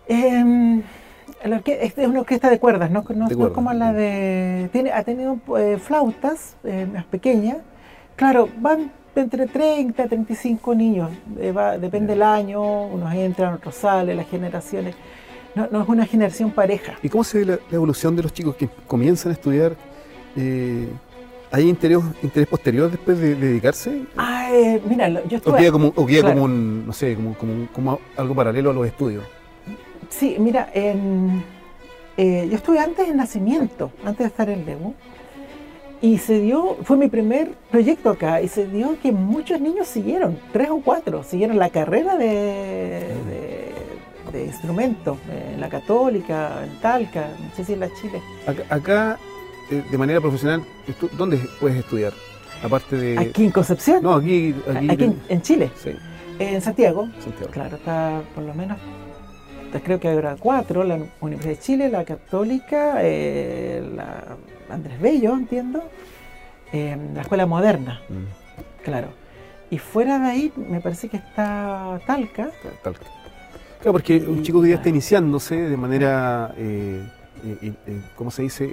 Eh, 0.07 0.81
la 1.45 1.55
orque 1.57 1.79
es 1.81 1.97
una 1.97 2.21
orquesta 2.21 2.49
de 2.49 2.59
cuerdas, 2.59 2.89
no, 2.91 3.03
no, 3.15 3.27
de 3.27 3.35
cuerdas, 3.35 3.37
no 3.37 3.53
como 3.53 3.73
la 3.73 3.93
de... 3.93 4.69
Tiene, 4.71 4.91
ha 4.91 5.03
tenido 5.03 5.37
eh, 5.57 5.77
flautas 5.77 6.57
eh, 6.63 6.87
más 6.91 7.05
pequeñas. 7.05 7.57
Claro, 8.15 8.49
van 8.57 8.91
entre 9.21 9.47
30 9.47 10.03
y 10.03 10.07
35 10.07 10.75
niños, 10.75 11.11
eh, 11.39 11.51
va, 11.51 11.77
depende 11.77 12.13
del 12.13 12.23
año, 12.23 12.85
unos 12.87 13.13
entran, 13.13 13.55
otros 13.55 13.75
salen, 13.75 14.17
las 14.17 14.27
generaciones. 14.27 14.95
No, 15.55 15.67
no, 15.71 15.83
es 15.83 15.89
una 15.89 16.05
generación 16.05 16.51
pareja. 16.51 16.93
¿Y 17.03 17.09
cómo 17.09 17.23
se 17.23 17.39
ve 17.39 17.45
la, 17.45 17.59
la 17.69 17.75
evolución 17.75 18.15
de 18.15 18.23
los 18.23 18.33
chicos 18.33 18.55
que 18.55 18.67
comienzan 18.87 19.31
a 19.31 19.33
estudiar? 19.33 19.75
¿Hay 21.53 21.69
interés, 21.69 21.99
interés 22.23 22.47
posterior 22.47 22.89
después 22.89 23.19
de, 23.19 23.35
de 23.35 23.47
dedicarse? 23.49 24.01
Ah, 24.17 24.49
eh, 24.51 24.81
mira, 24.89 25.07
yo 25.07 25.37
estuve... 25.37 25.53
¿O 25.53 25.57
queda, 25.57 25.71
como, 25.71 25.93
o 25.95 26.05
queda 26.07 26.21
claro. 26.21 26.33
como 26.33 26.45
un, 26.45 26.87
no 26.87 26.93
sé, 26.93 27.13
como, 27.13 27.35
como, 27.35 27.67
como, 27.71 27.99
algo 28.17 28.33
paralelo 28.33 28.71
a 28.71 28.73
los 28.73 28.87
estudios? 28.87 29.23
Sí, 30.09 30.35
mira, 30.39 30.71
en, 30.73 31.43
eh, 32.17 32.47
yo 32.49 32.55
estuve 32.55 32.79
antes 32.79 33.07
en 33.07 33.17
Nacimiento, 33.17 33.91
antes 34.03 34.17
de 34.17 34.25
estar 34.25 34.49
en 34.49 34.65
Lebu, 34.65 34.95
y 36.03 36.17
se 36.17 36.41
dio, 36.41 36.75
fue 36.83 36.97
mi 36.97 37.07
primer 37.07 37.53
proyecto 37.71 38.09
acá, 38.09 38.41
y 38.41 38.49
se 38.49 38.67
dio 38.67 38.97
que 39.01 39.13
muchos 39.13 39.61
niños 39.61 39.87
siguieron, 39.87 40.37
tres 40.51 40.69
o 40.69 40.81
cuatro, 40.83 41.23
siguieron 41.23 41.57
la 41.57 41.69
carrera 41.69 42.17
de, 42.17 43.07
de, 43.29 43.71
de 44.33 44.45
instrumento, 44.45 45.17
en 45.31 45.61
la 45.61 45.69
Católica, 45.69 46.61
en 46.61 46.77
Talca, 46.81 47.29
no 47.39 47.55
sé 47.55 47.63
si 47.63 47.71
en 47.71 47.79
la 47.79 47.89
Chile. 47.93 48.21
Acá, 48.45 48.63
acá 48.69 49.19
de 49.69 49.97
manera 49.97 50.19
profesional, 50.19 50.61
¿dónde 51.17 51.39
puedes 51.61 51.77
estudiar? 51.77 52.11
Aparte 52.61 52.97
de... 52.97 53.17
¿Aquí 53.17 53.45
en 53.45 53.51
Concepción? 53.51 54.03
No, 54.03 54.15
aquí... 54.15 54.53
Aquí, 54.75 54.89
aquí 54.89 55.03
en, 55.05 55.21
en, 55.29 55.41
Chile. 55.41 55.71
Sí. 55.81 55.91
En 56.37 56.61
Santiago. 56.61 57.07
Santiago. 57.23 57.49
Claro, 57.49 57.77
está 57.77 58.21
por 58.35 58.43
lo 58.43 58.53
menos, 58.53 58.77
creo 59.85 60.01
que 60.01 60.09
habrá 60.09 60.35
cuatro, 60.35 60.83
la 60.83 60.99
Universidad 61.21 61.53
de 61.53 61.59
Chile, 61.59 61.89
la 61.89 62.03
Católica, 62.03 62.97
eh, 62.99 63.89
la 63.95 64.35
Andrés 64.73 64.99
Bello, 64.99 65.33
entiendo, 65.33 65.83
eh, 66.71 66.97
la 67.13 67.21
Escuela 67.21 67.45
Moderna, 67.45 68.01
mm. 68.09 68.83
claro. 68.83 69.09
Y 69.69 69.79
fuera 69.79 70.19
de 70.19 70.25
ahí 70.25 70.53
me 70.55 70.81
parece 70.81 71.09
que 71.09 71.17
está 71.17 71.99
Talca. 72.05 72.51
Talca. 72.83 73.05
Claro, 73.79 73.93
porque 73.93 74.17
un 74.17 74.43
chico 74.43 74.61
que 74.61 74.69
ya 74.69 74.75
está 74.75 74.89
iniciándose 74.89 75.55
de 75.55 75.77
manera, 75.77 76.53
eh, 76.57 77.03
¿cómo 78.15 78.31
se 78.31 78.43
dice? 78.43 78.69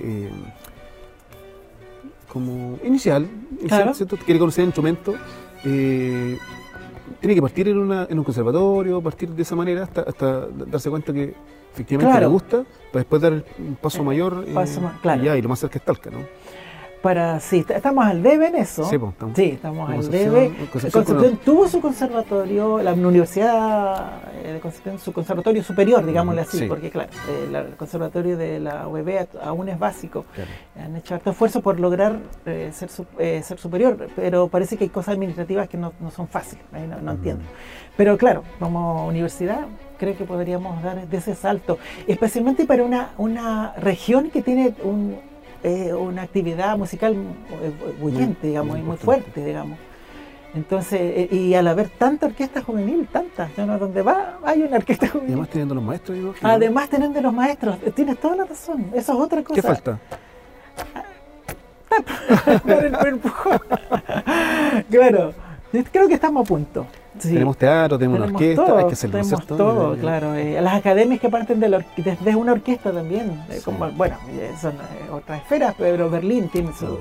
como 2.33 2.79
inicial, 2.85 3.27
claro. 3.67 3.93
¿cierto? 3.93 4.17
quiere 4.17 4.39
conocer 4.39 4.63
el 4.63 4.69
instrumento, 4.69 5.15
eh, 5.65 6.39
tiene 7.21 7.35
que 7.35 7.43
partir 7.43 7.69
en, 7.69 7.79
una, 7.79 8.07
en, 8.09 8.19
un 8.19 8.25
conservatorio, 8.25 9.03
partir 9.03 9.31
de 9.31 9.43
esa 9.43 9.57
manera 9.57 9.83
hasta, 9.83 10.03
hasta 10.03 10.47
darse 10.47 10.89
cuenta 10.91 11.13
que 11.13 11.35
efectivamente 11.73 12.11
claro. 12.11 12.27
le 12.27 12.33
gusta, 12.33 12.65
para 12.93 13.01
después 13.01 13.23
dar 13.23 13.45
un 13.59 13.77
paso 13.81 14.01
eh, 14.01 14.05
mayor 14.05 14.45
paso 14.53 14.81
eh, 14.81 14.83
más, 14.83 15.01
claro. 15.01 15.23
y, 15.23 15.27
ya, 15.27 15.37
y 15.37 15.43
lo 15.43 15.49
más 15.49 15.59
cerca 15.61 15.79
es 15.79 15.85
Talca, 15.85 16.11
¿no? 16.11 16.19
Para, 17.03 17.41
sí, 17.41 17.65
estamos 17.67 18.05
al 18.05 18.23
debe 18.23 18.49
en 18.49 18.57
eso. 18.57 18.85
Sí, 18.85 18.99
pues, 18.99 19.13
estamos, 19.13 19.37
sí 19.37 19.45
estamos 19.45 19.91
al 19.91 20.11
debe. 20.11 20.49
Concepción, 20.71 21.05
Concepción 21.05 21.37
tuvo 21.39 21.67
su 21.67 21.81
conservatorio, 21.81 22.83
la 22.83 22.93
Universidad 22.93 24.21
de 24.43 24.61
Concepción, 24.61 24.99
su 24.99 25.13
conservatorio 25.13 25.63
superior, 25.63 26.05
digámosle 26.05 26.43
así, 26.43 26.59
sí. 26.59 26.67
porque 26.67 26.91
claro, 26.91 27.09
eh, 27.29 27.69
el 27.71 27.77
conservatorio 27.77 28.37
de 28.37 28.61
la 28.61 28.87
UEB 28.87 29.29
aún 29.43 29.71
es 29.71 29.79
básico. 29.79 30.27
Claro. 30.35 30.51
Han 30.77 30.97
hecho 30.97 31.15
harto 31.15 31.31
esfuerzo 31.31 31.63
por 31.63 31.81
lograr 31.81 32.19
eh, 32.45 32.71
ser, 32.73 32.91
eh, 33.19 33.43
ser 33.43 33.59
superior, 33.59 34.09
pero 34.15 34.49
parece 34.49 34.77
que 34.77 34.85
hay 34.85 34.91
cosas 34.91 35.15
administrativas 35.15 35.69
que 35.69 35.79
no, 35.79 35.95
no 36.01 36.11
son 36.11 36.29
fáciles, 36.29 36.65
no, 36.73 36.81
no 36.81 36.97
uh 36.97 37.01
-huh. 37.01 37.11
entiendo. 37.13 37.45
Pero 37.97 38.19
claro, 38.19 38.45
como 38.59 39.07
universidad 39.07 39.67
creo 39.99 40.17
que 40.17 40.25
podríamos 40.25 40.83
dar 40.83 41.07
de 41.07 41.17
ese 41.17 41.35
salto, 41.35 41.79
especialmente 42.07 42.65
para 42.65 42.83
una, 42.83 43.11
una 43.19 43.75
región 43.77 44.31
que 44.31 44.43
tiene 44.43 44.75
un 44.83 45.30
eh, 45.63 45.93
una 45.93 46.23
actividad 46.23 46.77
musical 46.77 47.17
bullente, 48.01 48.49
digamos, 48.49 48.77
muy, 48.77 48.87
muy 48.87 48.97
fuerte, 48.97 49.45
digamos. 49.45 49.79
Entonces, 50.55 51.01
eh, 51.01 51.29
y 51.31 51.55
al 51.55 51.69
haber 51.69 51.91
tanta 51.91 52.27
orquesta 52.27 52.63
juvenil, 52.63 53.07
tantas, 53.13 53.51
¿no? 53.57 53.79
donde 53.79 54.03
va 54.03 54.39
hay 54.43 54.63
una 54.63 54.79
orquesta 54.79 55.07
juvenil. 55.07 55.31
Y 55.31 55.33
además 55.33 55.49
teniendo 55.51 55.75
los 55.75 55.85
maestros, 55.85 56.19
digo, 56.19 56.35
Además 56.43 56.89
teniendo 56.89 57.21
los 57.21 57.33
maestros, 57.33 57.79
tienes 57.95 58.19
toda 58.19 58.37
la 58.37 58.45
razón, 58.45 58.87
eso 58.95 59.13
es 59.13 59.19
otra 59.19 59.45
cosa. 59.45 59.61
¿Qué 59.61 59.63
falta? 59.63 60.01
claro, 64.91 65.35
creo 65.93 66.09
que 66.09 66.15
estamos 66.15 66.45
a 66.45 66.49
punto. 66.49 66.87
Sí. 67.19 67.33
Tenemos 67.33 67.57
teatro, 67.57 67.99
tenemos, 67.99 68.19
tenemos 68.19 68.31
una 68.31 68.37
orquesta, 68.37 68.65
todo, 68.65 68.79
hay 68.79 68.87
que 68.87 68.93
hacer 68.93 69.11
tenemos 69.11 69.47
todo, 69.47 69.97
claro. 69.97 70.35
Eh, 70.37 70.61
las 70.61 70.75
academias 70.75 71.21
que 71.21 71.29
parten 71.29 71.59
de 71.59 71.69
la, 71.69 71.85
desde 71.97 72.37
una 72.37 72.53
orquesta 72.53 72.93
también, 72.93 73.43
eh, 73.51 73.61
como, 73.65 73.91
bueno, 73.91 74.17
son 74.61 74.75
eh, 74.75 75.11
otras 75.13 75.43
esferas, 75.43 75.75
pero 75.77 76.09
Berlín 76.09 76.49
tiene 76.51 76.73
su, 76.73 76.99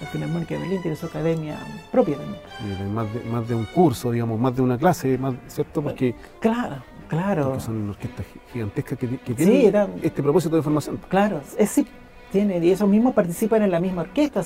la 0.00 0.06
Filarmónica 0.08 0.54
de 0.54 0.60
Berlín 0.60 0.82
tiene 0.82 0.96
su 0.96 1.06
academia 1.06 1.56
propia 1.92 2.16
también. 2.16 2.92
Más 2.92 3.14
de, 3.14 3.20
más 3.30 3.48
de 3.48 3.54
un 3.54 3.64
curso, 3.66 4.10
digamos, 4.10 4.38
más 4.38 4.54
de 4.56 4.62
una 4.62 4.76
clase, 4.76 5.16
más, 5.16 5.34
¿cierto? 5.46 5.80
Porque, 5.80 6.14
claro, 6.40 6.76
claro. 7.08 7.44
Porque 7.50 7.60
son 7.60 7.90
orquestas 7.90 8.26
gigantescas 8.52 8.98
que, 8.98 9.18
que 9.18 9.34
tienen 9.34 9.60
sí, 9.60 9.66
era, 9.66 9.88
este 10.02 10.22
propósito 10.22 10.56
de 10.56 10.62
formación. 10.62 10.98
Claro, 11.08 11.40
es 11.56 11.70
sí, 11.70 11.86
tiene, 12.32 12.58
y 12.58 12.70
esos 12.70 12.88
mismos 12.88 13.14
participan 13.14 13.62
en 13.62 13.70
la 13.70 13.78
misma 13.78 14.02
orquesta, 14.02 14.42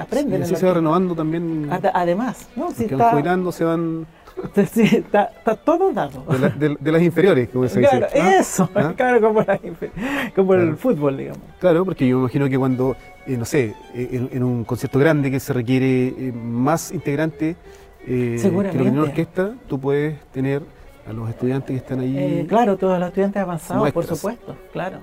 aprenden. 0.00 0.44
Sí, 0.44 0.52
así 0.52 0.60
se 0.60 0.66
va 0.66 0.74
renovando 0.74 1.14
también. 1.14 1.70
Además, 1.94 2.48
¿no? 2.56 2.70
Si 2.72 2.84
está... 2.84 3.14
van 3.14 3.52
se 3.52 3.64
van 3.64 4.06
Está, 4.56 5.24
está 5.36 5.54
todo 5.56 5.92
dado. 5.92 6.24
De, 6.30 6.38
la- 6.38 6.48
de- 6.48 6.76
de 6.80 6.92
las 6.92 7.02
inferiores, 7.02 7.48
como 7.48 7.68
se 7.68 7.80
Claro, 7.80 8.06
dice. 8.06 8.20
¿Ah? 8.20 8.34
eso, 8.40 8.68
¿Ah? 8.74 8.92
claro, 8.96 9.20
como, 9.20 9.40
la 9.42 9.58
infe- 9.60 9.90
como 10.34 10.52
Claro. 10.52 10.62
el 10.68 10.76
fútbol, 10.76 11.16
digamos. 11.16 11.42
Claro, 11.58 11.84
porque 11.84 12.06
yo 12.08 12.16
me 12.16 12.22
imagino 12.22 12.48
que 12.48 12.58
cuando, 12.58 12.96
eh, 13.26 13.36
no 13.36 13.44
sé, 13.44 13.74
eh, 13.94 14.08
en, 14.12 14.28
en 14.32 14.42
un 14.42 14.64
concierto 14.64 14.98
grande 14.98 15.30
que 15.30 15.40
se 15.40 15.52
requiere 15.52 16.08
eh, 16.08 16.32
más 16.32 16.90
integrantes 16.92 17.56
eh, 18.02 18.06
que 18.06 18.12
lo 18.26 18.32
que 18.32 18.38
Seguramente. 18.38 18.78
tiene 18.82 18.98
una 18.98 19.02
orquesta, 19.08 19.54
tú 19.68 19.78
puedes 19.78 20.18
tener 20.32 20.62
a 21.06 21.12
los 21.12 21.28
estudiantes 21.28 21.68
que 21.70 21.76
están 21.76 22.00
ahí 22.00 22.46
claro, 22.48 22.76
todos 22.76 22.98
los 22.98 23.08
estudiantes 23.08 23.42
avanzados, 23.42 23.90
por 23.92 24.04
supuesto, 24.06 24.56
claro. 24.72 24.98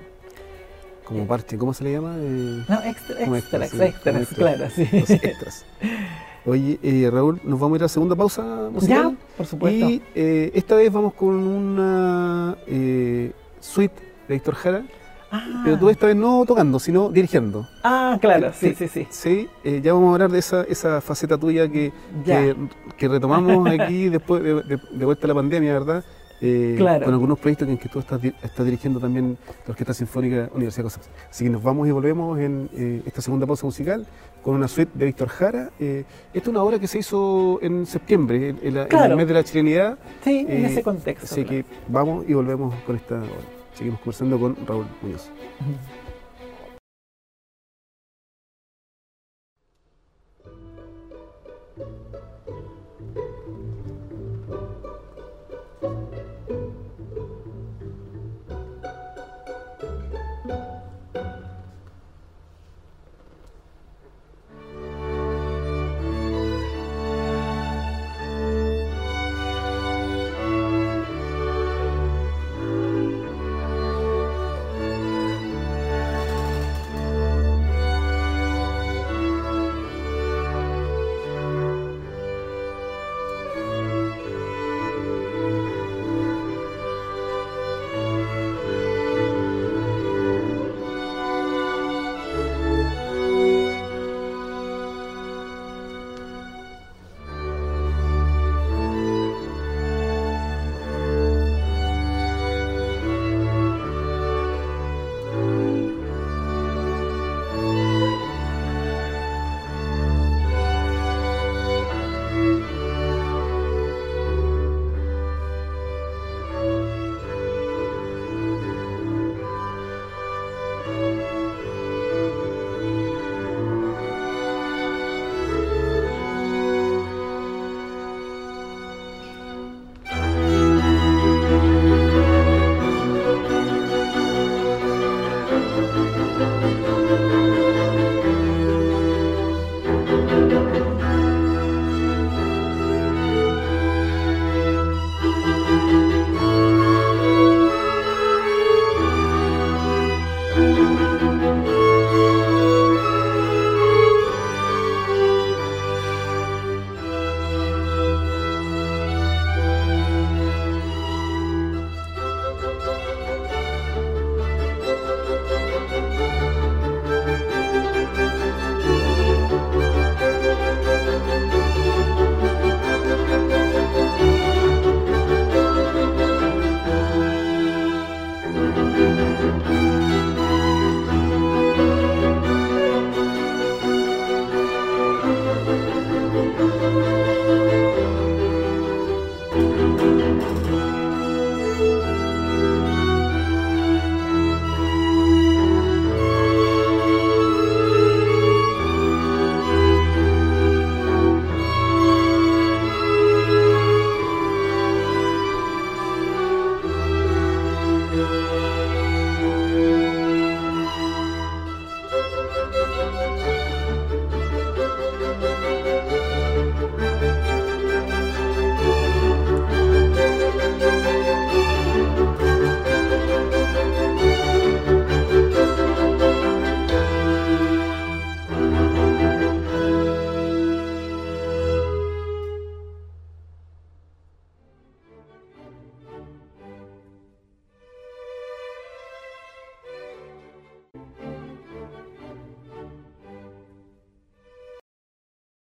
como 1.04 1.26
parche, 1.26 1.56
¿cómo 1.58 1.74
se 1.74 1.84
le 1.84 1.92
llama? 1.92 2.16
No, 2.16 2.82
extra, 2.84 3.20
extras, 3.20 3.72
extras, 3.72 3.72
extras, 3.72 4.16
extras. 4.16 4.28
claro, 4.34 4.70
sí. 4.74 4.88
los 4.92 5.10
extras. 5.10 5.66
Oye, 6.46 6.78
eh, 6.82 7.10
Raúl, 7.12 7.40
nos 7.44 7.58
vamos 7.60 7.74
a 7.74 7.76
ir 7.76 7.82
a 7.82 7.84
la 7.84 7.88
segunda 7.88 8.16
pausa 8.16 8.68
musical. 8.72 9.10
Ya, 9.12 9.36
por 9.36 9.46
supuesto. 9.46 9.88
Y 9.90 10.02
eh, 10.14 10.50
esta 10.54 10.76
vez 10.76 10.90
vamos 10.92 11.12
con 11.14 11.34
una 11.34 12.56
eh, 12.66 13.32
suite 13.60 13.94
de 14.28 14.34
Héctor 14.36 14.54
Jara, 14.54 14.82
ah, 15.30 15.62
pero 15.64 15.78
tú 15.78 15.90
esta 15.90 16.06
vez 16.06 16.16
no 16.16 16.44
tocando, 16.46 16.78
sino 16.78 17.10
dirigiendo. 17.10 17.66
ah, 17.84 18.16
claro, 18.20 18.52
sí, 18.54 18.74
sí, 18.74 18.88
sí. 18.88 19.06
Sí, 19.10 19.48
eh, 19.64 19.80
ya 19.82 19.92
vamos 19.92 20.10
a 20.10 20.12
hablar 20.14 20.30
de 20.30 20.38
esa, 20.38 20.62
esa 20.62 21.00
faceta 21.00 21.36
tuya 21.36 21.68
que, 21.68 21.92
que, 22.24 22.56
que 22.96 23.08
retomamos 23.08 23.68
aquí 23.68 24.08
después 24.08 24.42
de, 24.42 24.54
de- 24.62 24.80
de 24.90 25.04
vuelta 25.04 25.26
a 25.26 25.28
la 25.28 25.34
pandemia, 25.34 25.72
¿verdad? 25.74 26.04
Eh, 26.40 26.74
Claro. 26.76 27.04
Con 27.04 27.14
algunos 27.14 27.38
proyectos 27.38 27.68
en 27.68 27.78
que 27.78 27.88
tú 27.88 27.98
estás, 27.98 28.22
estás 28.22 28.64
dirigiendo 28.64 29.00
también 29.00 29.36
la 29.66 29.70
Orquesta 29.70 29.94
Sinfónica 29.94 30.48
Universidad 30.54 30.84
de 30.84 30.90
Concepción. 30.90 31.14
Así 31.30 31.44
que 31.44 31.50
nos 31.50 31.62
vamos 31.62 31.88
y 31.88 31.90
volvemos 31.90 32.38
en 32.38 32.70
eh, 32.74 33.02
esta 33.06 33.20
segunda 33.20 33.46
pausa 33.46 33.66
musical 33.66 34.06
con 34.42 34.54
una 34.54 34.68
suite 34.68 34.92
de 34.94 35.06
Víctor 35.06 35.28
Jara. 35.28 35.70
Eh, 35.80 36.04
esta 36.32 36.38
es 36.38 36.48
una 36.48 36.62
obra 36.62 36.78
que 36.78 36.86
se 36.86 36.98
hizo 36.98 37.58
en 37.62 37.86
septiembre, 37.86 38.50
en, 38.62 38.76
el 38.76 39.16
mes 39.16 39.28
de 39.28 39.34
la 39.34 39.44
chilenidad. 39.44 39.98
Sí, 40.22 40.46
en 40.48 40.64
ese 40.64 40.82
contexto. 40.82 41.26
Así 41.26 41.44
claro. 41.44 41.48
que 41.48 41.64
vamos 41.88 42.24
y 42.28 42.34
volvemos 42.34 42.74
con 42.86 42.96
esta 42.96 43.16
obra. 43.16 43.58
Seguimos 43.74 44.00
conversando 44.00 44.38
con 44.38 44.56
Raúl 44.66 44.86
Muñoz. 45.02 45.30